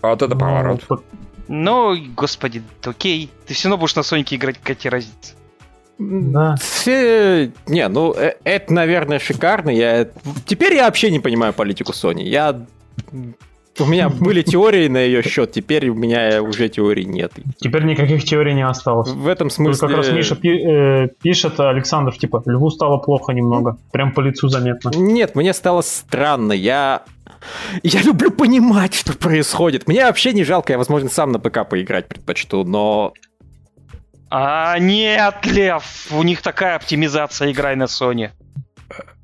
А 0.00 0.08
вот 0.08 0.22
это 0.22 0.34
поворот. 0.36 0.82
Ну, 0.88 1.02
Ну, 1.48 1.96
господи, 2.16 2.62
окей. 2.84 3.30
Ты 3.46 3.54
все 3.54 3.68
равно 3.68 3.78
будешь 3.78 3.94
на 3.96 4.02
Сонике 4.02 4.36
играть, 4.36 4.58
какая 4.58 4.74
тебе 4.74 4.90
разница. 4.90 5.34
Да. 5.98 6.56
Не, 7.66 7.88
ну 7.88 8.12
э, 8.14 8.34
это, 8.44 8.72
наверное, 8.72 9.18
шикарно. 9.18 9.70
Я... 9.70 10.08
Теперь 10.46 10.74
я 10.74 10.84
вообще 10.86 11.10
не 11.10 11.20
понимаю 11.20 11.52
политику 11.52 11.92
Sony. 11.92 12.22
Я... 12.22 12.64
У 13.78 13.86
меня 13.86 14.10
были 14.10 14.42
теории 14.42 14.86
на 14.88 14.98
ее 14.98 15.22
счет, 15.22 15.52
теперь 15.52 15.88
у 15.88 15.94
меня 15.94 16.42
уже 16.42 16.68
теорий 16.68 17.06
нет. 17.06 17.32
Теперь 17.58 17.84
никаких 17.84 18.22
теорий 18.24 18.52
не 18.54 18.66
осталось. 18.66 19.10
В 19.10 19.26
этом 19.26 19.48
Тут 19.48 19.56
смысле... 19.56 19.88
как 19.88 19.96
раз 19.96 20.10
Миша 20.10 20.36
пи- 20.36 20.62
э, 20.62 21.08
пишет, 21.22 21.58
Александр, 21.58 22.12
типа, 22.12 22.42
льву 22.44 22.70
стало 22.70 22.98
плохо 22.98 23.32
немного. 23.32 23.78
Прям 23.90 24.12
по 24.12 24.20
лицу 24.20 24.48
заметно. 24.48 24.90
Нет, 24.94 25.34
мне 25.34 25.54
стало 25.54 25.80
странно. 25.80 26.52
Я... 26.52 27.02
Я 27.82 28.02
люблю 28.02 28.30
понимать, 28.30 28.94
что 28.94 29.16
происходит. 29.16 29.88
Мне 29.88 30.04
вообще 30.04 30.32
не 30.32 30.44
жалко, 30.44 30.72
я, 30.72 30.78
возможно, 30.78 31.08
сам 31.08 31.32
на 31.32 31.38
ПК 31.40 31.68
поиграть 31.68 32.08
предпочту, 32.08 32.64
но... 32.64 33.14
А, 34.30 34.78
нет, 34.78 35.44
Лев, 35.44 36.08
у 36.10 36.22
них 36.22 36.42
такая 36.42 36.76
оптимизация, 36.76 37.50
играй 37.50 37.74
на 37.76 37.84
Sony. 37.84 38.30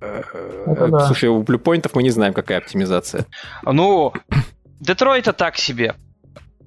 Это 0.01 0.89
да. 0.89 1.07
Слушай, 1.07 1.29
у 1.29 1.43
блюпоинтов 1.43 1.95
мы 1.95 2.03
не 2.03 2.11
знаем, 2.11 2.33
какая 2.33 2.59
оптимизация. 2.59 3.27
Ну, 3.65 4.13
Детройта 4.81 5.33
так 5.33 5.57
себе. 5.57 5.95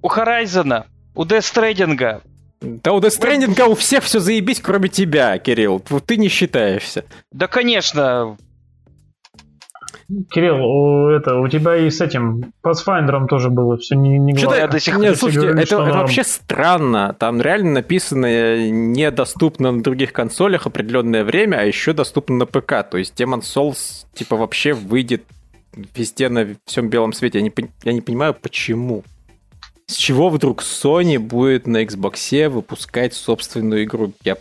У 0.01 0.09
Horizon, 0.09 0.83
у 1.15 1.23
Stranding. 1.23 2.21
Да 2.61 2.93
у 2.93 2.99
Stranding 2.99 3.65
у 3.67 3.75
всех 3.75 4.03
все 4.03 4.19
заебись, 4.19 4.61
кроме 4.61 4.89
тебя, 4.89 5.37
Кирилл. 5.37 5.81
Вот 5.89 6.05
Ты 6.05 6.17
не 6.17 6.27
считаешься. 6.27 7.05
Да, 7.31 7.47
конечно, 7.47 8.37
Кирилл, 10.29 10.63
у, 10.63 11.09
это, 11.09 11.35
у 11.37 11.47
тебя 11.47 11.77
и 11.77 11.89
с 11.89 12.01
этим 12.01 12.53
Pathfinder 12.63 13.27
тоже 13.27 13.49
было 13.49 13.77
все 13.77 13.95
не, 13.95 14.17
не 14.17 14.35
Что-то 14.35 14.57
я 14.57 14.67
до 14.67 14.79
сих 14.79 14.97
Нет, 14.97 15.15
Все 15.15 15.19
слушайте, 15.19 15.47
говорили, 15.47 15.63
это, 15.63 15.75
это 15.75 15.85
норм. 15.85 15.99
вообще 15.99 16.23
странно. 16.23 17.15
Там 17.17 17.41
реально 17.41 17.71
написано 17.71 18.25
э, 18.25 18.69
недоступно 18.69 19.71
на 19.71 19.83
других 19.83 20.11
консолях 20.11 20.67
определенное 20.67 21.23
время, 21.23 21.57
а 21.57 21.63
еще 21.63 21.93
доступно 21.93 22.35
на 22.37 22.45
ПК. 22.45 22.83
То 22.89 22.97
есть 22.97 23.19
Demon 23.19 23.41
Souls 23.41 24.05
типа 24.13 24.35
вообще 24.35 24.73
выйдет 24.73 25.23
везде 25.95 26.29
на 26.29 26.47
всем 26.65 26.89
белом 26.89 27.13
свете. 27.13 27.39
Я 27.39 27.43
не, 27.43 27.53
я 27.83 27.93
не 27.93 28.01
понимаю, 28.01 28.33
почему. 28.33 29.03
С 29.85 29.95
чего 29.95 30.29
вдруг 30.29 30.61
Sony 30.61 31.19
будет 31.19 31.67
на 31.67 31.83
Xbox 31.83 32.49
выпускать 32.49 33.13
собственную 33.13 33.83
игру? 33.83 34.13
Я 34.23 34.37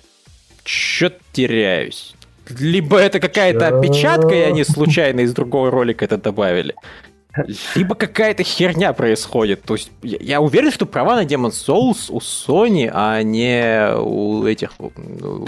чё 0.64 1.10
теряюсь. 1.32 2.14
Либо 2.58 2.98
это 2.98 3.20
какая-то 3.20 3.68
опечатка, 3.68 4.34
и 4.34 4.40
они 4.40 4.64
случайно 4.64 5.20
из 5.20 5.32
другого 5.32 5.70
ролика 5.70 6.04
это 6.04 6.16
добавили. 6.16 6.74
Либо 7.76 7.94
какая-то 7.94 8.42
херня 8.42 8.92
происходит. 8.92 9.62
То 9.62 9.74
есть 9.74 9.92
я, 10.02 10.18
я 10.20 10.40
уверен, 10.40 10.72
что 10.72 10.84
права 10.84 11.14
на 11.14 11.24
Demon 11.24 11.50
Souls 11.50 12.06
у 12.08 12.18
Sony, 12.18 12.90
а 12.92 13.22
не 13.22 13.94
у 13.96 14.44
этих 14.46 14.72
ну, 14.78 15.46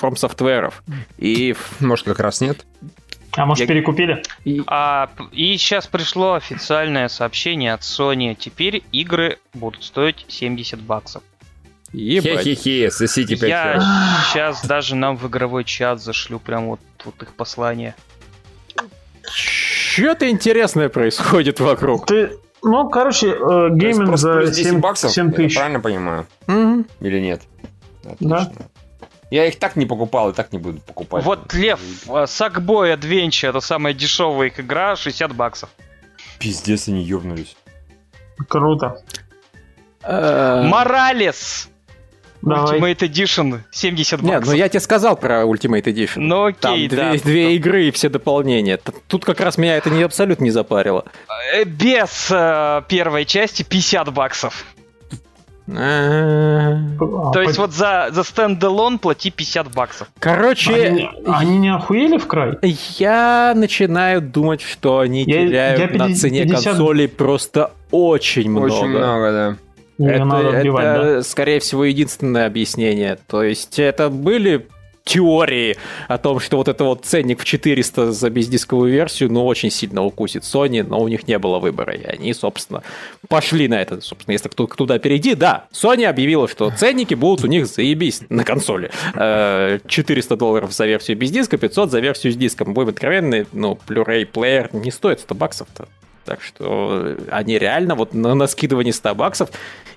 From 0.00 0.12
Software. 0.14 0.72
И, 1.18 1.54
Может, 1.80 2.06
как 2.06 2.20
раз 2.20 2.40
нет? 2.40 2.64
А 3.32 3.44
может, 3.44 3.62
я- 3.62 3.66
перекупили? 3.66 4.22
и- 4.44 4.62
А, 4.66 5.10
и 5.32 5.56
сейчас 5.58 5.86
пришло 5.88 6.34
официальное 6.34 7.08
сообщение 7.08 7.74
от 7.74 7.80
Sony. 7.82 8.34
Теперь 8.38 8.82
игры 8.92 9.38
будут 9.52 9.82
стоить 9.84 10.24
70 10.28 10.80
баксов. 10.80 11.22
Ебать. 11.92 12.42
Хе-хе-хе, 12.44 12.90
сосите 12.90 13.36
пять 13.36 13.48
Я 13.48 13.74
чаш. 13.74 13.84
сейчас 14.30 14.66
даже 14.66 14.94
нам 14.96 15.16
в 15.16 15.26
игровой 15.28 15.64
чат 15.64 16.00
зашлю 16.00 16.38
прям 16.38 16.66
вот, 16.68 16.80
вот 17.04 17.22
их 17.22 17.32
послание. 17.34 17.94
Что-то 19.28 20.28
интересное 20.30 20.88
происходит 20.88 21.58
вокруг. 21.60 22.06
Ты, 22.06 22.38
ну, 22.62 22.88
короче, 22.88 23.28
э, 23.28 23.68
гейминг 23.72 24.16
за 24.16 24.34
плюс 24.36 24.50
10 24.50 24.64
7, 24.70 24.80
баксов, 24.80 25.10
7 25.12 25.28
я 25.28 25.32
тысяч. 25.32 25.54
правильно 25.56 25.80
понимаю? 25.80 26.26
Мгм. 26.46 26.86
Или 27.00 27.20
нет? 27.20 27.42
Да. 28.20 28.36
Отлично. 28.38 28.66
Я 29.30 29.46
их 29.46 29.58
так 29.58 29.74
не 29.74 29.86
покупал 29.86 30.30
и 30.30 30.32
так 30.32 30.52
не 30.52 30.58
буду 30.58 30.80
покупать. 30.80 31.24
Вот, 31.24 31.52
Лев, 31.54 31.80
э, 32.06 32.10
Sackboy 32.10 32.96
Adventure, 32.96 33.48
это 33.48 33.60
самая 33.60 33.92
дешевая 33.94 34.48
их 34.48 34.60
игра, 34.60 34.94
60 34.96 35.34
баксов. 35.34 35.68
Пиздец, 36.38 36.86
они 36.88 37.02
ёбнулись. 37.02 37.56
Круто. 38.48 39.02
Э, 40.02 40.62
Моралес! 40.68 41.68
Давай. 42.46 42.78
Ultimate 42.80 42.98
Edition 42.98 43.58
70 43.70 44.22
Нет, 44.22 44.32
баксов. 44.34 44.52
ну 44.52 44.58
я 44.58 44.68
тебе 44.68 44.80
сказал 44.80 45.16
про 45.16 45.42
Ultimate 45.42 45.82
Edition. 45.84 46.12
Ну 46.20 46.52
Там 46.52 46.72
окей, 46.74 46.88
две, 46.88 46.96
да. 46.98 47.12
две 47.22 47.56
игры 47.56 47.84
и 47.88 47.90
все 47.90 48.08
дополнения. 48.08 48.78
Тут 49.08 49.24
как 49.24 49.40
раз 49.40 49.58
меня 49.58 49.76
это 49.76 49.90
не 49.90 50.02
абсолютно 50.02 50.44
не 50.44 50.50
запарило. 50.50 51.04
Э, 51.54 51.64
Без 51.64 52.28
э, 52.30 52.82
первой 52.88 53.24
части 53.24 53.62
50 53.64 54.12
баксов. 54.14 54.64
А, 55.68 56.78
А, 57.00 57.32
То 57.32 57.42
есть 57.42 57.56
по- 57.56 57.62
вот 57.62 57.72
за, 57.72 58.08
за 58.12 58.22
стендалон 58.22 59.00
плати 59.00 59.30
50 59.32 59.74
баксов. 59.74 60.08
Короче, 60.20 60.72
Они, 60.72 61.08
они 61.26 61.58
не 61.58 61.74
охуели 61.74 62.18
в 62.18 62.26
край? 62.28 62.56
я 62.98 63.52
начинаю 63.56 64.20
думать, 64.22 64.60
что 64.60 65.00
они 65.00 65.24
Я- 65.24 65.46
теряют 65.48 65.80
я 65.80 65.86
на 65.86 65.92
50 66.06 66.20
цене 66.20 66.46
консолей 66.48 67.08
просто 67.08 67.72
очень 67.90 68.48
много. 68.50 68.66
Очень 68.66 68.88
много, 68.88 69.32
да. 69.32 69.56
Ее 69.98 70.10
Это, 70.10 70.24
надо 70.24 70.58
отбивать, 70.58 70.84
да? 70.84 70.96
это, 70.96 71.22
скорее 71.22 71.60
всего, 71.60 71.84
единственное 71.84 72.46
объяснение. 72.46 73.18
То 73.26 73.42
есть 73.42 73.78
это 73.78 74.10
были 74.10 74.66
теории 75.06 75.76
о 76.08 76.18
том, 76.18 76.40
что 76.40 76.58
вот 76.58 76.68
это 76.68 76.84
вот 76.84 77.04
ценник 77.04 77.40
в 77.40 77.44
400 77.44 78.12
за 78.12 78.28
бездисковую 78.28 78.92
версию, 78.92 79.32
ну, 79.32 79.46
очень 79.46 79.70
сильно 79.70 80.04
укусит 80.04 80.42
Sony, 80.42 80.82
но 80.82 81.00
у 81.00 81.08
них 81.08 81.28
не 81.28 81.38
было 81.38 81.58
выбора, 81.60 81.94
и 81.94 82.04
они, 82.04 82.34
собственно, 82.34 82.82
пошли 83.28 83.68
на 83.68 83.80
это. 83.80 84.00
Собственно, 84.00 84.32
если 84.32 84.48
кто 84.48 84.66
туда 84.66 84.98
перейди, 84.98 85.34
да, 85.34 85.66
Sony 85.72 86.04
объявила, 86.04 86.48
что 86.48 86.70
ценники 86.76 87.14
будут 87.14 87.44
у 87.44 87.46
них 87.46 87.66
заебись 87.66 88.22
на 88.28 88.44
консоли. 88.44 88.90
Э, 89.14 89.78
400 89.86 90.36
долларов 90.36 90.72
за 90.72 90.86
версию 90.86 91.16
без 91.16 91.30
диска, 91.30 91.56
500 91.56 91.90
за 91.90 92.00
версию 92.00 92.32
с 92.32 92.36
диском. 92.36 92.74
Будем 92.74 92.88
откровенны, 92.88 93.46
ну, 93.52 93.78
Blu-ray 93.88 94.26
плеер 94.26 94.70
не 94.72 94.90
стоит 94.90 95.20
100 95.20 95.34
баксов-то. 95.36 95.88
Так 96.26 96.42
что 96.42 97.16
они 97.30 97.56
реально 97.58 97.94
вот 97.94 98.12
на, 98.12 98.34
на 98.34 98.46
скидывании 98.48 98.90
100 98.90 99.14
баксов 99.14 99.48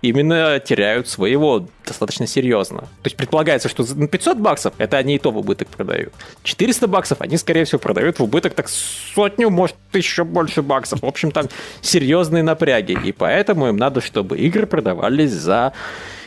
именно 0.02 0.60
теряют 0.60 1.08
своего 1.08 1.68
достаточно 1.86 2.28
серьезно. 2.28 2.82
То 2.82 3.06
есть 3.06 3.18
предполагается, 3.18 3.68
что 3.68 3.84
за- 3.84 3.98
на 4.00 4.08
500 4.08 4.38
баксов 4.38 4.74
это 4.78 4.98
они 4.98 5.16
и 5.16 5.20
то 5.20 5.32
в 5.32 5.38
убыток 5.38 5.68
продают. 5.70 6.14
400 6.44 6.88
баксов 6.88 7.20
они, 7.22 7.36
скорее 7.38 7.66
всего, 7.66 7.80
продают 7.80 8.20
в 8.20 8.24
убыток 8.24 8.54
так 8.54 8.70
сотню, 8.70 9.50
может, 9.50 9.76
еще 9.92 10.24
больше 10.24 10.62
баксов. 10.62 11.02
В 11.02 11.06
общем, 11.06 11.32
там 11.32 11.48
серьезные 11.82 12.44
напряги. 12.44 12.98
И 13.04 13.12
поэтому 13.12 13.68
им 13.68 13.78
надо, 13.78 14.00
чтобы 14.00 14.38
игры 14.38 14.68
продавались 14.68 15.32
за 15.32 15.74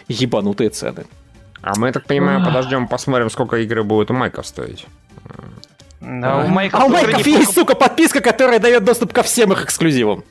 ебанутые 0.08 0.70
цены. 0.70 1.04
А 1.62 1.78
мы, 1.78 1.86
я 1.86 1.92
так 1.92 2.04
понимаю, 2.06 2.44
подождем, 2.44 2.88
посмотрим, 2.88 3.30
сколько 3.30 3.56
игры 3.58 3.84
будут 3.84 4.10
у 4.10 4.14
Майков 4.14 4.46
стоить. 4.48 4.84
А 6.04 6.44
у 6.44 6.48
Майков 6.48 6.80
а 6.80 6.84
у 6.84 6.88
Майков 6.88 7.26
есть, 7.26 7.50
покуп- 7.50 7.54
сука, 7.54 7.74
подписка, 7.74 8.20
которая 8.20 8.58
дает 8.58 8.84
доступ 8.84 9.12
ко 9.12 9.22
всем 9.22 9.52
их 9.52 9.64
эксклюзивам. 9.64 10.24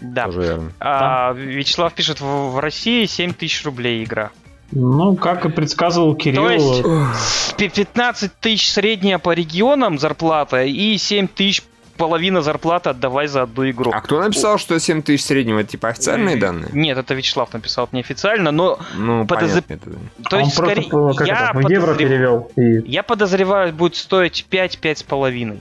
Да. 0.00 0.26
Тоже. 0.26 0.72
А, 0.78 1.32
Вячеслав 1.32 1.92
пишет, 1.94 2.20
в, 2.20 2.50
в 2.52 2.58
России 2.58 3.06
7 3.06 3.32
тысяч 3.32 3.64
рублей 3.64 4.04
игра. 4.04 4.30
Ну, 4.72 5.14
как 5.16 5.44
и 5.44 5.48
предсказывал 5.48 6.14
Кирилл, 6.16 6.42
То 6.42 6.50
есть 6.50 6.84
с 7.14 7.52
пи- 7.56 7.68
15 7.68 8.32
тысяч 8.40 8.70
средняя 8.70 9.18
по 9.18 9.32
регионам 9.32 9.98
зарплата 9.98 10.64
и 10.64 10.98
7 10.98 11.28
тысяч 11.28 11.62
половина 11.96 12.42
зарплаты 12.42 12.90
отдавай 12.90 13.26
за 13.26 13.42
одну 13.42 13.68
игру. 13.70 13.90
А 13.94 14.00
кто 14.00 14.20
написал, 14.22 14.58
что 14.58 14.78
7 14.78 15.02
тысяч 15.02 15.24
среднего, 15.24 15.60
это 15.60 15.70
типа 15.70 15.88
официальные 15.88 16.36
данные? 16.36 16.68
Нет, 16.72 16.96
это 16.98 17.14
Вячеслав 17.14 17.52
написал, 17.52 17.84
это 17.86 17.96
неофициально, 17.96 18.50
но 18.52 18.78
Ну, 18.96 19.24
Подозр- 19.24 19.62
понятно. 19.62 19.74
это. 19.74 19.90
то 20.30 20.36
он 20.36 20.42
есть 20.44 20.56
просто 20.56 20.72
скорее 20.74 20.88
по- 20.90 21.14
как 21.14 21.26
я, 21.26 21.50
это, 21.54 21.72
евро 21.72 21.92
подозрев- 21.94 21.96
перевел. 21.98 22.50
И 22.56 22.90
я 22.90 23.02
подозреваю, 23.02 23.72
будет 23.72 23.96
стоить 23.96 24.46
5-5 24.50 24.98
с 24.98 25.02
половиной. 25.02 25.60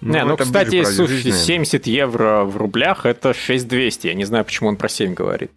Не, 0.00 0.24
ну, 0.24 0.36
кстати, 0.36 0.82
слушайте, 0.82 1.30
жизни. 1.30 1.44
70 1.44 1.86
евро 1.86 2.42
в 2.44 2.56
рублях 2.56 3.06
это 3.06 3.32
6200. 3.32 4.08
Я 4.08 4.14
не 4.14 4.24
знаю, 4.24 4.44
почему 4.44 4.68
он 4.68 4.76
про 4.76 4.88
7 4.88 5.14
говорит. 5.14 5.52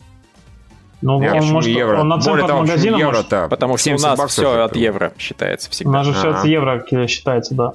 Ну, 1.01 1.21
Я 1.21 1.35
он 1.35 1.45
может, 1.47 1.69
евро? 1.69 1.99
он 1.99 2.07
наценку 2.07 2.29
Более 2.31 2.43
от 2.45 2.47
того, 2.49 2.61
магазина 2.61 2.97
может... 2.97 3.15
евро-то? 3.31 3.47
Потому 3.49 3.77
что 3.77 3.89
у 3.89 3.97
70 3.97 4.07
нас 4.07 4.19
баксов 4.19 4.43
все 4.45 4.53
это- 4.53 4.63
от 4.65 4.75
евро 4.75 5.13
считается 5.17 5.69
У 5.69 5.71
всегда. 5.71 5.91
нас 5.91 6.05
же 6.05 6.13
все 6.13 6.29
Ага. 6.29 6.39
это 6.39 6.47
евро 6.47 6.79
к- 6.79 7.07
считается, 7.07 7.53
да. 7.55 7.73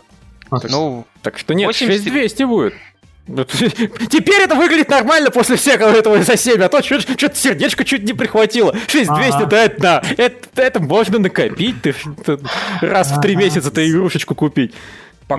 Ну, 0.68 1.06
Так 1.22 1.38
что 1.38 1.54
нет, 1.54 1.66
80 1.68 2.02
6200 2.04 2.44
будет. 2.44 2.74
Теперь 3.30 4.42
это 4.42 4.56
выглядит 4.56 4.88
нормально 4.88 5.30
после 5.30 5.56
всего 5.56 5.86
этого 5.86 6.22
за 6.22 6.36
7, 6.36 6.60
а 6.62 6.68
то 6.68 6.82
что-то 6.82 7.34
сердечко 7.34 7.84
чуть 7.84 8.02
не 8.02 8.12
прихватило. 8.12 8.74
6200, 8.88 9.08
Ага. 9.36 9.46
да, 9.46 9.64
это 9.64 9.80
да. 9.80 10.02
Это, 10.16 10.62
это 10.62 10.80
можно 10.80 11.18
накопить, 11.18 11.80
ты, 11.82 11.94
ты 12.24 12.38
раз 12.80 13.12
в 13.12 13.20
три 13.20 13.34
Ага. 13.34 13.44
месяца 13.44 13.70
ты 13.70 13.88
игрушечку 13.88 14.34
купить. 14.34 14.72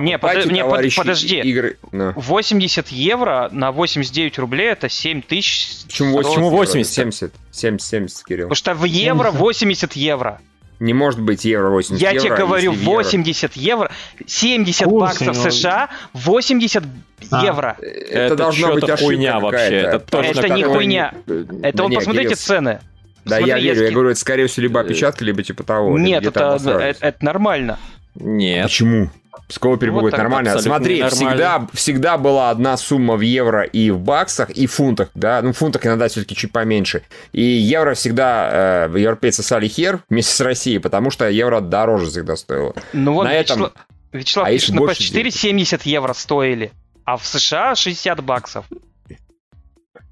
Не, 0.00 0.16
подо- 0.16 0.50
не, 0.50 0.64
под- 0.64 0.94
подожди. 0.96 1.40
Игры. 1.40 1.76
Ну. 1.90 2.12
80 2.16 2.88
евро 2.88 3.50
на 3.52 3.72
89 3.72 4.38
рублей 4.38 4.68
это 4.68 4.88
7 4.88 5.20
тысяч. 5.20 5.68
Почему 5.86 6.12
80? 6.12 6.30
Почему 6.30 6.46
евро? 6.46 6.56
80? 6.56 6.94
70. 6.94 7.32
70, 7.50 7.86
70, 7.88 8.24
Кирилл. 8.24 8.44
Потому 8.48 8.54
что 8.54 8.74
в 8.74 8.84
евро 8.84 9.30
80 9.30 9.92
евро. 9.94 10.40
Не 10.80 10.94
может 10.94 11.20
быть 11.20 11.44
евро 11.44 11.70
80 11.70 12.02
Я 12.02 12.10
евро, 12.10 12.22
тебе 12.22 12.36
говорю, 12.36 12.72
если 12.72 12.84
в 12.84 12.88
евро. 12.88 13.02
80 13.02 13.56
евро, 13.56 13.90
70 14.26 14.84
Курсы, 14.84 15.24
баксов 15.24 15.44
ну. 15.44 15.50
США, 15.50 15.88
80 16.12 16.84
А. 17.30 17.44
евро. 17.44 17.76
Это, 17.80 18.18
Это 18.18 18.36
должна 18.36 18.72
быть 18.72 18.84
ошибка 18.84 19.04
хуйня 19.04 19.38
вообще, 19.40 19.74
это 19.76 19.98
точно 20.00 20.40
Это 20.40 20.48
не 20.48 20.64
хуйня. 20.64 21.14
Это 21.26 21.76
Да 21.76 21.82
вот 21.84 21.90
не, 21.90 21.96
посмотрите 21.96 22.28
Кирилл, 22.30 22.36
цены. 22.36 22.80
Да, 23.24 23.38
я 23.38 23.46
Смотри, 23.46 23.62
верю, 23.62 23.80
я 23.80 23.86
я 23.86 23.92
говорю, 23.92 24.10
это 24.10 24.18
скорее 24.20 24.46
всего 24.48 24.62
либо 24.64 24.80
опечатка, 24.80 25.24
либо 25.24 25.42
типа 25.44 25.62
того. 25.62 25.96
Нет, 25.96 26.26
это, 26.26 26.58
это, 26.60 26.96
это 27.00 27.24
нормально. 27.24 27.78
Нет. 28.16 28.64
Почему? 28.64 29.10
С 29.48 29.54
какого 29.54 29.78
перепуга 29.78 30.02
Вот 30.02 30.12
нормально? 30.12 30.58
Смотри, 30.58 30.96
ненормально. 30.96 31.30
всегда, 31.30 31.66
всегда 31.72 32.18
была 32.18 32.50
одна 32.50 32.76
сумма 32.76 33.16
в 33.16 33.20
евро 33.20 33.62
и 33.62 33.90
в 33.90 33.98
баксах, 33.98 34.50
и 34.50 34.66
в 34.66 34.72
фунтах, 34.72 35.10
да, 35.14 35.40
ну 35.42 35.52
в 35.52 35.56
фунтах 35.56 35.86
иногда 35.86 36.08
все-таки 36.08 36.34
чуть 36.34 36.52
поменьше. 36.52 37.02
И 37.32 37.42
евро 37.42 37.94
всегда, 37.94 38.88
э, 38.92 38.98
европейцы 38.98 39.42
сали 39.42 39.68
хер 39.68 40.02
вместе 40.08 40.32
с 40.34 40.40
Россией, 40.40 40.78
потому 40.78 41.10
что 41.10 41.28
евро 41.28 41.60
дороже 41.60 42.06
всегда 42.10 42.36
стоило. 42.36 42.74
Ну 42.92 43.14
вот 43.14 43.24
На 43.24 43.34
этом- 43.34 43.58
Вячеслав, 43.58 43.72
Вячеслав 44.12 44.46
А 44.46 44.50
пишет, 44.50 44.74
на 44.74 44.80
больше 44.80 45.02
PS4 45.02 45.30
70 45.30 45.82
евро 45.86 46.12
стоили, 46.12 46.72
а 47.04 47.16
в 47.16 47.26
США 47.26 47.74
60 47.74 48.22
баксов. 48.22 48.66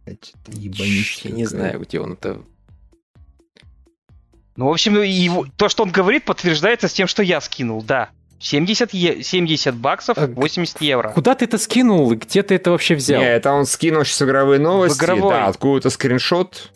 Я 0.06 1.30
не 1.30 1.44
знаю, 1.44 1.80
где 1.80 2.00
он 2.00 2.14
это... 2.14 2.40
Ну, 4.56 4.66
в 4.66 4.72
общем, 4.72 5.00
его, 5.00 5.46
то, 5.56 5.68
что 5.68 5.84
он 5.84 5.90
говорит, 5.90 6.24
подтверждается 6.24 6.88
с 6.88 6.92
тем, 6.92 7.06
что 7.06 7.22
я 7.22 7.40
скинул, 7.40 7.82
да. 7.82 8.10
70, 8.40 8.94
е- 8.94 9.22
70 9.22 9.74
баксов, 9.76 10.16
А, 10.18 10.26
80 10.26 10.80
евро. 10.80 11.10
Куда 11.10 11.34
ты 11.34 11.44
это 11.44 11.58
скинул 11.58 12.10
и 12.12 12.16
где 12.16 12.42
ты 12.42 12.54
это 12.54 12.70
вообще 12.70 12.94
взял? 12.94 13.20
Не, 13.20 13.28
это 13.28 13.52
он 13.52 13.66
скинул 13.66 14.02
сейчас 14.04 14.22
игровые 14.22 14.58
новости, 14.58 14.98
игровой. 14.98 15.30
да, 15.34 15.46
откуда-то 15.46 15.90
скриншот. 15.90 16.72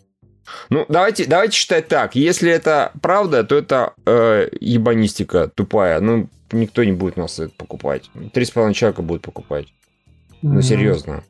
Ну, 0.69 0.85
давайте, 0.89 1.25
давайте 1.25 1.57
считать 1.57 1.89
так. 1.89 2.15
Если 2.15 2.51
это 2.53 2.93
правда, 3.01 3.45
то 3.45 3.57
это 3.57 3.95
э, 4.05 4.49
ебанистика 4.61 5.49
тупая. 5.49 6.01
Ну, 6.01 6.29
никто 6.53 6.85
не 6.85 6.93
будет 6.93 7.17
у 7.17 7.23
нас 7.23 7.39
это 7.39 7.53
покупать. 7.57 8.11
Три 8.35 8.45
с 8.45 8.51
половиной 8.51 8.75
человека 8.75 9.01
будут 9.03 9.23
покупать. 9.23 9.69
Ну, 10.43 10.61
серьезно. 10.61 11.25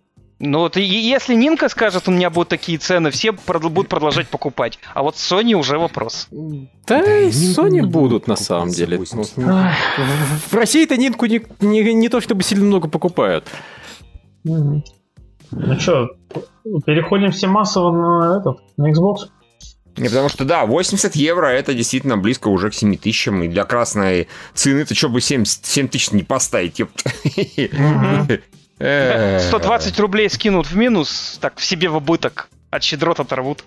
Ну 0.47 0.59
вот 0.59 0.77
и 0.77 0.83
если 0.83 1.35
Нинка 1.35 1.71
скажет, 1.71 2.07
у 2.07 2.11
меня 2.11 2.29
будут 2.29 2.51
такие 2.51 2.77
цены, 2.77 3.11
все 3.11 3.31
прод- 3.31 3.71
будут 3.71 3.89
продолжать 3.89 4.29
покупать. 4.29 4.79
А 4.93 5.03
вот 5.03 5.15
Sony 5.15 5.55
уже 5.55 5.79
вопрос. 5.79 6.29
Да 6.31 7.01
и 7.21 7.31
Нинку 7.33 7.63
Sony 7.63 7.83
будут 7.87 8.27
на 8.29 8.37
самом 8.37 8.69
деле. 8.69 8.99
80. 8.99 9.39
Ну, 9.39 9.69
в- 10.51 10.55
России-то 10.55 10.99
Нинку 10.99 11.25
не, 11.27 11.41
не, 11.61 11.95
не 11.95 12.09
то 12.11 12.21
чтобы 12.21 12.43
сильно 12.43 12.65
много 12.67 12.89
покупают. 12.89 13.49
Ну 14.45 14.83
что, 15.79 16.11
переходим 16.85 17.31
все 17.31 17.47
массово 17.47 17.93
на 17.93 18.39
этот, 18.39 18.59
на 18.77 18.91
Xbox? 18.91 19.29
Не, 19.97 20.09
потому 20.09 20.29
что, 20.29 20.45
да, 20.45 20.67
80 20.67 21.15
евро 21.17 21.47
это 21.47 21.73
действительно 21.73 22.19
близко 22.19 22.49
уже 22.49 22.69
к 22.71 22.75
7 22.75 22.97
тысячам. 22.97 23.45
И 23.45 23.49
для 23.49 23.65
красной 23.65 24.29
цены 24.53 24.85
ты 24.85 24.95
что 24.95 25.09
бы 25.09 25.21
7, 25.21 25.45
7 25.47 25.89
тысяч 25.89 26.11
не 26.11 26.23
поставить, 26.25 26.81
ёпта. 26.81 27.11
Э. 28.79 29.39
120 29.41 29.99
рублей 30.01 30.29
скинут 30.29 30.67
в 30.67 30.77
минус, 30.77 31.39
так 31.41 31.57
в 31.59 31.65
себе 31.65 31.89
в 31.89 31.97
убыток. 31.97 32.49
От 32.71 32.83
щедрот 32.83 33.21
оторвут. 33.21 33.65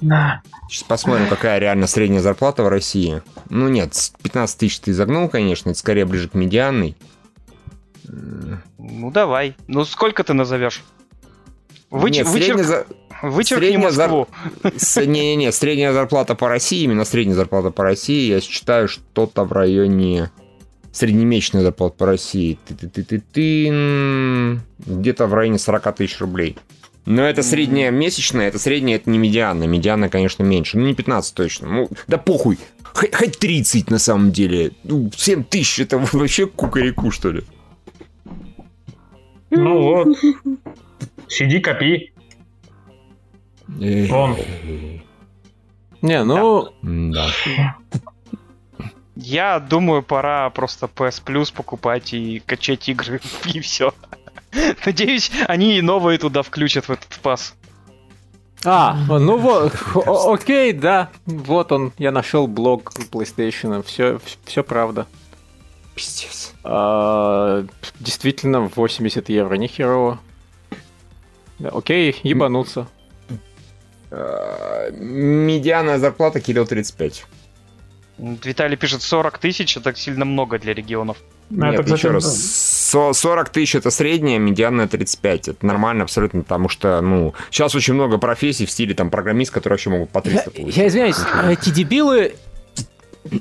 Да. 0.00 0.42
Сейчас 0.68 0.82
посмотрим, 0.82 1.26
какая 1.28 1.58
реально 1.58 1.86
средняя 1.86 2.20
зарплата 2.20 2.62
в 2.62 2.68
России. 2.68 3.22
Ну 3.48 3.68
нет, 3.68 3.94
с 3.94 4.10
15 4.22 4.58
тысяч 4.58 4.80
ты 4.80 4.92
загнул, 4.92 5.28
конечно, 5.28 5.70
это 5.70 5.78
скорее 5.78 6.04
ближе 6.04 6.28
к 6.28 6.34
медианной. 6.34 6.96
Ну 8.08 9.10
давай. 9.10 9.56
Ну 9.68 9.84
сколько 9.84 10.22
ты 10.22 10.34
назовешь? 10.34 10.82
Выч- 11.90 12.10
Нет, 12.10 12.26
вычерк- 12.26 12.30
средняя 12.44 12.64
за- 12.64 12.86
Вычеркни 13.22 13.66
средняя 13.68 13.90
зар- 13.90 14.08
Москву. 14.10 14.28
с- 14.76 15.00
Не-не-не, 15.06 15.50
средняя 15.52 15.92
зарплата 15.92 16.34
по 16.34 16.48
России, 16.48 16.82
именно 16.82 17.04
средняя 17.04 17.36
зарплата 17.36 17.70
по 17.70 17.82
России, 17.84 18.28
я 18.30 18.40
считаю, 18.40 18.88
что-то 18.88 19.44
в 19.44 19.52
районе... 19.52 20.30
Среднемесячная 20.96 21.60
зарплата 21.60 21.94
по 21.98 22.06
России. 22.06 22.58
Ты-ты-ты-ты-ты, 22.66 23.68
Где-то 24.86 25.26
в 25.26 25.34
районе 25.34 25.58
40 25.58 25.94
тысяч 25.94 26.18
рублей. 26.20 26.56
Но 27.04 27.22
это 27.22 27.42
средняя 27.42 27.90
месячная, 27.90 28.48
это 28.48 28.58
средняя, 28.58 28.96
это 28.96 29.10
не 29.10 29.18
медиана. 29.18 29.64
Медиана, 29.64 30.08
конечно, 30.08 30.42
меньше. 30.42 30.78
Ну, 30.78 30.86
не 30.86 30.94
15 30.94 31.34
точно. 31.34 31.68
Ну, 31.68 31.90
да 32.06 32.16
похуй. 32.16 32.58
Хоть, 32.94 33.14
хоть 33.14 33.38
30 33.38 33.90
на 33.90 33.98
самом 33.98 34.32
деле. 34.32 34.72
Ну, 34.84 35.10
7 35.14 35.44
тысяч, 35.44 35.80
это 35.80 35.98
вообще 36.12 36.46
кукареку, 36.46 37.10
что 37.10 37.30
ли? 37.30 37.44
Ну 39.50 39.82
вот. 39.82 40.16
Сиди, 41.28 41.60
копи. 41.60 42.10
Вон. 43.68 44.36
Не, 46.00 46.24
ну, 46.24 46.70
Да. 46.82 47.28
Я 49.16 49.60
думаю, 49.60 50.02
пора 50.02 50.48
просто 50.50 50.86
PS 50.86 51.22
Plus 51.24 51.52
покупать 51.52 52.12
и 52.12 52.42
качать 52.44 52.88
игры, 52.88 53.20
и 53.46 53.60
все. 53.60 53.94
Надеюсь, 54.84 55.30
они 55.46 55.78
и 55.78 55.82
новые 55.82 56.18
туда 56.18 56.42
включат 56.42 56.86
в 56.88 56.92
этот 56.92 57.18
пас. 57.22 57.54
А, 58.64 58.94
ну 58.94 59.38
вот, 59.38 59.72
окей, 60.26 60.72
да. 60.72 61.10
Вот 61.24 61.72
он, 61.72 61.92
я 61.98 62.10
нашел 62.10 62.46
блог 62.46 62.92
PlayStation. 63.12 63.82
Все, 63.84 64.18
все 64.44 64.62
правда. 64.62 65.06
Пиздец. 65.94 66.52
А, 66.64 67.64
действительно, 68.00 68.62
80 68.62 69.28
евро, 69.28 69.54
не 69.54 69.68
херово. 69.68 70.18
Да, 71.58 71.70
окей, 71.70 72.18
ебануться. 72.22 72.86
Э, 74.10 74.90
Медианная 74.92 75.98
зарплата 75.98 76.40
Кирилл 76.40 76.66
35. 76.66 77.24
Виталий 78.18 78.76
пишет 78.76 79.02
40 79.02 79.38
тысяч, 79.38 79.76
это 79.76 79.94
сильно 79.94 80.24
много 80.24 80.58
для 80.58 80.72
регионов. 80.72 81.18
Ну, 81.50 81.66
Нет, 81.66 81.74
это, 81.74 81.82
кстати, 81.84 81.98
еще 82.00 82.10
раз. 82.10 82.36
Со- 82.36 83.12
40 83.12 83.50
тысяч 83.50 83.74
это 83.74 83.90
средняя, 83.90 84.38
медианная 84.38 84.88
35. 84.88 85.48
Это 85.48 85.66
нормально 85.66 86.04
абсолютно, 86.04 86.42
потому 86.42 86.68
что, 86.68 87.00
ну, 87.02 87.34
сейчас 87.50 87.74
очень 87.74 87.94
много 87.94 88.18
профессий 88.18 88.64
в 88.66 88.70
стиле 88.70 88.94
там 88.94 89.10
программист, 89.10 89.52
которые 89.52 89.74
вообще 89.74 89.90
могут 89.90 90.10
по 90.10 90.22
300 90.22 90.50
Я, 90.50 90.50
получить. 90.60 90.76
я 90.76 90.86
извиняюсь, 90.88 91.16
эти 91.50 91.70
дебилы 91.70 92.34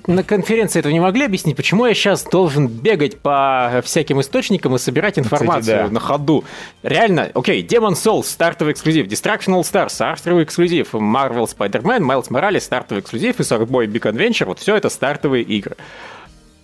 на 0.07 0.23
конференции 0.23 0.79
этого 0.79 0.91
не 0.91 0.99
могли 0.99 1.25
объяснить, 1.25 1.55
почему 1.55 1.86
я 1.86 1.93
сейчас 1.93 2.23
должен 2.23 2.67
бегать 2.67 3.17
по 3.19 3.81
всяким 3.83 4.21
источникам 4.21 4.75
и 4.75 4.79
собирать 4.79 5.19
информацию 5.19 5.88
да. 5.88 5.93
на 5.93 5.99
ходу. 5.99 6.43
Реально, 6.83 7.31
окей, 7.33 7.65
Demon 7.65 7.93
Souls, 7.93 8.23
стартовый 8.23 8.73
эксклюзив, 8.73 9.07
Destruction 9.07 9.59
All 9.59 9.61
Stars, 9.61 9.89
стартовый 9.89 10.43
эксклюзив, 10.43 10.93
Marvel 10.93 11.45
Spider-Man, 11.45 11.99
Miles 11.99 12.29
Morales, 12.29 12.61
стартовый 12.61 13.01
эксклюзив 13.01 13.39
и 13.39 13.43
Sackboy 13.43 13.86
Big 13.88 14.01
Adventure, 14.01 14.45
вот 14.45 14.59
все 14.59 14.75
это 14.75 14.89
стартовые 14.89 15.43
игры. 15.43 15.75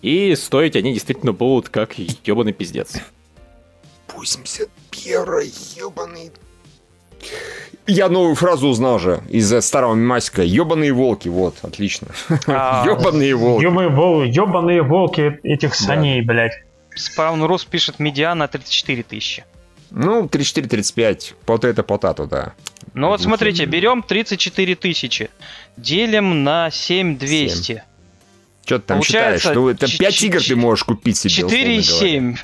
И 0.01 0.35
стоить 0.35 0.75
они 0.75 0.93
действительно 0.93 1.31
будут 1.31 1.69
как 1.69 1.93
ебаный 1.97 2.53
пиздец. 2.53 2.95
81 4.15 5.51
ебаный... 5.77 6.31
Я 7.87 8.09
новую 8.09 8.35
фразу 8.35 8.67
узнал 8.67 8.99
же 8.99 9.21
из 9.29 9.53
старого 9.65 9.95
мемасика. 9.95 10.43
Ебаные 10.43 10.93
волки, 10.93 11.27
вот, 11.29 11.55
отлично. 11.63 12.09
А, 12.47 12.85
Ебаные 12.87 13.35
волки. 13.35 13.63
Ёбаные, 13.63 13.89
вол- 13.89 14.23
ёбаные 14.23 14.81
волки 14.83 15.39
этих 15.43 15.75
саней, 15.75 16.21
блядь. 16.21 16.53
Спаун 16.95 17.43
Рус 17.43 17.65
пишет 17.65 17.99
медиана 17.99 18.47
34 18.47 19.03
тысячи. 19.03 19.45
Ну, 19.89 20.23
34-35. 20.25 21.33
Вот 21.47 21.65
это 21.65 21.83
потату, 21.83 22.25
да. 22.27 22.53
Ну 22.93 23.07
вот 23.09 23.21
смотрите, 23.21 23.65
берем 23.65 24.03
34 24.03 24.75
тысячи, 24.75 25.29
делим 25.77 26.43
на 26.43 26.69
7200. 26.71 27.83
Что 28.65 28.77
ты 28.79 28.85
там 28.85 28.97
Получается, 28.99 29.39
считаешь? 29.39 29.55
Ну, 29.55 29.69
это 29.69 29.87
ч- 29.87 29.97
5 29.97 30.13
ч- 30.15 30.25
игр 30.27 30.41
ты 30.43 30.55
можешь 30.55 30.83
купить 30.83 31.17
себе, 31.17 31.45
условно 31.45 31.57
говоря. 31.57 31.77
4,7. 31.79 32.37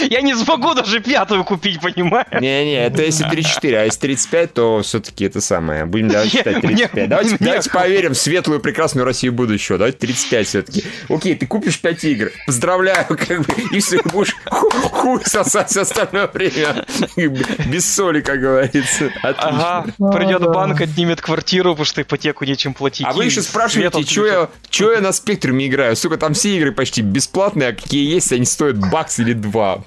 Я 0.10 0.20
не 0.20 0.34
смогу 0.34 0.74
даже 0.74 1.00
пятую 1.00 1.44
купить, 1.44 1.80
понимаешь? 1.80 2.26
Не-не, 2.40 2.84
это 2.86 3.02
если 3.02 3.24
34, 3.24 3.78
а 3.78 3.84
если 3.84 4.00
35, 4.00 4.52
то 4.54 4.82
все-таки 4.82 5.24
это 5.24 5.40
самое. 5.40 5.86
Будем 5.86 6.08
давайте 6.08 6.36
считать 6.38 6.62
мне- 6.62 6.76
35. 6.88 7.08
Давайте, 7.08 7.30
мне- 7.30 7.38
давайте 7.40 7.70
поверим 7.70 8.12
в 8.12 8.18
светлую, 8.18 8.60
прекрасную 8.60 9.04
Россию 9.04 9.32
будущего. 9.32 9.78
Давайте 9.78 9.98
35 9.98 10.46
все-таки. 10.46 10.84
Окей, 11.08 11.34
ты 11.34 11.46
купишь 11.46 11.80
5 11.80 12.04
игр. 12.04 12.32
Поздравляю, 12.46 13.06
как 13.08 13.40
бы, 13.40 13.54
и 13.72 13.80
все, 13.80 14.02
будешь 14.04 14.36
ху- 14.44 14.70
хуй 14.70 15.20
сосать 15.24 15.70
все 15.70 15.80
остальное 15.82 16.26
время. 16.28 16.84
Без 17.16 17.90
соли, 17.92 18.20
как 18.20 18.40
говорится. 18.40 19.10
Ага, 19.22 19.78
Отлично. 19.80 20.10
придет 20.12 20.42
да. 20.42 20.50
банк, 20.50 20.80
отнимет 20.80 21.20
квартиру, 21.20 21.70
потому 21.70 21.86
что 21.86 22.02
ипотеку 22.02 22.44
нечем 22.44 22.74
платить. 22.74 23.06
А 23.06 23.12
вы 23.12 23.24
и 23.24 23.26
еще 23.26 23.42
спрашиваете, 23.42 24.02
что 24.04 24.26
я, 24.26 24.48
я 24.92 25.00
на 25.00 25.12
спектруме 25.30 25.68
играю? 25.68 25.96
Сука, 25.96 26.16
там 26.16 26.34
все 26.34 26.56
игры 26.56 26.72
почти 26.72 27.02
бесплатные, 27.02 27.68
а 27.68 27.72
какие 27.72 28.12
есть, 28.12 28.32
они 28.32 28.44
стоят 28.44 28.78
бакс 28.90 29.18
или 29.20 29.32
два. 29.32 29.84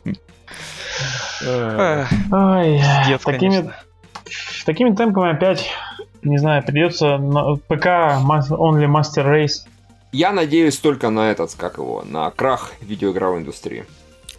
Эх, 1.45 2.09
Ай, 2.31 2.81
Пиздец, 3.01 3.21
такими, 3.21 3.49
конечно. 3.49 3.75
такими 4.65 4.95
темпами 4.95 5.31
опять, 5.31 5.69
не 6.21 6.37
знаю, 6.37 6.63
придется 6.63 7.17
на 7.17 7.55
ПК 7.55 7.85
Only 8.21 8.87
Master 8.87 9.25
Race. 9.25 9.67
Я 10.13 10.31
надеюсь 10.31 10.77
только 10.77 11.09
на 11.09 11.31
этот, 11.31 11.55
как 11.55 11.77
его, 11.77 12.03
на 12.05 12.29
крах 12.31 12.71
видеоигровой 12.81 13.39
индустрии. 13.39 13.85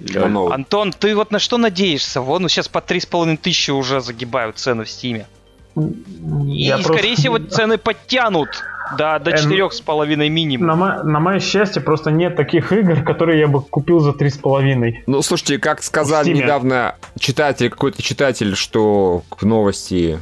Новый. 0.01 0.55
Антон, 0.55 0.93
ты 0.93 1.15
вот 1.15 1.31
на 1.31 1.39
что 1.39 1.59
надеешься? 1.59 2.21
Вон 2.21 2.43
ну, 2.43 2.49
сейчас 2.49 2.69
по 2.69 2.79
3,5 2.79 3.37
тысячи 3.37 3.71
уже 3.71 4.01
загибают 4.01 4.59
цены 4.59 4.85
в 4.85 4.91
Стиме. 4.91 5.27
И, 5.77 6.71
просто- 6.71 6.93
скорее 6.93 7.17
всего, 7.17 7.39
цены 7.51 7.79
подтянут 7.79 8.49
до, 8.99 9.19
до 9.19 9.31
Эм, 9.31 9.37
4,5 9.53 10.29
минимум. 10.29 10.67
На, 10.67 10.77
мо- 10.77 11.03
на 11.03 11.21
мое 11.21 11.41
счастье, 11.41 11.81
просто 11.83 12.11
нет 12.11 12.37
таких 12.37 12.73
игр, 12.73 13.03
которые 13.03 13.41
я 13.41 13.49
бы 13.49 13.63
купил 13.63 14.01
за 14.01 14.11
3,5. 14.11 14.95
Ну, 15.07 15.23
слушайте, 15.23 15.59
как 15.59 15.83
сказал 15.83 16.23
В 16.25 16.29
недавно 16.29 16.97
читатель, 17.19 17.71
какой-то 17.71 18.03
читатель, 18.03 18.55
что 18.55 19.23
к 19.31 19.43
новости 19.43 20.21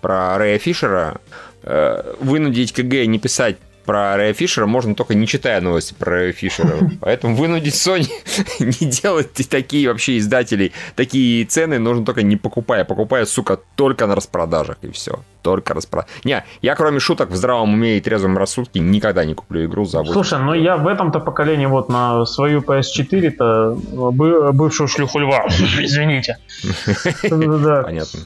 про 0.00 0.36
Рэя 0.38 0.58
Фишера, 0.58 1.20
э, 1.62 2.14
вынудить 2.20 2.72
КГ 2.72 3.06
не 3.06 3.18
писать 3.18 3.56
про 3.84 4.16
Рэя 4.16 4.32
Фишера 4.32 4.66
можно 4.66 4.94
только 4.94 5.14
не 5.14 5.26
читая 5.26 5.60
новости 5.60 5.94
про 5.98 6.10
Рэя 6.12 6.32
Фишера. 6.32 6.90
Поэтому 7.00 7.36
вынудить 7.36 7.74
Sony 7.74 8.08
не 8.60 8.86
делать 8.90 9.32
такие 9.48 9.88
вообще 9.88 10.18
издателей, 10.18 10.72
такие 10.96 11.44
цены 11.44 11.78
нужно 11.78 12.04
только 12.04 12.22
не 12.22 12.36
покупая. 12.36 12.84
Покупая, 12.84 13.24
сука, 13.24 13.58
только 13.76 14.06
на 14.06 14.14
распродажах 14.14 14.76
и 14.82 14.90
все. 14.90 15.20
Только 15.42 15.74
распродаж. 15.74 16.08
Не, 16.24 16.44
я 16.60 16.74
кроме 16.76 17.00
шуток 17.00 17.30
в 17.30 17.36
здравом 17.36 17.74
уме 17.74 17.98
и 17.98 18.00
трезвом 18.00 18.38
рассудке 18.38 18.80
никогда 18.80 19.24
не 19.24 19.34
куплю 19.34 19.64
игру 19.64 19.84
за 19.84 19.98
8. 19.98 20.12
Слушай, 20.12 20.38
ну 20.40 20.54
я 20.54 20.76
в 20.76 20.86
этом-то 20.86 21.18
поколении 21.20 21.66
вот 21.66 21.88
на 21.88 22.24
свою 22.26 22.60
PS4-то 22.60 23.76
бы- 24.12 24.52
бывшую 24.52 24.88
шлюху 24.88 25.18
льва, 25.18 25.46
извините. 25.48 26.38
Понятно. 27.22 28.20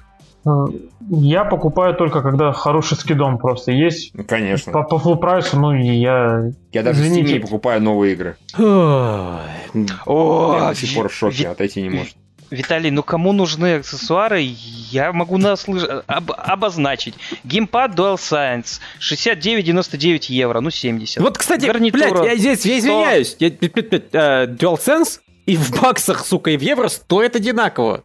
Я 1.08 1.44
покупаю 1.44 1.94
только 1.94 2.20
когда 2.22 2.52
хороший 2.52 2.96
скидом 2.96 3.38
просто 3.38 3.72
есть. 3.72 4.12
Ну, 4.14 4.24
Конечно. 4.24 4.72
По, 4.72 4.82
по 4.82 4.94
full 4.96 5.16
прайсу, 5.16 5.58
ну 5.58 5.72
и 5.72 5.84
я... 5.96 6.50
Я 6.72 6.82
даже 6.82 7.00
в 7.00 7.04
Steam 7.04 7.08
Извините. 7.08 7.32
не 7.34 7.38
покупаю 7.40 7.80
новые 7.82 8.12
игры. 8.14 8.36
О, 8.58 10.56
Я 10.60 10.68
до 10.68 10.74
сих 10.74 10.94
пор 10.94 11.08
в 11.08 11.14
шоке, 11.14 11.48
отойти 11.48 11.82
не 11.82 11.90
может. 11.90 12.14
Виталий, 12.50 12.90
ну 12.92 13.02
кому 13.02 13.32
нужны 13.32 13.76
аксессуары, 13.76 14.40
я 14.40 15.12
могу 15.12 15.36
наслыш- 15.36 16.04
об- 16.06 16.30
обозначить. 16.30 17.14
Геймпад 17.42 17.94
DualSense 17.98 18.78
69,99 19.00 20.26
евро, 20.28 20.60
ну 20.60 20.70
70. 20.70 21.20
Вот, 21.22 21.38
кстати, 21.38 21.66
Гарнитура 21.66 22.22
блядь, 22.22 22.24
я 22.24 22.36
здесь, 22.36 22.64
я 22.64 22.72
100. 22.74 22.78
извиняюсь. 22.78 23.36
Я, 23.40 23.48
э, 23.48 24.46
DualSense 24.46 25.18
и 25.46 25.56
в 25.56 25.80
баксах, 25.82 26.24
сука, 26.24 26.50
и 26.52 26.56
в 26.56 26.62
евро 26.62 26.86
стоит 26.88 27.34
одинаково. 27.34 28.04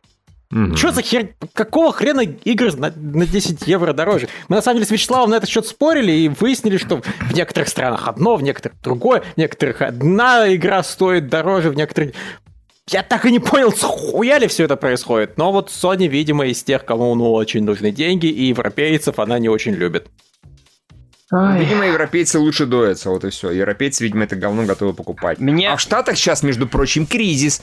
Мгм. 0.51 0.75
Че 0.75 0.91
за 0.91 1.01
хер... 1.01 1.29
Какого 1.53 1.91
хрена 1.93 2.21
игры 2.21 2.71
на, 2.73 2.93
на 2.95 3.25
10 3.25 3.67
евро 3.67 3.93
дороже? 3.93 4.27
Мы 4.49 4.57
на 4.57 4.61
самом 4.61 4.77
деле 4.77 4.85
с 4.85 4.91
Вячеславом 4.91 5.29
на 5.29 5.35
этот 5.35 5.49
счет 5.49 5.65
спорили 5.65 6.11
и 6.11 6.27
выяснили, 6.29 6.77
что 6.77 7.01
в 7.01 7.33
некоторых 7.33 7.69
странах 7.69 8.07
одно, 8.07 8.35
в 8.35 8.43
некоторых 8.43 8.79
другое, 8.81 9.21
в 9.21 9.37
некоторых 9.37 9.81
одна 9.81 10.53
игра 10.53 10.83
стоит 10.83 11.29
дороже, 11.29 11.69
в 11.69 11.75
некоторых... 11.75 12.11
Я 12.89 13.03
так 13.03 13.25
и 13.25 13.31
не 13.31 13.39
понял, 13.39 13.71
схуя 13.71 14.37
ли 14.39 14.47
все 14.47 14.65
это 14.65 14.75
происходит. 14.75 15.37
Но 15.37 15.53
вот 15.53 15.69
Sony, 15.69 16.07
видимо, 16.07 16.45
из 16.47 16.61
тех, 16.63 16.83
кому 16.83 17.15
ну, 17.15 17.31
очень 17.31 17.63
нужны 17.63 17.91
деньги, 17.91 18.25
и 18.25 18.45
европейцев 18.47 19.19
она 19.19 19.39
не 19.39 19.47
очень 19.47 19.73
любит. 19.73 20.07
Ай, 21.33 21.61
Видимо, 21.61 21.85
европейцы 21.85 22.39
лучше 22.39 22.65
доятся, 22.65 23.09
вот 23.09 23.23
и 23.23 23.29
все. 23.29 23.51
Европейцы, 23.51 24.03
видимо, 24.03 24.25
это 24.25 24.35
говно 24.35 24.63
готовы 24.65 24.93
покупать. 24.93 25.39
Меня- 25.39 25.71
А 25.71 25.77
в 25.77 25.79
Штатах 25.79 26.17
сейчас, 26.17 26.43
между 26.43 26.67
прочим, 26.67 27.05
кризис. 27.05 27.61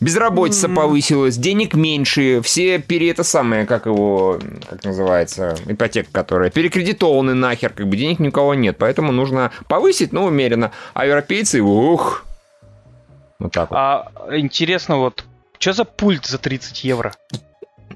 Безработица 0.00 0.68
повысилась, 0.68 1.36
денег 1.36 1.74
меньше, 1.74 2.40
все 2.40 2.78
пере 2.78 3.10
это 3.10 3.22
самое, 3.22 3.66
как 3.66 3.84
его, 3.84 4.38
как 4.68 4.82
называется, 4.82 5.56
ипотека, 5.66 6.08
которая, 6.10 6.50
перекредитованы 6.50 7.34
нахер, 7.34 7.72
как 7.74 7.86
бы 7.86 7.96
денег 7.98 8.18
ни 8.18 8.28
у 8.28 8.32
кого 8.32 8.54
нет, 8.54 8.78
поэтому 8.78 9.12
нужно 9.12 9.52
повысить, 9.68 10.12
но 10.12 10.24
умеренно. 10.24 10.72
А 10.94 11.04
европейцы, 11.04 11.60
ух, 11.60 12.24
вот 13.38 13.52
так 13.52 13.70
вот. 13.70 13.76
А 13.76 14.10
интересно, 14.32 14.96
вот, 14.96 15.24
что 15.58 15.74
за 15.74 15.84
пульт 15.84 16.24
за 16.24 16.38
30 16.38 16.82
евро? 16.84 17.14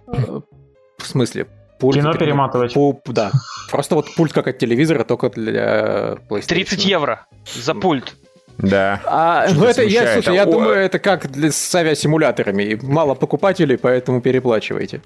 В 0.07 1.07
смысле? 1.07 1.46
Пульт 1.78 1.96
кино 1.96 2.12
перематывать. 2.12 2.74
Пу- 2.76 3.00
да. 3.07 3.32
Просто 3.70 3.94
вот 3.94 4.14
пульт 4.14 4.32
как 4.32 4.46
от 4.46 4.59
телевизора, 4.59 5.05
только 5.05 5.30
для 5.30 6.18
PlayStation. 6.28 6.48
30 6.48 6.84
евро 6.84 7.26
за 7.55 7.74
пульт. 7.74 8.14
Да. 8.59 9.00
А, 9.05 9.46
ну 9.52 9.64
это, 9.64 9.82
я, 9.82 10.00
смущает. 10.00 10.24
слушай, 10.24 10.36
я 10.36 10.42
А, 10.42 10.46
о, 10.46 10.50
думаю, 10.52 10.74
это 10.76 10.98
как 10.98 11.30
для, 11.30 11.50
с 11.50 11.74
авиасимуляторами. 11.74 12.78
Мало 12.82 13.14
покупателей, 13.14 13.76
поэтому 13.76 14.20
переплачивайте. 14.20 15.02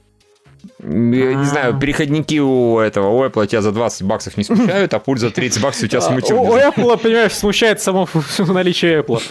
Я 0.81 1.35
не 1.35 1.45
знаю, 1.45 1.79
переходники 1.79 2.39
у 2.41 2.79
этого, 2.79 3.09
у 3.09 3.25
Apple 3.25 3.47
тебя 3.47 3.63
за 3.63 3.71
20 3.73 4.03
баксов 4.03 4.37
не 4.37 4.45
смущают, 4.45 4.93
а 4.93 4.99
пульт 4.99 5.21
за 5.21 5.31
30 5.31 5.63
баксов 5.63 5.85
у 5.85 5.87
тебя 5.87 5.99
А, 5.99 6.03
смутил. 6.03 6.41
У, 6.43 6.57
Apple, 6.57 6.99
понимаешь, 6.99 7.33
смущает 7.33 7.81
само 7.81 8.09
наличие 8.39 9.01
Apple. 9.01 9.23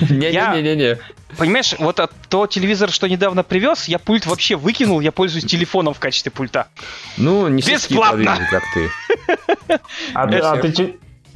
Не-не-не-не. 0.00 0.98
Понимаешь, 1.38 1.74
вот 1.78 1.98
от 2.00 2.12
того 2.28 2.46
телевизора, 2.46 2.90
что 2.90 3.06
недавно 3.08 3.42
привез, 3.42 3.88
я 3.88 3.98
пульт 3.98 4.26
вообще 4.26 4.54
выкинул, 4.56 5.00
я 5.00 5.12
пользуюсь 5.12 5.46
телефоном 5.46 5.94
в 5.94 5.98
качестве 5.98 6.30
пульта. 6.30 6.68
Ну, 7.16 7.48
не 7.48 7.62
Бесплатно. 7.62 8.38
как 8.50 8.62
ты. 8.74 9.80
А, 10.12 10.26
ты- 10.28 10.36
а 10.36 10.56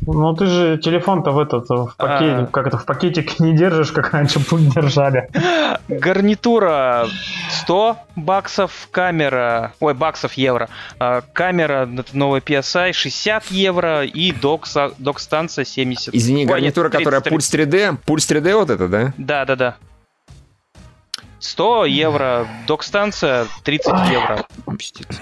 Ну 0.03 0.34
ты 0.34 0.47
же 0.47 0.78
телефон-то 0.78 1.30
в 1.30 1.38
этот 1.38 1.68
в 1.68 1.94
пакете, 1.97 2.42
А. 2.42 2.47
как 2.47 2.66
это 2.66 2.76
в 2.78 2.84
пакетик 2.84 3.40
не 3.40 3.57
держишь, 3.57 3.92
как 3.92 4.12
раньше 4.12 4.40
держали. 4.74 5.28
Гарнитура 5.88 7.09
100 7.51 7.97
баксов, 8.16 8.88
камера, 8.90 9.72
ой, 9.80 9.94
баксов, 9.94 10.34
евро. 10.34 10.68
А, 10.99 11.22
Камера, 11.32 11.88
новая 12.12 12.40
PSI, 12.40 12.92
60 12.92 13.47
евро 13.51 14.05
и 14.05 14.32
док-са- 14.32 14.94
док-станция 14.99 15.64
70. 15.64 16.14
Извини, 16.14 16.40
Ой, 16.40 16.44
нет, 16.44 16.51
гарнитура, 16.74 16.88
которая 16.90 17.20
33. 17.20 17.30
пульс 17.30 17.51
3D, 17.51 17.97
пульс 18.05 18.30
3D 18.30 18.55
вот 18.55 18.70
это, 18.70 18.88
да? 18.88 19.12
Да, 19.16 19.44
да, 19.44 19.57
да. 19.57 19.76
100 21.38 21.84
евро, 21.86 22.47
док-станция 22.66 23.47
30 23.64 24.11
евро. 24.11 24.44
Пиздец. 24.78 25.20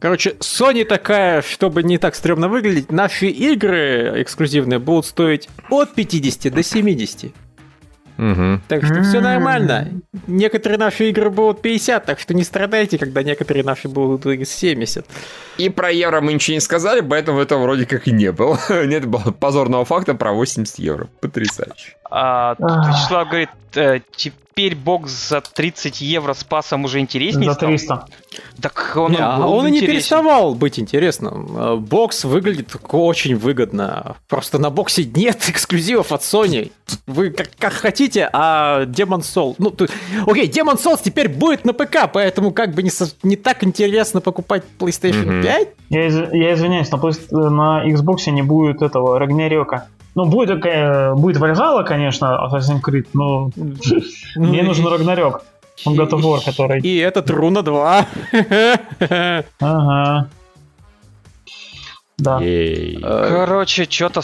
Короче, 0.00 0.30
Sony 0.40 0.84
такая, 0.84 1.42
чтобы 1.42 1.82
не 1.82 1.98
так 1.98 2.14
стрёмно 2.14 2.48
выглядеть, 2.48 2.90
наши 2.90 3.26
игры 3.26 4.22
эксклюзивные 4.22 4.78
будут 4.78 5.04
стоить 5.04 5.48
от 5.68 5.94
50 5.94 6.52
до 6.52 6.62
70. 6.62 7.32
Угу. 8.20 8.60
Так 8.68 8.84
что 8.84 9.02
все 9.02 9.20
нормально. 9.20 9.88
Некоторые 10.26 10.78
наши 10.78 11.08
игры 11.08 11.30
будут 11.30 11.62
50, 11.62 12.04
так 12.04 12.18
что 12.18 12.34
не 12.34 12.44
страдайте, 12.44 12.98
когда 12.98 13.22
некоторые 13.22 13.64
наши 13.64 13.88
будут 13.88 14.24
70. 14.46 15.06
И 15.58 15.68
про 15.70 15.90
евро 15.90 16.20
мы 16.20 16.34
ничего 16.34 16.54
не 16.54 16.60
сказали, 16.60 17.00
поэтому 17.00 17.40
это 17.40 17.56
вроде 17.56 17.86
как 17.86 18.08
и 18.08 18.12
не 18.12 18.32
было. 18.32 18.58
Нет 18.84 19.06
было 19.06 19.32
позорного 19.32 19.84
факта 19.84 20.14
про 20.14 20.32
80 20.32 20.78
евро. 20.78 21.08
Потрясающе. 21.20 21.96
А, 22.10 22.54
тут 22.56 22.70
Ах. 22.70 22.88
Вячеслав 22.88 23.28
говорит, 23.28 23.50
э, 23.74 24.00
теперь 24.60 24.76
бокс 24.76 25.10
за 25.28 25.40
30 25.40 26.00
евро 26.02 26.34
с 26.34 26.44
пасом 26.44 26.84
уже 26.84 27.00
интереснее 27.00 27.48
За 27.50 27.54
стал. 27.54 27.68
300. 27.70 28.06
Так 28.60 28.92
он, 28.96 29.12
Не, 29.12 29.18
а 29.18 29.38
был 29.38 29.52
он 29.54 29.66
и 29.68 29.70
не 29.70 29.80
переставал 29.80 30.54
быть 30.54 30.78
интересным. 30.78 31.56
Э, 31.56 31.76
Бокс 31.76 32.24
выглядит 32.24 32.76
очень 32.90 33.36
выгодно. 33.36 34.16
Просто 34.28 34.58
на 34.58 34.68
боксе 34.70 35.04
нет 35.04 35.42
эксклюзивов 35.48 36.12
от 36.12 36.20
Sony. 36.20 36.70
Вы 37.06 37.30
как, 37.30 37.48
как 37.58 37.72
хотите, 37.72 38.28
а 38.32 38.84
Demon 38.84 39.20
Souls... 39.20 39.54
Ну, 39.58 39.70
тут- 39.70 39.90
окей, 40.26 40.46
Demon 40.48 40.76
Souls 40.76 41.00
теперь 41.02 41.28
будет 41.28 41.64
на 41.64 41.72
ПК, 41.72 42.10
поэтому 42.12 42.50
как 42.52 42.74
бы 42.74 42.82
не, 42.82 42.90
со- 42.90 43.10
не 43.22 43.36
так 43.36 43.64
интересно 43.64 44.20
покупать 44.20 44.62
PlayStation 44.78 45.24
Мгм. 45.26 45.42
5. 45.42 45.68
Я, 45.88 46.06
из- 46.06 46.32
я 46.32 46.54
извиняюсь, 46.54 46.90
на, 46.90 46.96
Play- 46.96 47.30
на 47.48 47.84
Xbox 47.88 48.30
не 48.30 48.42
будет 48.42 48.82
этого 48.82 49.18
Рагнарёка. 49.18 49.88
Ну, 50.24 50.30
будет, 50.30 50.56
такая, 50.56 51.14
будет 51.14 51.38
Вальгала, 51.38 51.82
конечно, 51.82 52.46
Assassin's 52.46 52.80
Creed, 52.82 53.06
но 53.14 53.50
мне 54.36 54.62
Ну, 54.62 54.68
нужен 54.68 54.86
и- 54.86 54.90
Рагнарёк. 54.90 55.42
Он 55.86 55.94
of 55.98 56.10
War, 56.20 56.44
который... 56.44 56.80
И 56.82 56.98
этот 56.98 57.30
Руна 57.30 57.62
2. 57.62 58.06
Ага. 59.60 60.28
Да. 62.18 62.38
Э, 62.42 62.96
Короче, 63.00 63.86
что-то 63.88 64.20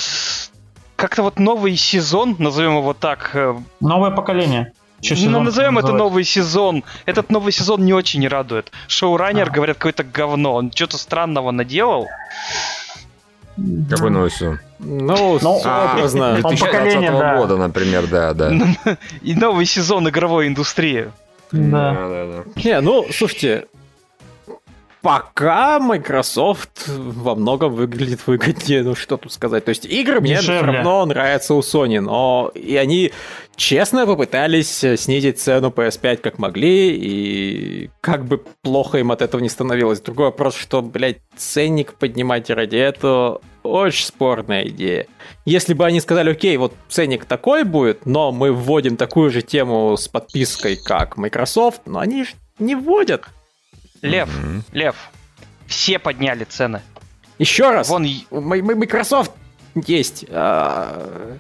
как-то 0.97 1.23
вот 1.23 1.39
новый 1.39 1.77
сезон, 1.77 2.37
назовем 2.39 2.77
его 2.77 2.93
так. 2.93 3.31
э, 3.33 3.55
Новое 3.81 4.11
поколение. 4.11 4.73
Ну, 5.03 5.41
назовем 5.43 5.79
это 5.79 5.93
новый 5.93 6.25
сезон. 6.25 6.85
Этот 7.07 7.31
новый 7.31 7.53
сезон 7.53 7.85
не 7.87 7.95
очень 7.95 8.27
радует. 8.29 8.71
Шоураннер, 8.89 9.45
Ага. 9.45 9.53
говорят, 9.55 9.77
какое-то 9.79 10.05
говно. 10.05 10.55
Он 10.55 10.71
что-то 10.73 10.99
странного 10.99 11.53
наделал. 11.53 12.07
Какой 13.89 14.11
новый 14.11 14.31
сезон? 14.31 14.59
Ну, 14.79 15.39
Ну, 15.41 15.61
А, 15.65 15.95
образно. 15.97 16.35
Он 16.35 16.41
2020 16.43 16.61
поколение, 16.61 17.11
да. 17.11 17.37
года, 17.37 17.57
например, 17.57 18.07
да, 18.07 18.35
да. 18.35 18.53
И 19.23 19.35
новый 19.35 19.65
сезон 19.67 20.09
игровой 20.09 20.49
индустрии. 20.49 21.11
Да. 21.53 21.93
да, 21.95 22.27
да. 22.27 22.63
Не, 22.63 22.81
ну, 22.81 23.07
слушайте, 23.13 23.67
пока 25.07 25.79
Microsoft 25.79 26.89
во 26.89 27.37
многом 27.37 27.77
выглядит 27.77 28.27
выгоднее, 28.27 28.83
ну 28.83 28.97
что 28.97 29.17
тут 29.17 29.33
сказать. 29.33 29.65
То 29.65 29.69
есть 29.69 29.85
игры 29.85 30.21
мне 30.21 30.41
все 30.41 30.63
равно 30.63 31.07
нравятся 31.07 31.55
у 31.55 31.61
Sony, 31.61 32.01
но 32.01 32.51
и 32.57 32.75
они 32.75 33.13
честно 33.55 34.05
попытались 34.05 34.85
снизить 34.97 35.39
цену 35.39 35.69
PS5 35.69 36.17
как 36.17 36.41
могли, 36.41 36.91
и 36.97 37.91
как 38.01 38.25
бы 38.25 38.43
плохо 38.63 38.99
им 38.99 39.13
от 39.13 39.23
этого 39.23 39.41
не 39.41 39.49
становилось. 39.49 40.01
Другой 40.01 40.27
вопрос, 40.27 40.57
что, 40.57 40.83
блядь, 40.83 41.21
ценник 41.37 41.95
поднимать 41.95 42.51
ради 42.51 42.77
этого 42.77 43.41
очень 43.63 44.07
спорная 44.07 44.67
идея. 44.67 45.07
Если 45.45 45.75
бы 45.75 45.87
они 45.87 46.01
сказали, 46.01 46.31
окей, 46.31 46.57
вот 46.57 46.75
ценник 46.89 47.27
такой 47.27 47.63
будет, 47.63 48.07
но 48.07 48.33
мы 48.33 48.53
вводим 48.53 48.97
такую 48.97 49.31
же 49.31 49.43
тему 49.43 49.97
с 49.97 50.09
подпиской, 50.09 50.75
как 50.75 51.17
Microsoft, 51.17 51.83
но 51.87 52.01
они 52.01 52.25
же 52.25 52.33
не 52.59 52.75
вводят. 52.75 53.27
Лев, 54.03 54.29
Мгм. 54.29 54.65
Лев, 54.73 54.95
все 55.67 55.99
подняли 55.99 56.45
цены. 56.45 56.83
Еще 57.39 57.71
раз, 57.71 57.89
Вон 57.89 58.07
Microsoft 58.31 59.33
есть, 59.75 60.25
а, 60.31 61.37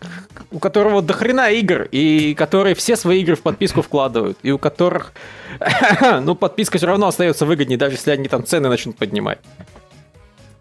у 0.50 0.58
которого 0.58 1.00
до 1.00 1.14
хрена 1.14 1.50
игр, 1.50 1.88
и 1.90 2.34
которые 2.34 2.74
все 2.74 2.96
свои 2.96 3.22
игры 3.22 3.34
в 3.34 3.42
подписку 3.42 3.80
вкладывают, 3.80 4.38
и 4.42 4.50
у 4.50 4.58
которых, 4.58 5.12
ну, 6.22 6.34
подписка 6.34 6.76
все 6.76 6.86
равно 6.86 7.06
остается 7.06 7.46
выгоднее, 7.46 7.78
даже 7.78 7.96
если 7.96 8.10
они 8.10 8.28
там 8.28 8.44
цены 8.44 8.68
начнут 8.68 8.96
поднимать. 8.96 9.38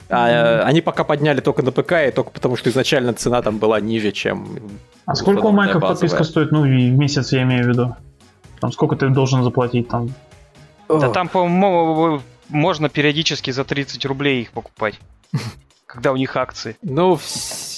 А, 0.08 0.30
э, 0.30 0.62
они 0.62 0.82
пока 0.82 1.04
подняли 1.04 1.42
только 1.42 1.64
на 1.64 1.72
ПК, 1.72 1.94
и 2.08 2.12
только 2.12 2.30
потому, 2.30 2.56
что 2.56 2.70
изначально 2.70 3.14
цена 3.14 3.42
там 3.42 3.58
была 3.58 3.80
ниже, 3.80 4.12
чем... 4.12 4.48
А 5.06 5.16
сколько 5.16 5.46
у 5.46 5.52
Майка 5.52 5.80
подписка 5.80 6.24
стоит? 6.24 6.52
Ну, 6.52 6.62
в 6.62 6.68
месяц 6.68 7.32
я 7.34 7.44
имею 7.44 7.66
в 7.66 7.68
виду. 7.68 7.96
Там 8.62 8.72
сколько 8.72 8.96
ты 8.96 9.10
должен 9.10 9.44
заплатить 9.44 9.90
там? 9.90 10.10
Да 10.88 11.10
там, 11.10 11.28
по-моему, 11.28 12.22
можно 12.50 12.90
периодически 12.90 13.52
за 13.52 13.64
30 13.64 14.06
рублей 14.06 14.42
их 14.42 14.52
покупать. 14.52 15.00
Когда 15.86 16.12
у 16.12 16.18
них 16.18 16.36
акции. 16.36 16.78
Ну, 16.82 17.18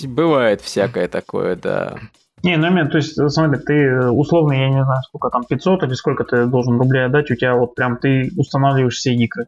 бывает 0.04 0.62
всякое 0.62 1.08
такое, 1.08 1.56
да. 1.56 1.98
Не, 2.44 2.58
ну, 2.58 2.68
именно, 2.68 2.90
то 2.90 2.98
есть, 2.98 3.16
смотри, 3.32 3.60
ты 3.60 4.10
условно, 4.10 4.54
я 4.54 4.70
не 4.70 4.84
знаю, 4.84 5.02
сколько 5.04 5.30
там, 5.30 5.44
500 5.44 5.84
или 5.84 5.94
сколько 5.94 6.24
ты 6.24 6.46
должен 6.46 6.80
рублей 6.80 7.06
отдать, 7.06 7.32
у 7.32 7.36
тебя 7.36 7.56
вот 7.56 7.76
прям 7.76 7.98
ты 7.98 8.32
устанавливаешь 8.38 8.96
все 8.96 9.14
игры. 9.14 9.48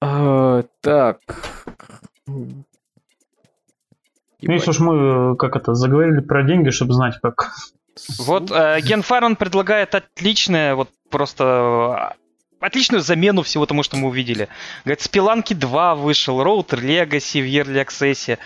А, 0.00 0.64
Так. 0.82 1.18
Ну, 2.26 4.52
если 4.52 4.70
уж 4.70 4.80
мы, 4.80 5.36
как 5.36 5.56
это, 5.56 5.74
заговорили 5.74 6.20
про 6.20 6.42
деньги, 6.42 6.70
чтобы 6.70 6.92
знать, 6.92 7.14
как... 7.22 7.50
Вот 8.18 8.50
э, 8.50 8.80
Ген 8.82 9.00
Фарман 9.00 9.36
предлагает 9.36 9.94
отличное, 9.94 10.74
вот 10.74 10.90
просто 11.10 12.14
э, 12.60 12.64
отличную 12.64 13.00
замену 13.02 13.42
всего 13.42 13.66
тому, 13.66 13.82
что 13.82 13.96
мы 13.96 14.08
увидели. 14.08 14.48
Говорит, 14.84 15.00
Спиланки 15.02 15.54
2 15.54 15.94
вышел, 15.94 16.42
Роутер 16.42 16.80
Legacy 16.80 17.40
в 17.40 17.44
Yearly 17.46 17.84
Access. 17.86 18.38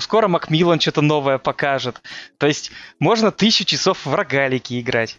Скоро 0.00 0.28
Макмиллан 0.28 0.80
что-то 0.80 1.00
новое 1.02 1.38
покажет. 1.38 2.00
То 2.38 2.46
есть 2.46 2.70
можно 2.98 3.30
тысячу 3.30 3.64
часов 3.64 4.04
в 4.04 4.14
рогалики 4.14 4.80
играть. 4.80 5.18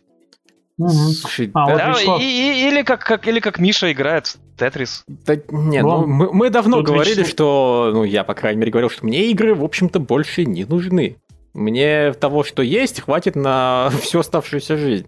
Слушай, 0.80 1.50
А, 1.56 1.76
да- 1.76 1.94
вот 2.06 2.22
и- 2.22 2.24
и- 2.24 2.68
или, 2.68 2.84
как, 2.84 3.04
как, 3.04 3.28
или 3.28 3.40
как 3.40 3.58
Миша 3.58 3.92
играет 3.92 4.28
в 4.28 4.38
Тетрис. 4.60 5.04
Да, 5.08 5.36
не, 5.50 5.82
ну, 5.82 6.06
мы, 6.06 6.32
мы 6.32 6.50
давно 6.52 6.78
тут 6.78 6.86
говорили, 6.88 7.22
Вячеслав- 7.24 7.30
что, 7.32 7.90
ну, 7.94 8.04
я, 8.04 8.24
по 8.24 8.36
крайней 8.36 8.60
мере, 8.60 8.72
говорил, 8.72 8.92
что 8.92 9.04
мне 9.06 9.26
игры, 9.32 9.56
в 9.56 9.64
общем-то, 9.64 10.00
больше 10.00 10.46
не 10.46 10.66
нужны. 10.66 11.18
Мне 11.56 12.14
того, 12.14 12.44
что 12.44 12.62
есть, 12.62 13.02
хватит 13.02 13.36
на 13.36 13.90
всю 14.04 14.20
оставшуюся 14.20 14.78
жизнь. 14.78 15.08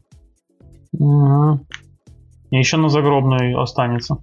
Мгм. 0.94 1.66
И 2.52 2.58
еще 2.58 2.78
на 2.78 2.90
загробную 2.90 3.60
останется. 3.60 4.18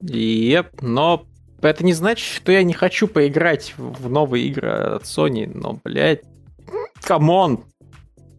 Yep, 0.00 0.82
но 0.82 1.24
это 1.60 1.84
не 1.84 1.92
значит, 1.92 2.26
что 2.26 2.50
я 2.50 2.64
не 2.64 2.72
хочу 2.72 3.06
поиграть 3.06 3.74
в 3.76 4.10
новые 4.10 4.46
игры 4.46 4.70
от 4.70 5.04
Sony, 5.04 5.50
но, 5.52 5.78
блядь, 5.84 6.22
come 7.02 7.37
on! 7.37 7.64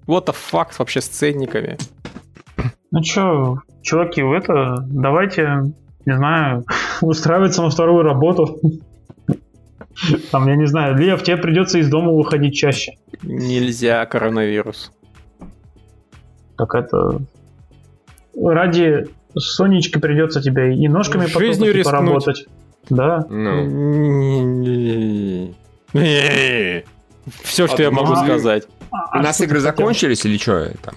What 0.06 0.28
the 0.28 0.36
fuck 0.36 0.72
вообще 0.78 1.00
с 1.00 1.08
ценниками? 1.08 1.78
Ну 2.92 3.02
чё, 3.02 3.60
чуваки, 3.82 4.22
вы 4.22 4.36
это, 4.36 4.76
давайте, 4.82 5.74
не 6.06 6.16
знаю, 6.18 6.66
устраиваться 7.02 7.64
на 7.64 7.70
вторую 7.70 8.04
работу. 8.04 8.60
Там, 10.32 10.48
я 10.48 10.56
не 10.56 10.66
знаю, 10.66 10.98
Лев, 10.98 11.24
тебе 11.24 11.38
придется 11.38 11.80
из 11.80 11.90
дома 11.90 12.12
выходить 12.12 12.56
чаще. 12.56 12.98
Нельзя, 13.22 14.06
коронавирус. 14.06 14.92
Так 16.58 16.76
это... 16.76 17.22
Ради 18.36 19.08
Сонечки 19.38 20.00
придется 20.00 20.42
тебе 20.42 20.76
и 20.76 20.88
ножками 20.88 21.26
Жизнью 21.26 21.74
потопать, 21.84 21.86
поработать. 21.86 22.46
Да. 22.90 23.26
Ну, 23.30 25.54
Все, 27.44 27.68
что 27.68 27.78
А 27.78 27.82
я 27.82 27.92
могу 27.92 28.16
сказать. 28.16 28.68
у 28.92 29.18
нас 29.18 29.40
игры 29.42 29.60
закончились 29.60 30.26
или 30.26 30.38
что 30.38 30.70
там, 30.84 30.96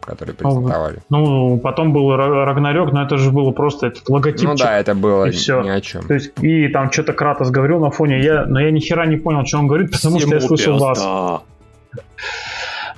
которые 0.00 0.34
презентовали? 0.34 0.98
Ну, 1.10 1.58
потом 1.58 1.92
был 1.92 2.10
Ра- 2.12 2.44
Рагнарёк, 2.44 2.92
но 2.92 3.02
это 3.02 3.18
же 3.18 3.30
было 3.30 3.50
просто 3.50 3.88
этот 3.88 4.08
логотипчик. 4.08 4.48
Ну 4.48 4.54
да, 4.56 4.78
это 4.78 4.94
было 4.94 5.26
и 5.26 5.30
всё. 5.32 5.62
ни 5.62 5.68
о 5.68 5.80
чем. 5.80 6.06
То 6.06 6.14
есть, 6.14 6.32
и 6.40 6.68
там 6.68 6.90
что-то 6.90 7.12
Кратос 7.12 7.50
говорил 7.50 7.80
на 7.80 7.90
фоне, 7.90 8.20
я, 8.22 8.46
но 8.46 8.60
я 8.60 8.70
ни 8.70 8.80
хера 8.80 9.06
не 9.06 9.16
понял, 9.16 9.44
что 9.44 9.58
он 9.58 9.66
говорит, 9.66 9.92
потому 9.92 10.18
что 10.20 10.34
я 10.34 10.40
слышал 10.40 10.78
вас. 10.78 11.42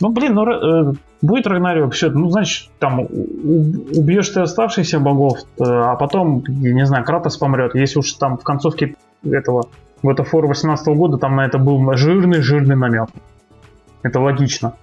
Ну, 0.00 0.10
блин, 0.10 0.34
ну, 0.34 0.46
э, 0.46 0.92
будет 1.22 1.46
Рагнарёк, 1.46 1.92
все, 1.92 2.10
ну, 2.10 2.30
значит, 2.30 2.70
там, 2.78 3.00
убьешь 3.00 4.28
ты 4.28 4.40
оставшихся 4.40 5.00
богов, 5.00 5.40
э, 5.58 5.64
а 5.64 5.96
потом, 5.96 6.44
я 6.46 6.72
не 6.72 6.86
знаю, 6.86 7.04
Кратос 7.04 7.36
помрет. 7.36 7.74
Если 7.74 7.98
уж 7.98 8.12
там 8.12 8.38
в 8.38 8.42
концовке 8.44 8.94
этого 9.24 9.68
God 10.02 10.18
of 10.18 10.30
War 10.32 10.46
18 10.46 10.86
года, 10.88 11.18
там 11.18 11.36
на 11.36 11.46
это 11.46 11.58
был 11.58 11.92
жирный-жирный 11.96 12.76
намек. 12.76 13.08
Это 14.02 14.20
логично. 14.20 14.74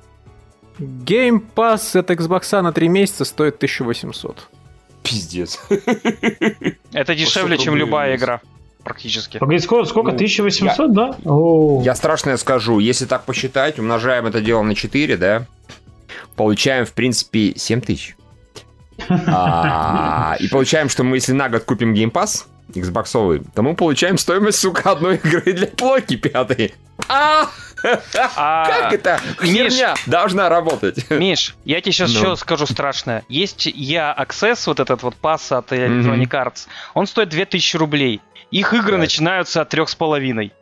Game 0.80 1.42
Pass 1.56 1.98
от 1.98 2.12
Xbox 2.12 2.62
на 2.62 2.74
3 2.74 2.90
месяца 2.90 3.24
стоит 3.24 3.56
1800. 3.56 4.50
Пиздец. 5.04 5.62
Это 6.92 7.16
дешевле, 7.16 7.58
чем 7.58 7.76
любая 7.76 8.18
игра. 8.18 8.42
Практически. 8.86 9.40
Погоди, 9.40 9.60
сколько? 9.60 9.90
сколько? 9.90 10.12
Ну, 10.12 10.16
1800, 10.16 10.94
да? 10.94 11.16
О, 11.26 11.82
Я 11.84 11.96
страшное 11.96 12.38
скажу, 12.38 12.80
если 12.80 13.06
так 13.06 13.26
посчитать, 13.26 13.80
умножаем 13.80 14.28
это 14.28 14.40
дело 14.42 14.62
на 14.62 14.76
4, 14.76 15.18
да, 15.18 15.46
получаем, 16.38 16.86
в 16.86 16.94
принципе, 16.94 17.54
7 17.58 17.82
тысяч. 17.82 18.16
А, 19.10 20.36
И 20.40 20.48
получаем, 20.48 20.88
что 20.90 21.04
мы, 21.04 21.18
если 21.18 21.34
на 21.34 21.50
год 21.50 21.64
купим 21.64 21.94
Pass, 21.94 22.46
Xboxовый, 22.74 23.44
то 23.56 23.62
мы 23.62 23.76
получаем 23.76 24.18
стоимость, 24.18 24.60
сука, 24.60 24.92
одной 24.92 25.16
игры 25.16 25.54
для 25.54 25.68
плойки 25.68 26.16
пятой. 26.16 26.74
А, 27.10 27.48
А, 28.36 28.66
как 28.68 28.94
это 28.94 29.20
Миш. 29.42 29.74
херня 29.74 29.96
должна 30.08 30.50
работать? 30.50 31.10
Миш, 31.10 31.56
я 31.66 31.82
тебе 31.82 31.92
сейчас 31.92 32.12
Ну. 32.14 32.20
еще 32.20 32.36
скажу 32.36 32.66
страшное. 32.66 33.24
Есть 33.30 33.66
я 33.68 34.16
Access, 34.18 34.64
вот 34.68 34.80
этот 34.80 35.04
вот 35.04 35.16
пас 35.16 35.52
от 35.52 35.72
Electronic 35.72 36.30
Arts, 36.30 36.68
он 36.94 37.06
стоит 37.06 37.30
2000 37.30 37.78
рублей. 37.78 38.22
Их 38.52 38.74
игры 38.74 38.92
Так. 38.92 39.00
начинаются 39.00 39.62
от 39.62 39.70
трех 39.70 39.90
с 39.90 39.96
половиной. 39.96 40.54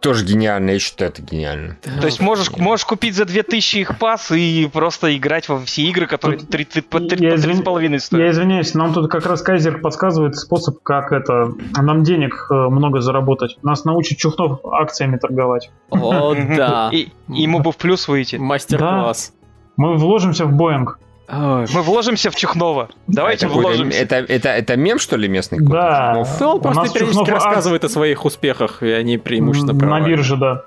Тоже 0.00 0.24
гениально, 0.24 0.70
я 0.70 0.78
считаю, 0.78 1.10
это 1.10 1.20
гениально. 1.20 1.76
То 2.00 2.06
есть 2.06 2.20
можешь, 2.20 2.50
можешь 2.56 2.86
купить 2.86 3.14
за 3.14 3.26
2000 3.26 3.76
их 3.76 3.98
пас 3.98 4.30
и 4.32 4.66
просто 4.72 5.14
играть 5.14 5.50
во 5.50 5.60
все 5.60 5.82
игры, 5.82 6.06
которые 6.06 6.38
Тут 6.40 6.48
30 6.48 6.88
по 6.88 6.96
я 6.98 7.08
3 7.08 7.28
извин- 7.34 7.56
с 7.56 7.62
половиной 7.62 7.94
Я 7.94 8.00
стоят. 8.00 8.32
извиняюсь, 8.32 8.72
нам 8.72 8.94
тут 8.94 9.10
как 9.10 9.26
раз 9.26 9.42
Кайзер 9.42 9.82
подсказывает 9.82 10.36
способ, 10.36 10.82
как 10.82 11.12
это 11.12 11.52
нам 11.76 12.02
денег 12.02 12.46
э, 12.50 12.54
много 12.54 13.02
заработать. 13.02 13.58
Нас 13.62 13.84
научит 13.84 14.16
Чухнов 14.16 14.60
акциями 14.64 15.18
торговать. 15.18 15.70
О, 15.90 16.34
да. 16.34 16.88
И, 16.90 17.08
и 17.28 17.42
ему 17.42 17.58
бы 17.60 17.72
в 17.72 17.76
плюс 17.76 18.08
выйти. 18.08 18.36
Мастер-класс. 18.36 19.34
Мы 19.76 19.98
вложимся 19.98 20.46
в 20.46 20.52
Боинг. 20.54 20.98
Ой, 21.28 21.66
Мы 21.72 21.82
вложимся 21.82 22.30
в 22.30 22.36
Чухнова. 22.36 22.88
Давайте 23.08 23.46
это, 23.46 23.54
вложимся. 23.54 23.98
это, 23.98 24.16
это, 24.16 24.48
это 24.50 24.76
мем, 24.76 24.98
что 24.98 25.16
ли, 25.16 25.28
местный? 25.28 25.58
Да. 25.60 26.12
какой-то? 26.14 26.38
Да 26.38 26.48
он 26.48 26.56
У 26.56 26.60
просто 26.60 26.92
периодически 26.94 27.30
рассказывает 27.30 27.84
о 27.84 27.88
своих 27.88 28.24
успехах, 28.24 28.82
и 28.82 28.90
они 28.90 29.18
преимущественно 29.18 29.72
На 29.72 29.78
проваливаются. 29.78 30.34
бирже, 30.36 30.36
да. 30.36 30.62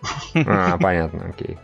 А, 0.45 0.77
понятно, 0.77 1.27
окей. 1.29 1.57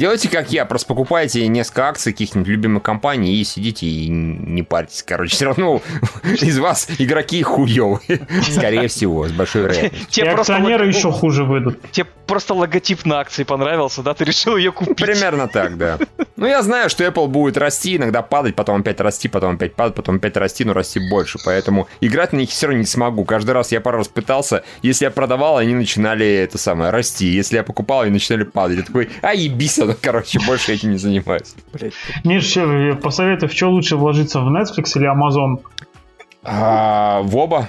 Делайте 0.00 0.30
как 0.30 0.50
я, 0.50 0.64
просто 0.64 0.88
покупайте 0.88 1.46
несколько 1.46 1.86
акций 1.86 2.12
каких-нибудь 2.12 2.48
любимых 2.48 2.82
компаний 2.82 3.34
и 3.34 3.44
сидите 3.44 3.84
и 3.84 4.08
не 4.08 4.62
парьтесь. 4.62 5.02
Короче, 5.02 5.36
все 5.36 5.44
равно 5.44 5.82
из 6.24 6.58
вас 6.58 6.88
игроки 6.96 7.42
хуёвые. 7.42 8.26
Скорее 8.50 8.88
всего, 8.88 9.28
с 9.28 9.32
большой 9.32 9.64
вероятностью. 9.64 10.24
Просто, 10.32 10.54
акционеры 10.54 10.86
еще 10.86 11.12
хуже 11.12 11.44
выйдут. 11.44 11.82
тебе 11.90 12.06
просто 12.26 12.54
логотип 12.54 13.04
на 13.04 13.20
акции 13.20 13.42
понравился, 13.42 14.02
да? 14.02 14.14
Ты 14.14 14.24
решил 14.24 14.56
ее 14.56 14.72
купить. 14.72 14.96
Примерно 14.96 15.48
так, 15.48 15.76
да. 15.76 15.98
Ну, 16.36 16.46
я 16.46 16.62
знаю, 16.62 16.88
что 16.88 17.04
Apple 17.04 17.26
будет 17.26 17.58
расти, 17.58 17.96
иногда 17.96 18.22
падать, 18.22 18.54
потом 18.54 18.80
опять 18.80 19.00
расти, 19.00 19.28
потом 19.28 19.56
опять 19.56 19.74
падать, 19.74 19.96
потом 19.96 20.16
опять 20.16 20.36
расти, 20.38 20.64
но 20.64 20.72
расти 20.72 20.98
больше. 21.10 21.38
Поэтому 21.44 21.88
играть 22.00 22.32
на 22.32 22.38
них 22.38 22.48
все 22.48 22.68
равно 22.68 22.80
не 22.80 22.86
смогу. 22.86 23.26
Каждый 23.26 23.50
раз 23.50 23.72
я 23.72 23.82
пару 23.82 23.98
раз 23.98 24.08
пытался. 24.08 24.62
Если 24.80 25.04
я 25.04 25.10
продавал, 25.10 25.58
они 25.58 25.74
начинали 25.74 26.26
это 26.26 26.56
самое 26.56 26.90
расти. 26.90 27.26
Если 27.26 27.56
я 27.56 27.64
покупал, 27.64 28.02
они 28.02 28.12
начинали 28.12 28.44
падать. 28.44 28.78
Я 28.78 28.84
такой, 28.84 29.10
а 29.20 29.34
ебись, 29.34 29.78
оно, 29.90 29.98
короче, 30.00 30.38
больше 30.46 30.72
этим 30.72 30.92
не 30.92 30.98
занимаюсь. 30.98 31.54
Блядь. 31.72 31.92
Миш, 32.24 32.46
чё, 32.46 32.96
посоветуй, 32.96 33.48
в 33.48 33.52
что 33.52 33.68
лучше 33.68 33.96
вложиться, 33.96 34.40
в 34.40 34.48
Netflix 34.48 34.92
или 34.96 35.06
Amazon? 35.10 35.62
А, 36.42 37.20
в 37.22 37.36
оба. 37.36 37.68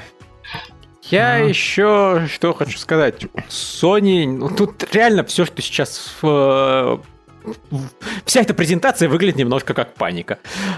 Я 1.10 1.36
Ага. 1.36 1.46
еще 1.46 2.28
что 2.34 2.54
хочу 2.54 2.78
сказать. 2.78 3.26
Sony, 3.50 4.26
ну, 4.26 4.50
тут 4.50 4.88
реально 4.94 5.26
все, 5.26 5.46
что 5.46 5.62
сейчас 5.62 6.16
в- 6.22 7.02
в- 7.44 7.90
Вся 8.24 8.42
эта 8.42 8.54
презентация 8.54 9.10
выглядит 9.10 9.36
немножко 9.38 9.74
как 9.74 9.96
паника. 9.96 10.38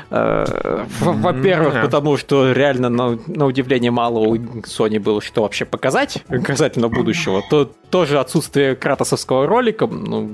Э, 0.09 0.85
Во-первых, 1.01 1.81
потому 1.81 2.17
что 2.17 2.51
реально 2.53 2.89
на, 2.89 3.19
на 3.27 3.45
удивление 3.45 3.91
мало 3.91 4.19
у 4.19 4.35
Sony 4.37 4.97
было 4.99 5.21
что 5.21 5.43
вообще 5.43 5.65
показать 5.65 6.23
касательно 6.43 6.87
будущего. 6.87 7.43
То 7.49 7.65
тоже 7.91 8.17
отсутствие 8.19 8.75
кратосовского 8.75 9.45
ролика 9.45 9.85
ну, 9.87 10.31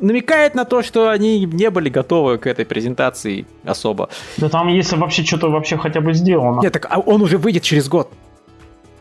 намекает 0.00 0.54
на 0.54 0.64
то, 0.64 0.82
что 0.82 1.10
они 1.10 1.44
не 1.44 1.70
были 1.70 1.88
готовы 1.88 2.38
к 2.38 2.46
этой 2.46 2.64
презентации 2.66 3.46
особо. 3.64 4.08
Да 4.36 4.48
там, 4.48 4.68
если 4.68 4.96
вообще 4.96 5.22
что-то 5.24 5.48
вообще 5.50 5.76
хотя 5.76 6.00
бы 6.00 6.12
сделано. 6.14 6.60
Нет, 6.60 6.72
так 6.72 6.86
а 6.90 6.98
он 7.00 7.22
уже 7.22 7.38
выйдет 7.38 7.62
через 7.62 7.88
год. 7.88 8.10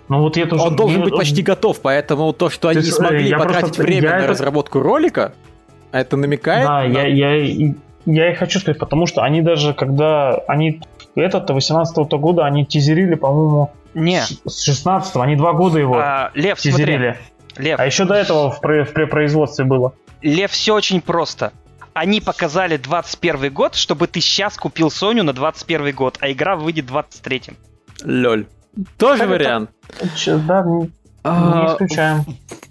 Ну 0.07 0.19
вот 0.21 0.37
я 0.37 0.45
тоже... 0.45 0.63
Он 0.63 0.75
должен 0.75 1.01
быть 1.01 1.15
почти 1.15 1.41
готов, 1.41 1.79
поэтому 1.81 2.31
то, 2.33 2.49
что 2.49 2.67
они 2.67 2.79
есть, 2.81 2.89
не 2.89 2.93
э, 2.93 3.07
смогли 3.07 3.27
я 3.29 3.37
потратить 3.39 3.61
просто- 3.61 3.81
время 3.83 4.03
я 4.09 4.15
на 4.15 4.19
это- 4.19 4.27
разработку 4.27 4.79
ролика, 4.79 5.33
это 5.91 6.15
намекает. 6.17 6.65
Да, 6.65 6.81
на- 6.83 6.85
я, 6.85 7.07
я, 7.07 7.35
и- 7.37 7.73
я 8.05 8.31
и 8.31 8.35
хочу 8.35 8.59
сказать, 8.59 8.77
потому 8.79 9.07
что 9.07 9.23
они 9.23 9.41
даже, 9.41 9.73
когда 9.73 10.35
они 10.47 10.81
этот 11.15 11.49
18 11.49 11.97
года, 12.19 12.45
они 12.45 12.65
тизерили, 12.65 13.15
по-моему, 13.15 13.71
Не. 13.95 14.21
с 14.21 14.39
с 14.45 14.61
16 14.61 15.15
они 15.17 15.35
два 15.35 15.53
года 15.53 15.79
его 15.79 15.97
А, 15.97 16.29
Лев, 16.35 16.59
смотри. 16.59 16.71
тизерили. 16.85 17.17
Лев, 17.57 17.79
А 17.79 17.85
еще 17.85 18.05
до 18.05 18.13
этого 18.13 18.51
в, 18.51 18.61
пре- 18.61 18.83
в 18.83 18.91
препроизводстве 18.93 19.65
было. 19.65 19.93
Лев, 20.25 20.51
все 20.51 20.73
очень 20.73 21.01
просто. 21.01 21.53
Они 21.93 22.19
показали 22.19 22.77
21 22.77 23.53
год, 23.53 23.75
чтобы 23.75 24.07
ты 24.07 24.19
сейчас 24.21 24.57
купил 24.57 24.89
Соню 24.91 25.23
на 25.23 25.33
21 25.33 25.93
год, 25.95 26.17
а 26.19 26.31
игра 26.31 26.55
выйдет 26.55 26.85
в 26.85 26.87
23 26.87 27.41
Лёль. 28.03 28.47
Тоже 28.97 29.19
Так 29.19 29.27
это- 29.29 29.37
вариант. 29.37 29.69
Че, 30.17 30.37
Да, 30.37 30.63
не 30.65 30.91
А, 31.23 31.73
исключаем. 31.73 32.25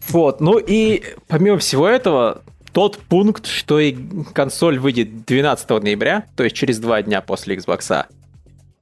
Вот, 0.09 0.41
ну 0.41 0.59
и 0.59 1.03
помимо 1.29 1.59
всего 1.59 1.89
этого, 1.89 2.43
тот 2.73 2.99
пункт, 2.99 3.47
что 3.47 3.79
и 3.81 3.97
консоль 4.35 4.79
выйдет 4.79 5.25
12 5.25 5.81
ноября, 5.81 6.25
то 6.37 6.45
есть 6.45 6.55
через 6.57 6.79
два 6.79 7.03
дня 7.03 7.21
после 7.21 7.57
Xbox. 7.57 8.07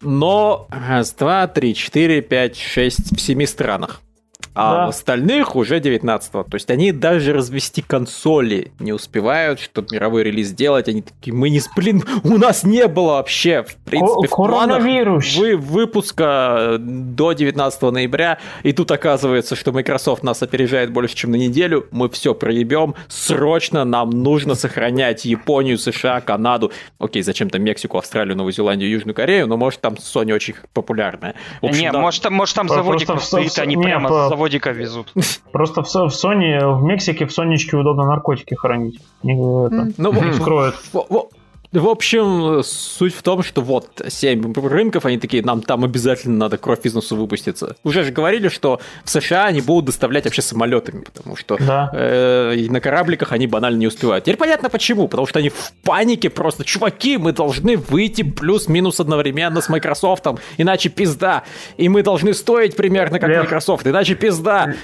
Но 0.01 0.67
раз, 0.71 1.13
два, 1.13 1.47
три, 1.47 1.75
четыре, 1.75 2.23
пять, 2.23 2.57
шесть 2.59 3.17
в 3.17 3.21
семи 3.21 3.47
странах. 3.47 4.01
А 4.55 4.73
Да. 4.75 4.87
в 4.87 4.89
остальных 4.91 5.57
уже 5.57 5.81
19 5.81 6.31
То 6.33 6.55
есть 6.55 6.71
они 6.71 6.93
даже 6.93 7.33
развести 7.33 7.81
консоли 7.83 8.71
не 8.79 8.93
успевают, 8.93 9.61
чтобы 9.61 9.89
мировой 9.93 10.25
релиз 10.25 10.49
сделать. 10.49 10.89
Они 10.89 11.03
такие, 11.03 11.33
мы 11.35 11.49
не... 11.51 11.61
с- 11.61 11.71
Блин, 11.75 12.03
у 12.25 12.37
нас 12.37 12.65
не 12.65 12.87
было 12.87 13.13
вообще, 13.15 13.63
в 13.63 13.75
принципе, 13.77 14.29
в 14.29 14.31
планах 14.31 14.79
коронавирус. 14.79 15.37
вы, 15.37 15.57
выпуска 15.57 16.77
до 16.79 17.33
19 17.33 17.83
ноября, 17.83 18.39
и 18.63 18.73
тут 18.73 18.91
оказывается, 18.91 19.57
что 19.57 19.73
Microsoft 19.73 20.23
нас 20.23 20.43
опережает 20.43 20.93
больше, 20.93 21.15
чем 21.15 21.31
на 21.31 21.37
неделю, 21.37 21.87
мы 21.91 22.09
все 22.11 22.35
проебем, 22.35 22.95
срочно 23.09 23.85
нам 23.85 24.11
нужно 24.11 24.55
сохранять 24.55 25.25
Японию, 25.25 25.79
США, 25.79 26.21
Канаду, 26.21 26.73
окей, 26.99 27.23
зачем-то 27.23 27.59
Мексику, 27.59 27.99
Австралию, 27.99 28.37
Новую 28.37 28.53
Зеландию, 28.53 28.91
Южную 28.91 29.15
Корею, 29.15 29.47
но 29.47 29.57
может 29.57 29.81
там 29.81 29.95
Sony 29.95 30.35
очень 30.35 30.55
популярная. 30.73 31.35
В 31.61 31.67
общем, 31.67 31.81
не, 31.81 31.93
да. 31.93 32.01
может, 32.01 32.23
там, 32.23 32.35
может 32.35 32.55
там 32.55 32.69
заводик 32.69 33.07
просто 33.07 33.27
стоит, 33.27 33.59
они 33.59 33.77
не, 33.77 33.83
прямо 33.83 34.09
по- 34.09 34.29
заводика 34.43 34.71
везут. 34.73 35.13
Просто 35.53 35.83
в, 35.83 35.89
Со- 35.89 36.09
в 36.09 36.13
Sony, 36.13 36.59
в 36.79 36.83
Мексике, 36.83 37.27
в 37.27 37.33
Сонечке 37.33 37.77
удобно 37.77 38.05
наркотики 38.07 38.55
хранить. 38.55 39.01
Не, 39.23 39.35
это, 39.35 39.93
Ну, 39.99 40.13
не 40.13 40.31
вскроют. 40.33 40.75
В- 41.73 41.89
общем, 41.89 42.63
суть 42.63 43.15
в 43.15 43.23
том, 43.23 43.43
что 43.43 43.63
вот 43.63 44.01
7 44.07 44.53
рынков, 44.69 45.05
они 45.07 45.19
такие, 45.19 45.43
нам 45.43 45.63
там 45.63 45.85
обязательно 45.85 46.37
надо 46.37 46.59
кровь 46.59 46.81
бизнесу 46.83 47.17
выпуститься. 47.17 47.77
Уже 47.85 48.03
же 48.05 48.13
говорили, 48.13 48.49
что 48.49 48.81
в 49.05 49.11
США 49.11 49.47
они 49.47 49.61
будут 49.61 49.87
доставлять 49.87 50.25
вообще 50.25 50.43
самолетами, 50.43 51.05
потому 51.05 51.37
что 51.37 51.57
Да. 51.59 51.91
э, 51.95 52.55
и 52.57 52.69
на 52.69 52.81
корабликах 52.81 53.33
они 53.33 53.47
банально 53.47 53.79
не 53.79 53.87
успевают. 53.87 54.25
Теперь 54.25 54.37
понятно 54.37 54.69
почему, 54.71 55.09
потому 55.09 55.27
что 55.27 55.39
они 55.39 55.49
в 55.49 55.73
панике 55.85 56.31
просто, 56.31 56.65
чуваки, 56.65 57.17
мы 57.19 57.33
должны 57.33 57.77
выйти 57.77 58.23
плюс-минус 58.23 59.01
одновременно 59.01 59.61
с 59.61 59.69
Microsoft, 59.69 60.27
иначе 60.59 60.89
пизда. 60.89 61.43
И 61.77 61.89
мы 61.89 62.03
должны 62.03 62.35
стоить 62.35 62.77
примерно 62.77 63.19
как 63.19 63.29
Лев. 63.31 63.45
Microsoft, 63.45 63.87
иначе 63.87 64.15
пизда. 64.15 64.75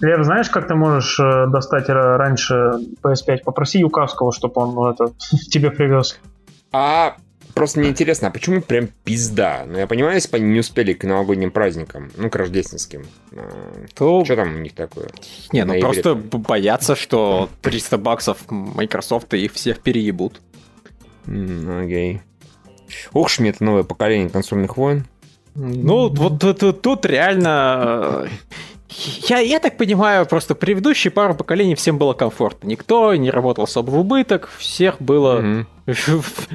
Лев, 0.00 0.24
знаешь, 0.24 0.50
как 0.50 0.66
ты 0.66 0.74
можешь 0.74 1.20
э, 1.20 1.46
достать 1.46 1.88
ра- 1.88 2.16
раньше 2.16 2.72
PS5? 3.04 3.44
Попроси 3.44 3.78
Юкавского, 3.78 4.32
чтобы 4.32 4.60
он 4.60 4.74
ну, 4.74 4.90
это 4.90 5.12
тебе 5.50 5.70
привез. 5.70 6.18
А 6.72 7.16
просто 7.54 7.80
мне 7.80 7.90
интересно, 7.90 8.28
а 8.28 8.30
почему 8.30 8.62
прям 8.62 8.88
пизда? 9.04 9.64
Ну, 9.66 9.78
я 9.78 9.86
понимаю, 9.86 10.14
если 10.14 10.30
бы 10.30 10.38
они 10.38 10.46
не 10.52 10.60
успели 10.60 10.94
к 10.94 11.04
новогодним 11.04 11.50
праздникам, 11.50 12.10
ну, 12.16 12.30
к 12.30 12.36
рождественским. 12.36 13.04
То 13.94 14.24
Что 14.24 14.36
там 14.36 14.56
у 14.56 14.58
них 14.58 14.74
такое? 14.74 15.08
Не, 15.52 15.64
ну 15.64 15.78
просто 15.80 16.14
боятся, 16.14 16.96
что 16.96 17.48
300 17.60 17.98
баксов 17.98 18.38
Microsoft 18.50 19.32
их 19.34 19.52
всех 19.52 19.80
переебут. 19.80 20.40
Окей. 21.26 22.20
Ух 23.12 23.28
ж 23.30 23.38
мне 23.38 23.50
это 23.50 23.62
новое 23.64 23.84
поколение 23.84 24.28
консольных 24.28 24.76
войн. 24.76 25.06
Ну, 25.54 26.08
вот 26.08 26.40
тут, 26.40 26.58
тут- 26.58 26.82
тут 26.82 27.06
реально... 27.06 28.28
Я, 29.28 29.38
я 29.38 29.58
так 29.58 29.76
понимаю, 29.76 30.26
просто 30.26 30.54
предыдущие 30.54 31.10
пару 31.10 31.34
поколений 31.34 31.74
всем 31.74 31.98
было 31.98 32.12
комфортно. 32.12 32.66
Никто 32.68 33.14
не 33.14 33.30
работал 33.30 33.64
особо 33.64 33.90
в 33.90 33.98
убыток, 33.98 34.48
всех 34.58 35.00
было... 35.00 35.40
Мгм. 35.40 35.66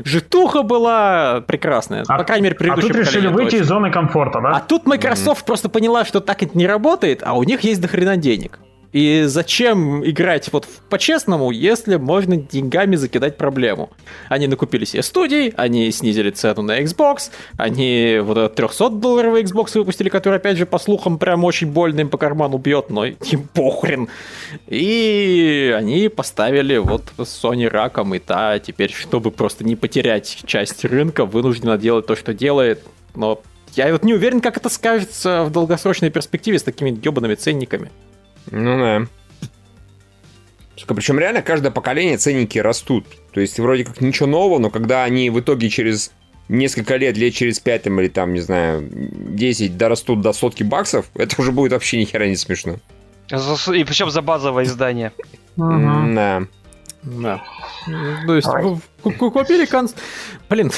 Житуха 0.05 0.63
была 0.63 1.41
прекрасная. 1.41 2.03
А- 2.07 2.17
По 2.17 2.23
крайней 2.23 2.43
мере, 2.45 2.55
А 2.55 2.59
предыдущее 2.59 2.93
тут 2.93 2.97
решили 3.01 3.27
выйти 3.27 3.49
точно. 3.51 3.63
из 3.63 3.67
зоны 3.67 3.91
комфорта, 3.91 4.39
А 4.39 4.41
да? 4.41 4.59
тут 4.61 4.85
Microsoft 4.85 5.45
просто 5.45 5.69
поняла, 5.69 6.05
что 6.05 6.19
так 6.21 6.43
это 6.43 6.57
не 6.57 6.67
работает, 6.67 7.21
а 7.25 7.33
у 7.33 7.43
них 7.43 7.61
есть 7.61 7.81
дохрена 7.81 8.17
денег. 8.17 8.59
И 8.93 9.23
зачем 9.25 10.05
играть 10.05 10.51
вот 10.51 10.65
по-честному, 10.89 11.51
если 11.51 11.97
можно 11.97 12.37
деньгами 12.37 12.95
закидать 12.95 13.37
проблему? 13.37 13.89
Они 14.29 14.47
накупили 14.47 14.85
себе 14.85 15.03
студий, 15.03 15.49
они 15.57 15.91
снизили 15.91 16.31
цену 16.31 16.61
на 16.61 16.81
Xbox, 16.81 17.29
они 17.57 18.19
вот 18.21 18.37
этот 18.37 18.59
300-долларовый 18.59 19.43
Xbox 19.43 19.77
выпустили, 19.77 20.09
который, 20.09 20.35
опять 20.35 20.57
же, 20.57 20.65
по 20.65 20.79
слухам, 20.79 21.17
прям 21.17 21.43
очень 21.43 21.67
больно 21.67 22.01
им 22.01 22.09
по 22.09 22.17
карману 22.17 22.57
бьет, 22.57 22.89
но 22.89 23.05
им 23.05 23.47
похрен. 23.53 24.07
И 24.67 25.73
они 25.75 26.09
поставили 26.09 26.77
вот 26.77 27.03
Sony 27.17 27.67
раком, 27.67 28.15
и 28.15 28.19
та 28.19 28.59
теперь, 28.59 28.91
чтобы 28.91 29.31
просто 29.31 29.63
не 29.63 29.75
потерять 29.75 30.39
часть 30.45 30.85
рынка, 30.85 31.25
вынуждена 31.25 31.77
делать 31.77 32.05
то, 32.05 32.15
что 32.15 32.33
делает. 32.33 32.83
Но 33.15 33.41
я 33.75 33.91
вот 33.91 34.03
не 34.03 34.13
уверен, 34.13 34.41
как 34.41 34.57
это 34.57 34.69
скажется 34.69 35.43
в 35.43 35.51
долгосрочной 35.51 36.09
перспективе 36.09 36.57
с 36.57 36.63
такими 36.63 36.89
ебаными 36.89 37.35
ценниками. 37.35 37.91
Ну 38.51 38.77
да. 38.77 39.07
Причем 40.87 41.19
реально 41.19 41.41
каждое 41.41 41.71
поколение 41.71 42.17
ценники 42.17 42.59
растут. 42.59 43.05
То 43.33 43.41
есть 43.41 43.59
вроде 43.59 43.83
как 43.83 43.99
ничего 44.01 44.27
нового, 44.27 44.59
но 44.59 44.69
когда 44.69 45.03
они 45.03 45.29
в 45.29 45.39
итоге 45.39 45.69
через 45.69 46.11
несколько 46.49 46.95
лет, 46.95 47.17
лет 47.17 47.33
через 47.33 47.59
5 47.59 47.83
там, 47.83 47.99
или 47.99 48.07
там, 48.07 48.33
не 48.33 48.39
знаю, 48.39 48.87
10 48.89 49.77
дорастут 49.77 50.21
до 50.21 50.33
сотки 50.33 50.63
баксов, 50.63 51.07
это 51.15 51.41
уже 51.41 51.51
будет 51.51 51.71
вообще 51.73 51.99
ни 51.99 52.05
хера 52.05 52.27
не 52.27 52.35
смешно. 52.35 52.77
За- 53.29 53.73
И 53.73 53.83
причем 53.83 54.09
за 54.09 54.21
базовое 54.21 54.63
издание. 54.63 55.11
Да. 55.57 56.43
Да. 57.03 57.43
То 58.25 58.35
есть 58.35 58.47
купили 59.17 59.65
конс... 59.65 59.95
Блин, 60.49 60.71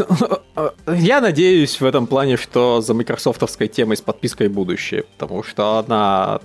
я 0.87 1.21
надеюсь 1.21 1.79
в 1.79 1.85
этом 1.85 2.07
плане, 2.07 2.37
что 2.37 2.81
за 2.81 2.93
майкрософтовской 2.93 3.67
темой 3.67 3.97
с 3.97 4.01
подпиской 4.01 4.47
будущее, 4.47 5.03
потому 5.17 5.43
что 5.43 5.77
она 5.77 6.39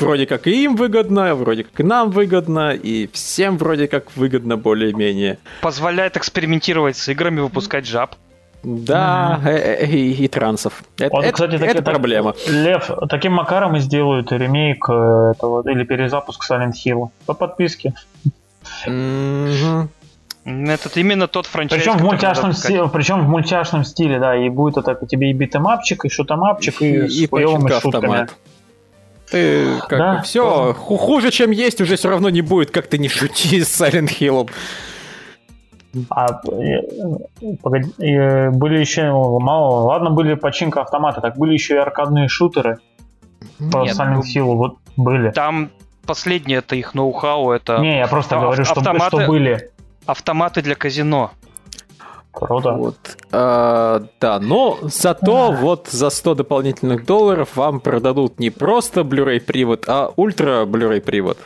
вроде 0.00 0.26
как 0.26 0.46
и 0.46 0.64
им 0.64 0.76
выгодна, 0.76 1.34
вроде 1.34 1.64
как 1.64 1.78
и 1.80 1.82
нам 1.82 2.10
выгодна, 2.10 2.72
и 2.72 3.08
всем 3.12 3.58
вроде 3.58 3.88
как 3.88 4.16
выгодно 4.16 4.56
более-менее. 4.56 5.38
Позволяет 5.60 6.16
экспериментировать 6.16 6.96
с 6.96 7.08
играми, 7.08 7.40
выпускать 7.40 7.86
жаб. 7.86 8.14
Да, 8.62 9.40
э, 9.44 9.50
э, 9.84 9.86
и, 9.86 10.24
и 10.24 10.28
трансов. 10.28 10.82
Это, 10.96 11.14
Вот, 11.14 11.24
это- 11.24 11.32
кстати, 11.34 11.54
это 11.56 11.66
таки- 11.66 11.74
так- 11.74 11.84
проблема. 11.84 12.34
Лев, 12.48 12.90
таким 13.10 13.32
макаром 13.34 13.76
и 13.76 13.80
сделают 13.80 14.32
ремейк 14.32 14.88
э, 14.88 15.32
этого, 15.36 15.68
или 15.70 15.84
перезапуск 15.84 16.50
Silent 16.50 16.72
Hill 16.86 17.10
по 17.26 17.34
подписке. 17.34 17.92
Мгм. 18.86 19.90
Это 20.46 21.00
именно 21.00 21.26
тот 21.26 21.46
франчайз, 21.46 21.82
Причем 21.82 21.98
в 21.98 22.02
мультяшном 22.02 22.52
стиле, 22.52 22.88
причем 22.92 23.24
в 23.24 23.28
мультяшном 23.28 23.84
стиле, 23.84 24.18
да, 24.18 24.36
и 24.36 24.48
будет 24.50 24.76
это 24.76 25.06
тебе 25.06 25.30
и 25.30 25.32
битэмапчик, 25.32 26.04
и 26.04 26.08
шутэмапчик, 26.10 26.82
и, 26.82 27.06
и 27.06 27.26
с 27.26 27.30
хуёвыми 27.30 27.62
пачка 27.62 27.80
шутками. 27.80 28.06
автомат. 28.06 28.34
Ты 29.34 29.80
как 29.88 29.98
Да, 29.98 30.22
все 30.22 30.72
хуже, 30.74 31.32
чем 31.32 31.50
есть, 31.50 31.80
уже 31.80 31.96
все 31.96 32.08
равно 32.08 32.30
не 32.30 32.40
будет, 32.40 32.70
как 32.70 32.86
ты 32.86 32.98
не 32.98 33.08
шути 33.08 33.62
с 33.64 33.80
Silent 33.80 34.08
Hill. 34.20 34.48
А 36.08 36.40
э, 36.52 37.56
погоди, 37.62 37.90
э, 37.98 38.50
были 38.50 38.78
еще 38.78 39.10
мало, 39.12 39.86
ладно, 39.86 40.10
были 40.10 40.34
починка 40.34 40.82
автомата, 40.82 41.20
так 41.20 41.36
были 41.36 41.52
еще 41.52 41.74
и 41.74 41.78
аркадные 41.78 42.28
шутеры 42.28 42.78
по 43.72 43.78
Нет, 43.78 43.96
Silent 43.96 44.14
ну, 44.14 44.20
Hill, 44.22 44.54
вот 44.56 44.76
были. 44.96 45.30
Там 45.32 45.70
последнее 46.06 46.58
это 46.58 46.76
их 46.76 46.94
ноу-хау, 46.94 47.50
это 47.50 47.78
Не, 47.78 47.98
я 47.98 48.06
просто 48.06 48.36
ав- 48.36 48.42
говорю, 48.42 48.64
что, 48.64 48.80
автоматы- 48.80 49.18
что 49.22 49.26
были. 49.26 49.70
автоматы 50.06 50.62
для 50.62 50.76
казино. 50.76 51.32
Круто. 52.34 52.72
Вот. 52.72 52.96
А, 53.30 54.04
да, 54.20 54.40
но 54.40 54.78
зато 54.82 55.52
вот 55.52 55.88
за 55.88 56.10
100 56.10 56.34
дополнительных 56.34 57.06
долларов 57.06 57.56
вам 57.56 57.80
продадут 57.80 58.40
не 58.40 58.50
просто 58.50 59.02
Blu-ray 59.02 59.40
привод, 59.40 59.84
а 59.88 60.12
ультра 60.16 60.64
Blu-ray 60.64 61.00
привод. 61.00 61.38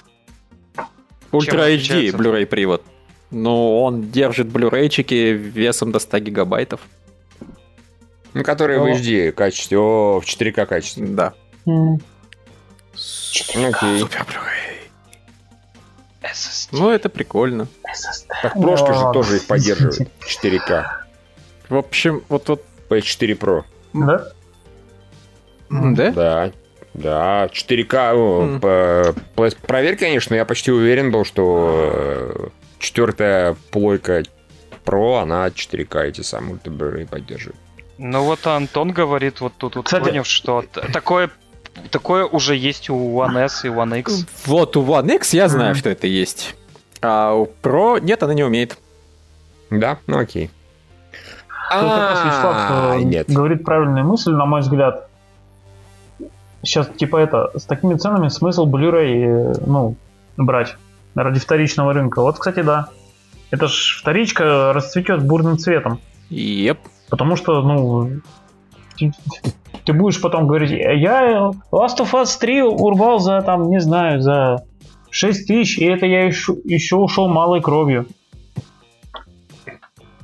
Ультра 1.31 1.69
HD? 1.69 2.11
Blu-ray 2.11 2.47
привод. 2.47 2.83
Ну, 3.31 3.83
он 3.83 4.11
держит 4.11 4.47
Blu-rayчики 4.47 5.33
весом 5.33 5.93
до 5.93 5.99
100 5.99 6.19
гигабайтов. 6.21 6.81
Ну, 8.33 8.43
которые 8.43 8.81
в 8.81 8.85
О. 8.85 8.91
HD 8.91 9.33
качестве, 9.33 9.79
о, 9.79 10.21
в 10.21 10.25
4К 10.25 10.67
качестве. 10.67 11.07
Да. 11.07 11.35
Ну, 11.67 11.99
окей. 12.95 13.99
Супер 14.01 14.25
Blu-ray. 14.27 14.58
SSD. 16.33 16.69
Ну, 16.73 16.91
это 16.91 17.09
прикольно. 17.09 17.67
Так 18.43 18.55
прошка 18.55 18.93
же 18.95 19.13
тоже 19.13 19.37
их 19.37 19.47
поддерживает. 19.47 20.09
4К. 20.21 20.85
В 21.69 21.77
общем, 21.77 22.23
вот 22.29 22.49
вот. 22.49 22.65
PS4 22.89 23.39
Pro. 23.39 23.65
Да? 23.93 24.29
Да? 25.71 26.11
Да. 26.13 26.53
Да, 26.95 27.49
4К. 27.53 28.13
о, 28.15 28.41
Мгм. 28.43 28.61
по- 28.61 29.15
по- 29.35 29.51
Проверь, 29.67 29.97
конечно, 29.97 30.35
я 30.35 30.45
почти 30.45 30.73
уверен 30.73 31.13
был, 31.13 31.25
что 31.25 31.93
э, 31.93 32.49
четвертая 32.79 33.57
плойка 33.71 34.23
Pro, 34.85 35.21
она 35.23 35.51
4К 35.51 36.03
эти 36.07 36.23
самые 36.23 36.55
ультра 36.55 37.07
поддерживает. 37.07 37.61
Ну 37.99 38.23
вот 38.25 38.47
Антон 38.47 38.93
говорит, 38.93 39.41
вот 39.41 39.53
тут 39.59 39.77
вот 39.77 39.85
Кстати- 39.85 40.05
поняв, 40.05 40.27
что 40.27 40.65
такое, 40.93 41.31
такое 41.91 42.25
уже 42.27 42.57
есть 42.57 42.91
у 42.91 42.97
One 43.21 43.37
S 43.45 43.65
и 43.65 43.69
One 43.69 43.99
X. 44.01 44.27
Вот 44.47 44.77
у 44.77 44.85
One 44.85 45.15
X 45.17 45.35
я 45.35 45.49
знаю, 45.49 45.71
Мгм. 45.71 45.79
что 45.79 45.91
это 45.91 46.07
есть. 46.07 46.55
А 47.01 47.33
у 47.35 47.49
Pro 47.63 48.01
нет, 48.01 48.23
она 48.23 48.35
не 48.35 48.45
умеет. 48.45 48.79
Да? 49.71 49.99
Ну 50.07 50.19
окей. 50.19 50.51
Как 51.71 51.83
раз 51.83 52.25
Вячеслав 52.25 52.57
А, 52.57 52.97
э, 52.97 53.03
нет. 53.03 53.27
говорит 53.29 53.63
правильную 53.65 54.05
мысль, 54.07 54.31
на 54.33 54.47
мой 54.47 54.63
взгляд. 54.63 55.09
Сейчас, 56.63 56.89
типа, 56.97 57.19
это, 57.19 57.51
с 57.57 57.65
такими 57.65 57.95
ценами 57.97 58.29
смысл 58.29 58.67
Blu-ray, 58.67 59.53
э, 59.53 59.55
ну, 59.67 59.95
брать 60.37 60.77
ради 61.15 61.39
вторичного 61.41 61.93
рынка. 61.93 62.21
Вот, 62.23 62.39
кстати, 62.39 62.63
да. 62.63 62.89
Это 63.51 63.69
ж 63.69 63.99
вторичка 64.01 64.73
расцветет 64.73 65.23
бурным 65.25 65.59
цветом. 65.59 66.01
Еп. 66.31 66.79
Потому 67.11 67.37
что, 67.37 67.61
ну, 67.63 68.11
ты, 69.89 69.95
будешь 69.95 70.21
потом 70.21 70.47
говорить, 70.47 70.71
я 70.71 71.51
Last 71.73 71.99
of 72.01 72.13
Us 72.13 72.39
3 72.39 72.61
урвал 72.63 73.21
за, 73.21 73.41
там, 73.41 73.71
не 73.71 73.81
знаю, 73.81 74.21
за 74.21 74.65
6 75.11 75.47
тысяч, 75.47 75.79
и 75.79 75.87
это 75.87 76.05
я 76.05 76.25
еще, 76.27 76.55
еще 76.65 76.97
ушел 76.97 77.27
малой 77.27 77.63
кровью. 77.63 78.07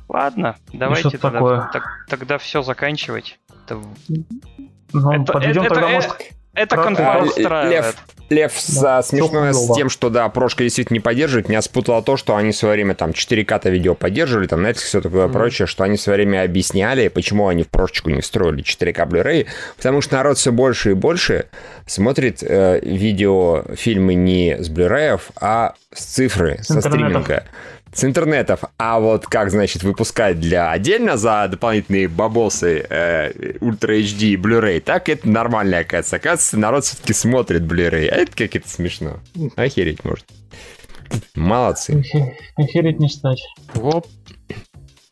Ладно, 0.07 0.55
давайте 0.71 1.09
тогда, 1.17 1.31
такое. 1.31 1.69
так- 1.73 2.05
тогда 2.07 2.37
все 2.37 2.61
заканчивать. 2.61 3.39
Это, 3.65 3.79
Ну, 4.93 5.11
Это- 5.11 5.33
подведем 5.33 5.63
это- 5.63 5.73
тогда, 5.73 5.89
это- 5.89 5.95
может, 5.95 6.31
это 6.55 6.75
конфа 6.77 7.19
устраивает. 7.19 7.85
Лев, 7.85 7.95
Лев 8.29 8.53
Да. 8.53 8.99
за 8.99 9.07
смешное 9.07 9.51
Всё 9.53 9.73
с 9.73 9.75
тем, 9.75 9.89
что 9.89 10.09
да, 10.09 10.27
прошка 10.29 10.63
действительно 10.63 10.95
не 10.95 10.99
поддерживает, 10.99 11.47
меня 11.47 11.61
спутало 11.61 12.01
то, 12.01 12.17
что 12.17 12.35
они 12.35 12.51
в 12.51 12.55
свое 12.55 12.73
время 12.73 12.95
там 12.95 13.11
4К-то 13.11 13.69
видео 13.69 13.93
поддерживали, 13.93 14.47
там 14.47 14.65
Netflix 14.65 14.75
все 14.77 15.01
такое 15.01 15.27
прочее, 15.27 15.67
что 15.67 15.83
они 15.83 15.97
в 15.97 16.01
свое 16.01 16.17
время 16.17 16.41
объясняли, 16.43 17.07
почему 17.09 17.47
они 17.49 17.61
в 17.63 17.67
прошечку 17.69 18.09
не 18.09 18.21
встроили 18.21 18.63
4К 18.63 19.07
Blu-ray, 19.07 19.45
потому 19.77 20.01
что 20.01 20.15
народ 20.15 20.37
все 20.39 20.51
больше 20.51 20.91
и 20.91 20.93
больше 20.93 21.45
смотрит 21.85 22.39
э, 22.41 22.79
видео, 22.81 23.63
фильмы 23.75 24.15
не 24.15 24.57
с 24.59 24.69
Blu-ray, 24.71 25.21
а 25.39 25.75
с 25.93 26.03
цифры, 26.05 26.57
С 26.63 26.67
со 26.67 26.77
интернетов. 26.77 27.23
стриминга. 27.25 27.43
С 27.95 28.03
интернетов. 28.03 28.59
А 28.77 28.99
вот 28.99 29.25
как, 29.25 29.49
значит, 29.49 29.83
выпускать 29.83 30.37
для 30.37 30.69
отдельно 30.69 31.15
за 31.15 31.47
дополнительные 31.49 32.09
бабосы 32.09 32.85
э, 32.89 33.55
Ультра 33.61 33.97
HD 33.97 34.33
и 34.33 34.35
Blu-ray, 34.35 34.81
так 34.81 35.07
это 35.07 35.29
нормально, 35.29 35.77
оказывается. 35.77 36.17
Оказывается, 36.17 36.57
народ 36.57 36.83
все-таки 36.83 37.13
смотрит 37.13 37.61
Blu-ray. 37.61 38.09
А 38.09 38.15
это 38.17 38.35
как 38.35 38.53
это 38.53 38.67
смешно. 38.67 39.21
Охереть 39.55 40.03
может. 40.03 40.25
Молодцы. 41.35 42.03
охереть 42.57 42.99
не 42.99 43.07
стать. 43.07 43.41
Оп. 43.75 44.05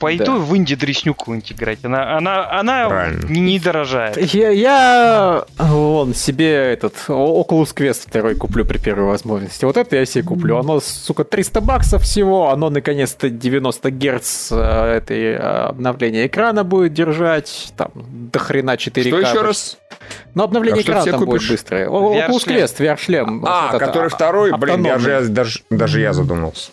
Пойду 0.04 0.26
Да. 0.26 0.32
в 0.34 0.56
инди 0.58 0.76
дреснюку 0.76 1.36
играть. 1.36 1.80
Она, 1.84 2.18
она, 2.18 2.50
она 2.60 2.88
Правильно. 2.90 3.26
не, 3.28 3.60
дорожает. 3.60 4.18
Я, 4.34 4.50
я 4.50 5.46
вон 5.58 6.14
себе 6.14 6.54
этот 6.74 6.94
Oculus 7.08 7.74
Quest 7.76 8.04
второй 8.08 8.36
куплю 8.36 8.66
при 8.66 8.78
первой 8.78 9.06
возможности. 9.06 9.66
Вот 9.66 9.78
это 9.78 9.96
я 9.96 10.06
себе 10.06 10.24
куплю. 10.24 10.58
Оно, 10.58 10.80
сука, 10.80 11.24
300 11.24 11.62
баксов 11.62 12.04
всего. 12.04 12.50
Оно 12.50 12.70
наконец-то 12.70 13.30
90 13.30 13.90
герц 13.92 14.50
э, 14.52 14.98
этой 14.98 15.34
э, 15.34 15.38
обновления 15.38 16.28
экрана 16.28 16.64
будет 16.64 16.94
держать. 16.94 17.74
Там 17.78 17.92
до 17.96 18.40
хрена 18.40 18.72
4К. 18.76 19.08
Что 19.08 19.20
еще 19.20 19.42
раз? 19.42 19.78
Но 20.36 20.44
обновление 20.44 20.82
А 20.82 20.84
экрана 20.84 21.02
там 21.06 21.08
себе 21.10 21.18
будет 21.26 21.30
купишь? 21.42 21.50
быстрое. 21.52 21.88
Oculus 21.88 22.28
VR-шлем. 22.46 22.58
Quest, 22.58 22.78
VR-шлем. 22.80 23.46
А, 23.48 23.78
который 23.78 24.08
а, 24.08 24.10
второй, 24.10 24.52
блин, 24.52 24.64
автономный. 24.86 24.90
даже, 24.90 25.10
я- 25.12 25.22
даже, 25.22 25.60
даже 25.70 26.00
я 26.02 26.14
задумался. 26.14 26.72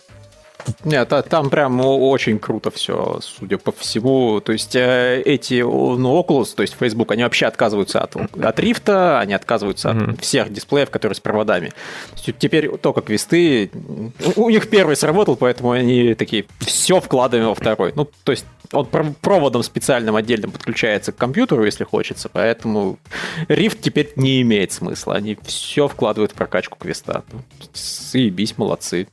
Нет, 0.83 1.11
там 1.29 1.49
прям 1.49 1.79
очень 1.81 2.39
круто 2.39 2.71
все, 2.71 3.19
судя 3.21 3.57
по 3.57 3.71
всему. 3.71 4.39
То 4.41 4.51
есть 4.51 4.75
э, 4.75 5.21
эти, 5.25 5.61
ну, 5.61 6.19
Oculus, 6.19 6.55
то 6.55 6.61
есть 6.61 6.75
Facebook, 6.79 7.11
они 7.11 7.23
вообще 7.23 7.45
отказываются 7.45 8.01
от, 8.01 8.15
от 8.15 8.59
рифта, 8.59 9.19
они 9.19 9.33
отказываются 9.33 9.89
mm-hmm. 9.89 10.13
от 10.13 10.21
всех 10.21 10.51
дисплеев, 10.51 10.89
которые 10.89 11.15
с 11.15 11.19
проводами. 11.19 11.71
теперь 12.15 12.69
только 12.77 13.01
квесты, 13.01 13.71
у 14.35 14.49
них 14.49 14.69
первый 14.69 14.95
сработал, 14.95 15.35
поэтому 15.35 15.71
они 15.71 16.13
такие, 16.15 16.45
все 16.59 16.99
вкладываем 16.99 17.49
во 17.49 17.55
второй. 17.55 17.93
Ну, 17.95 18.09
то 18.23 18.31
есть 18.31 18.45
он 18.71 18.87
проводом 19.21 19.63
специальным 19.63 20.15
отдельным 20.15 20.51
подключается 20.51 21.11
к 21.11 21.17
компьютеру, 21.17 21.65
если 21.65 21.83
хочется, 21.83 22.29
поэтому 22.29 22.97
рифт 23.47 23.81
теперь 23.81 24.11
не 24.15 24.41
имеет 24.41 24.71
смысла. 24.71 25.15
Они 25.15 25.37
все 25.43 25.87
вкладывают 25.87 26.31
в 26.31 26.35
прокачку 26.35 26.77
квеста. 26.79 27.23
Ну, 27.31 27.41
молодцы. 28.57 29.07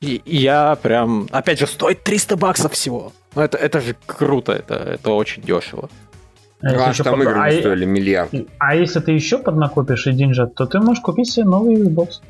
И, 0.00 0.16
и 0.24 0.36
я 0.36 0.76
прям... 0.82 1.28
Опять 1.30 1.58
же, 1.58 1.66
стоит 1.66 2.02
300 2.02 2.36
баксов 2.36 2.72
всего. 2.72 3.12
Ну, 3.34 3.42
это, 3.42 3.58
это 3.58 3.80
же 3.80 3.96
круто, 4.06 4.52
это, 4.52 4.74
это 4.74 5.10
очень 5.10 5.42
дешево. 5.42 5.88
А, 6.62 6.90
а 6.90 6.94
там 6.94 7.18
под... 7.18 7.28
игры 7.28 7.48
а, 7.48 7.52
стоили 7.52 7.84
миллиард. 7.84 8.30
А 8.58 8.74
если 8.74 9.00
ты 9.00 9.12
еще 9.12 9.38
поднакопишь 9.38 10.06
и 10.06 10.12
деньжат, 10.12 10.54
то 10.54 10.66
ты 10.66 10.80
можешь 10.80 11.02
купить 11.02 11.30
себе 11.30 11.44
новый 11.44 11.76
Xbox. 11.76 12.20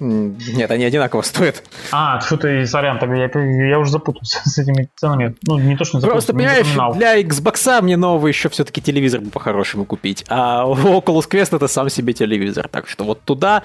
Нет, 0.00 0.70
они 0.70 0.84
одинаково 0.84 1.22
стоят. 1.22 1.62
А, 1.92 2.20
что 2.20 2.36
ты, 2.36 2.66
сорян, 2.66 2.98
тогда 2.98 3.16
я, 3.16 3.30
я 3.68 3.78
уже 3.78 3.90
запутался 3.90 4.40
с 4.44 4.58
этими 4.58 4.88
ценами. 4.96 5.36
Ну, 5.42 5.58
не 5.58 5.76
то, 5.76 5.84
что 5.84 6.00
запутался, 6.00 6.32
Просто, 6.32 6.32
понимаешь, 6.34 6.96
для 6.96 7.20
Xbox 7.20 7.82
мне 7.82 7.96
новый 7.96 8.30
еще 8.30 8.48
все-таки 8.48 8.80
телевизор 8.80 9.20
по-хорошему 9.32 9.84
купить, 9.84 10.24
а 10.28 10.64
Oculus 10.66 11.28
Quest 11.28 11.56
это 11.56 11.68
сам 11.68 11.88
себе 11.88 12.12
телевизор, 12.12 12.68
так 12.68 12.88
что 12.88 13.04
вот 13.04 13.22
туда. 13.22 13.62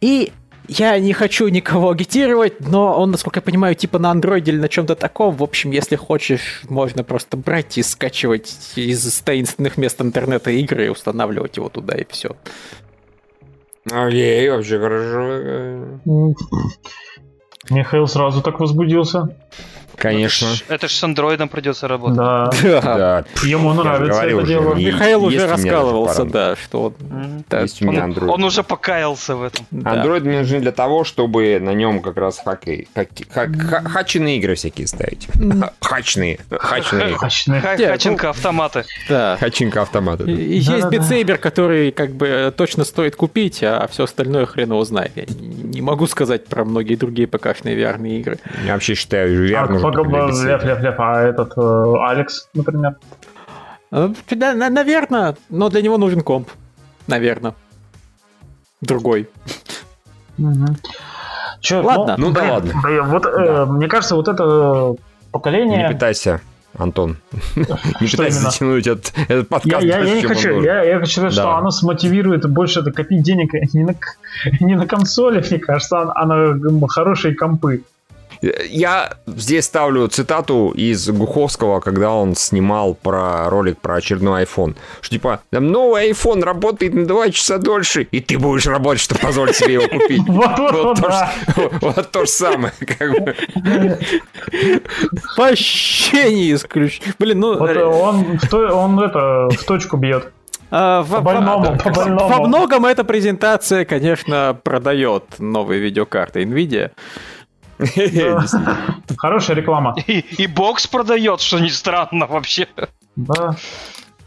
И 0.00 0.32
я 0.78 0.98
не 0.98 1.12
хочу 1.12 1.48
никого 1.48 1.90
агитировать, 1.90 2.60
но 2.60 2.98
он, 2.98 3.10
насколько 3.10 3.38
я 3.38 3.42
понимаю, 3.42 3.74
типа 3.74 3.98
на 3.98 4.10
андроиде 4.10 4.52
или 4.52 4.58
на 4.58 4.68
чем-то 4.68 4.94
таком. 4.94 5.36
В 5.36 5.42
общем, 5.42 5.70
если 5.70 5.96
хочешь, 5.96 6.62
можно 6.68 7.04
просто 7.04 7.36
брать 7.36 7.78
и 7.78 7.82
скачивать 7.82 8.72
из 8.76 9.20
таинственных 9.20 9.76
мест 9.76 10.00
интернета 10.00 10.50
игры 10.50 10.86
и 10.86 10.88
устанавливать 10.88 11.56
его 11.56 11.68
туда, 11.68 11.94
и 11.94 12.04
все. 12.08 12.36
Окей, 13.90 14.48
вообще 14.50 14.78
хорошо. 14.78 16.00
Михаил 17.70 18.06
сразу 18.06 18.42
так 18.42 18.60
возбудился. 18.60 19.36
Конечно. 19.96 20.48
Это 20.68 20.88
ж 20.88 20.92
с 20.92 21.04
андроидом 21.04 21.48
придется 21.48 21.88
работать. 21.88 22.18
Да. 22.62 22.80
да. 22.82 23.24
Ему 23.44 23.72
нравится 23.72 24.22
это 24.22 24.42
дело. 24.42 24.74
Михаил 24.74 25.24
уже 25.24 25.46
раскалывался, 25.46 26.24
да, 26.24 26.56
что 26.56 26.84
он... 26.84 27.44
Есть 27.60 27.82
у 27.82 27.86
меня 27.86 28.06
Android. 28.06 28.28
Он 28.28 28.44
уже 28.44 28.62
покаялся 28.62 29.36
в 29.36 29.42
этом. 29.42 29.66
Android 29.72 30.20
мне 30.20 30.40
нужен 30.40 30.60
для 30.60 30.72
того, 30.72 31.04
чтобы 31.04 31.58
на 31.60 31.70
нем 31.70 32.00
как 32.00 32.16
раз 32.16 32.40
хаки, 32.44 32.88
хаченые 32.94 34.38
игры 34.38 34.54
всякие 34.54 34.86
ставить. 34.86 35.28
Хачные. 35.80 36.38
Хачные. 36.50 37.60
Хаченка 37.62 38.30
автоматы. 38.30 38.84
Да. 39.08 39.36
Хачинка 39.40 39.82
автоматы. 39.82 40.24
Есть 40.30 40.86
битсейбер, 40.86 41.38
который 41.38 41.90
как 41.92 42.12
бы 42.12 42.52
точно 42.56 42.84
стоит 42.84 43.16
купить, 43.16 43.62
а 43.62 43.86
все 43.90 44.04
остальное 44.04 44.46
хрен 44.46 44.70
его 44.70 44.84
знает. 44.84 45.12
Не 45.72 45.80
могу 45.80 46.06
сказать 46.06 46.46
про 46.46 46.64
многие 46.66 46.96
другие 46.96 47.26
ПК-шные 47.26 47.74
VR 47.74 48.06
игры. 48.06 48.38
Я 48.66 48.74
вообще 48.74 48.94
считаю, 48.94 49.48
VR 49.48 49.68
нужен 49.70 50.46
Ляп, 50.46 50.64
ляп, 50.64 50.80
ляп, 50.82 51.00
а 51.00 51.22
этот 51.22 51.52
э, 51.56 51.94
Алекс, 52.08 52.48
например? 52.52 52.96
Э, 53.90 54.10
да, 54.30 54.52
наверное, 54.54 55.34
но 55.48 55.70
для 55.70 55.80
него 55.80 55.96
нужен 55.96 56.20
комп. 56.20 56.50
Наверное. 57.06 57.54
Другой. 58.82 59.30
Угу. 60.38 60.76
Че, 61.60 61.80
ладно. 61.80 62.16
Ну, 62.18 62.28
ну 62.28 62.34
да 62.34 62.52
ладно. 62.52 62.74
Блин, 62.82 63.04
вот, 63.06 63.24
э, 63.24 63.30
да. 63.34 63.62
Э, 63.62 63.64
мне 63.64 63.88
кажется, 63.88 64.14
вот 64.14 64.28
это 64.28 64.94
поколение... 65.30 65.88
Не 65.88 65.94
пытайся. 65.94 66.42
Антон, 66.76 67.16
не 67.56 68.08
пытайся 68.08 68.40
затянуть 68.40 68.86
этот, 68.86 69.12
этот 69.28 69.48
подкаст. 69.48 69.84
Я, 69.84 69.98
я, 69.98 70.04
я 70.04 70.14
не 70.16 70.22
хочу, 70.22 70.62
я, 70.62 70.82
я 70.82 71.04
сказать, 71.04 71.34
да. 71.34 71.42
что 71.42 71.56
оно 71.56 71.70
смотивирует 71.70 72.48
больше 72.48 72.82
копить 72.82 73.22
денег 73.22 73.52
не 73.74 73.84
на, 73.84 73.94
не 74.60 74.74
на 74.74 74.86
консоли, 74.86 75.44
мне 75.48 75.58
кажется, 75.58 75.98
а, 75.98 76.12
а 76.14 76.26
на 76.26 76.88
хорошие 76.88 77.34
компы. 77.34 77.82
Я 78.42 79.14
здесь 79.26 79.66
ставлю 79.66 80.08
цитату 80.08 80.72
из 80.74 81.08
Гуховского, 81.08 81.80
когда 81.80 82.10
он 82.10 82.34
снимал 82.34 82.94
про 82.94 83.48
ролик 83.48 83.80
про 83.80 83.96
очередной 83.96 84.42
iPhone. 84.42 84.74
Что 85.00 85.10
типа, 85.14 85.40
там 85.50 85.70
новый 85.70 86.10
iPhone 86.10 86.42
работает 86.42 86.94
на 86.94 87.06
2 87.06 87.30
часа 87.30 87.58
дольше, 87.58 88.02
и 88.02 88.20
ты 88.20 88.38
будешь 88.38 88.66
работать, 88.66 89.00
чтобы 89.00 89.20
позволить 89.20 89.56
себе 89.56 89.74
его 89.74 89.88
купить. 89.88 90.22
Вот 91.80 92.10
то 92.10 92.20
же 92.20 92.30
самое. 92.30 92.72
Вообще 95.36 96.34
не 96.34 96.52
исключ. 96.52 97.00
Блин, 97.18 97.40
ну... 97.40 97.52
Он 97.52 98.98
это 99.00 99.48
в 99.50 99.64
точку 99.64 99.96
бьет. 99.96 100.32
А, 100.74 101.04
по 101.04 101.20
больному, 101.20 101.76
по 101.78 101.90
больному. 101.90 102.28
Во 102.28 102.46
многом 102.46 102.86
эта 102.86 103.04
презентация, 103.04 103.84
конечно, 103.84 104.58
продает 104.62 105.24
новые 105.38 105.80
видеокарты 105.80 106.42
NVIDIA. 106.44 106.92
Хорошая 109.16 109.56
реклама. 109.56 109.96
И, 110.06 110.46
бокс 110.46 110.86
продает, 110.86 111.40
что 111.40 111.58
не 111.58 111.70
странно 111.70 112.26
вообще. 112.26 112.68
Да. 113.16 113.56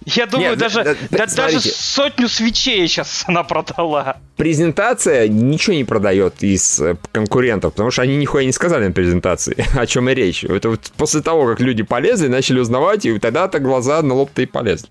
Я 0.05 0.27
думаю, 0.27 0.51
Нет, 0.51 0.59
даже, 0.59 0.83
да, 0.83 0.95
да, 1.09 1.25
даже 1.35 1.59
сотню 1.61 2.29
свечей 2.29 2.87
сейчас 2.87 3.23
она 3.27 3.43
продала. 3.43 4.17
Презентация 4.37 5.27
ничего 5.27 5.75
не 5.75 5.83
продает 5.83 6.43
из 6.43 6.79
э, 6.79 6.95
конкурентов, 7.11 7.73
потому 7.73 7.89
что 7.89 8.03
они 8.03 8.15
нихуя 8.15 8.45
не 8.45 8.51
сказали 8.51 8.85
на 8.85 8.93
презентации, 8.93 9.65
о 9.75 9.87
чем 9.87 10.07
и 10.09 10.13
речь. 10.13 10.43
Это 10.43 10.69
вот 10.69 10.91
после 10.95 11.21
того, 11.21 11.47
как 11.47 11.59
люди 11.59 11.81
полезли, 11.81 12.27
начали 12.27 12.59
узнавать, 12.59 13.05
и 13.05 13.17
тогда-то 13.17 13.57
глаза 13.59 14.01
на 14.03 14.13
лоб-то 14.13 14.43
и 14.43 14.45
полезли. 14.45 14.89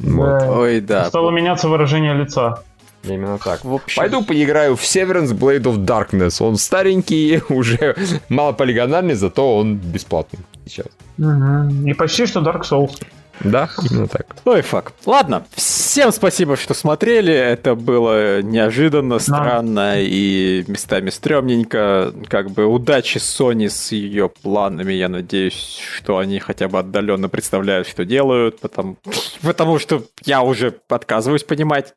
Вот. 0.00 0.42
Ой, 0.42 0.80
да. 0.80 1.04
Стало 1.04 1.30
меняться 1.30 1.68
выражение 1.68 2.14
лица. 2.14 2.64
Именно 3.04 3.38
так. 3.38 3.64
В 3.64 3.74
общем... 3.74 4.00
Пойду 4.00 4.24
поиграю 4.24 4.76
в 4.76 4.82
Severance 4.82 5.32
Blade 5.32 5.62
of 5.62 5.84
Darkness. 5.84 6.42
Он 6.44 6.56
старенький, 6.56 7.40
уже 7.48 7.96
малополигональный, 8.28 9.14
зато 9.14 9.56
он 9.56 9.76
бесплатный 9.76 10.40
сейчас. 10.66 10.86
Угу. 11.18 11.86
И 11.86 11.92
почти 11.94 12.26
что 12.26 12.40
Dark 12.40 12.62
Souls. 12.62 13.00
Да, 13.40 13.68
именно 13.90 14.06
так. 14.06 14.36
Ой, 14.44 14.62
фак. 14.62 14.92
Ладно, 15.06 15.44
всем 15.54 16.12
спасибо, 16.12 16.56
что 16.56 16.72
смотрели. 16.72 17.32
Это 17.32 17.74
было 17.74 18.42
неожиданно, 18.42 19.18
странно 19.18 19.92
да. 19.92 20.00
и 20.00 20.64
местами 20.68 21.10
стрёмненько. 21.10 22.12
Как 22.28 22.50
бы 22.50 22.66
удачи 22.66 23.18
Sony 23.18 23.68
с 23.68 23.92
ее 23.92 24.28
планами. 24.28 24.92
Я 24.92 25.08
надеюсь, 25.08 25.80
что 25.96 26.18
они 26.18 26.38
хотя 26.38 26.68
бы 26.68 26.78
отдаленно 26.78 27.28
представляют, 27.28 27.88
что 27.88 28.04
делают, 28.04 28.60
потому, 28.60 28.98
потому 29.42 29.78
что 29.78 30.04
я 30.24 30.42
уже 30.42 30.74
отказываюсь 30.88 31.44
понимать, 31.44 31.94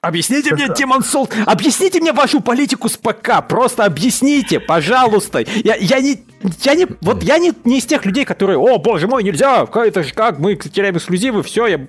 Объясните 0.00 0.54
мне, 0.54 0.68
Демон 0.68 1.02
Сол, 1.02 1.28
объясните 1.46 2.00
мне 2.00 2.12
вашу 2.12 2.40
политику 2.40 2.88
с 2.88 2.96
ПК, 2.96 3.46
просто 3.48 3.84
объясните, 3.84 4.60
пожалуйста. 4.60 5.40
Я, 5.40 5.76
я 5.76 6.00
не, 6.00 6.22
я 6.62 6.74
не, 6.74 6.86
вот 7.00 7.22
я 7.22 7.38
не, 7.38 7.52
не 7.64 7.78
из 7.78 7.86
тех 7.86 8.04
людей, 8.04 8.24
которые, 8.24 8.58
о, 8.58 8.78
боже 8.78 9.06
мой, 9.06 9.22
нельзя, 9.22 9.66
это 9.72 10.02
же 10.02 10.12
как, 10.12 10.38
мы 10.38 10.56
теряем 10.56 10.96
эксклюзивы, 10.96 11.42
все, 11.42 11.66
я 11.66 11.86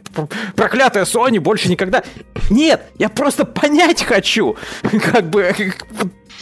проклятая 0.56 1.06
Sony, 1.06 1.39
больше 1.39 1.70
никогда. 1.70 2.04
Нет, 2.49 2.84
я 2.99 3.10
просто 3.10 3.45
понять 3.45 4.04
хочу, 4.04 4.58
как 5.12 5.30
бы, 5.30 5.54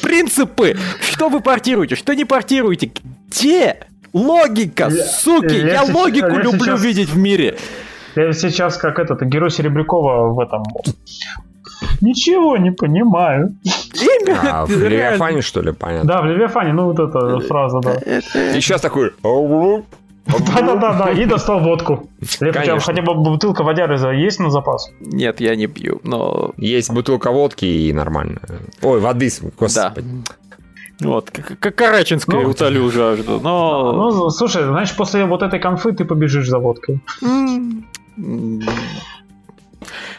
принципы, 0.01 0.77
что 1.01 1.29
вы 1.29 1.41
портируете, 1.41 1.95
что 1.95 2.13
не 2.13 2.25
портируете, 2.25 2.91
где 3.29 3.87
логика, 4.13 4.89
суки, 4.89 5.53
я, 5.53 5.73
я 5.73 5.83
логику 5.83 6.29
я 6.29 6.41
люблю 6.41 6.59
сейчас... 6.59 6.81
видеть 6.83 7.09
в 7.09 7.17
мире. 7.17 7.57
Я 8.15 8.33
сейчас 8.33 8.77
как 8.77 8.99
этот 8.99 9.21
герой 9.23 9.51
Серебрякова 9.51 10.33
в 10.33 10.39
этом 10.39 10.63
Ничего 12.01 12.57
не 12.57 12.71
понимаю. 12.71 13.55
А, 14.43 14.65
в 14.65 14.69
Левиафане, 14.69 15.41
что 15.41 15.61
ли, 15.61 15.71
понятно? 15.71 16.07
Да, 16.07 16.21
в 16.21 16.25
Левиафане, 16.25 16.73
ну 16.73 16.85
вот 16.85 16.99
эта 16.99 17.39
фраза, 17.39 17.79
да. 17.79 17.95
И 17.95 18.61
сейчас 18.61 18.81
такой... 18.81 19.11
Да-да-да, 20.25 21.11
и 21.11 21.25
достал 21.25 21.59
водку. 21.59 22.07
Хотя 22.39 23.01
бы 23.01 23.13
бутылка 23.15 23.63
водяры 23.63 23.97
есть 24.15 24.39
на 24.39 24.51
запас? 24.51 24.91
Нет, 24.99 25.41
я 25.41 25.55
не 25.55 25.67
пью, 25.67 25.99
но... 26.03 26.51
Есть 26.57 26.91
бутылка 26.91 27.31
водки 27.31 27.65
и 27.65 27.91
нормально. 27.93 28.39
Ой, 28.81 28.99
воды, 28.99 29.29
господи. 29.57 30.05
Вот, 30.99 31.31
как 31.31 31.75
Караченская 31.75 32.41
ну, 32.41 32.49
утолю 32.49 32.91
жажду, 32.91 33.39
но... 33.41 33.91
Ну, 33.91 34.29
слушай, 34.29 34.63
значит, 34.63 34.95
после 34.95 35.25
вот 35.25 35.41
этой 35.41 35.59
конфы 35.59 35.93
ты 35.93 36.05
побежишь 36.05 36.47
за 36.47 36.59
водкой. 36.59 37.01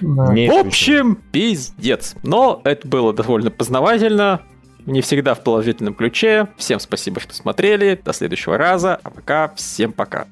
В 0.01 0.59
общем, 0.59 1.18
пиздец. 1.30 2.14
Но 2.22 2.60
это 2.64 2.86
было 2.86 3.12
довольно 3.12 3.51
познавательно. 3.51 4.40
Не 4.86 5.01
всегда 5.01 5.34
в 5.34 5.44
положительном 5.44 5.94
ключе. 5.94 6.48
Всем 6.56 6.80
спасибо, 6.80 7.20
что 7.20 7.34
смотрели. 7.34 8.01
До 8.05 8.12
следующего 8.12 8.59
раза. 8.59 8.98
А 9.02 9.10
пока 9.10 9.52
всем 9.55 9.93
пока. 9.93 10.26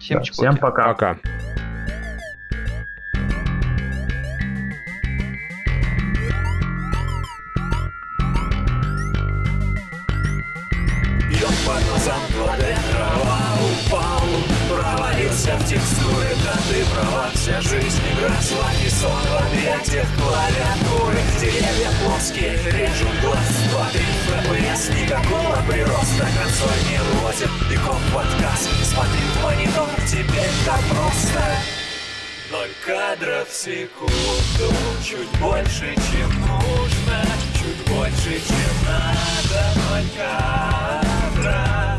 Всем, 0.00 0.18
да, 0.18 0.24
всем 0.24 0.56
пока. 0.56 0.88
Пока. 0.88 1.18
Сон 19.04 19.10
в 19.10 19.36
объятиях 19.46 20.06
клавиатуры 20.16 21.18
Деревья 21.40 21.90
плоские, 22.02 22.56
режут 22.72 23.14
глаз 23.20 23.48
2-3 23.92 24.00
FPS, 24.40 24.82
никакого 25.02 25.56
прироста 25.68 26.26
Консоль 26.38 26.82
не 26.90 27.00
лозит, 27.22 27.50
и 27.70 27.76
комп-подкаст 27.76 28.68
Смотри 28.84 29.20
в 29.20 29.42
монитор, 29.42 29.88
теперь 30.06 30.50
так 30.64 30.80
просто. 30.90 31.42
Ноль 32.50 32.70
кадров 32.86 33.48
в 33.48 33.54
секунду 33.54 34.74
Чуть 35.02 35.40
больше, 35.40 35.94
чем 36.10 36.30
нужно. 36.40 37.24
Чуть 37.54 37.94
больше, 37.94 38.40
чем 38.46 38.74
надо 38.86 39.60
Ноль 39.90 40.08
кадров 40.16 41.93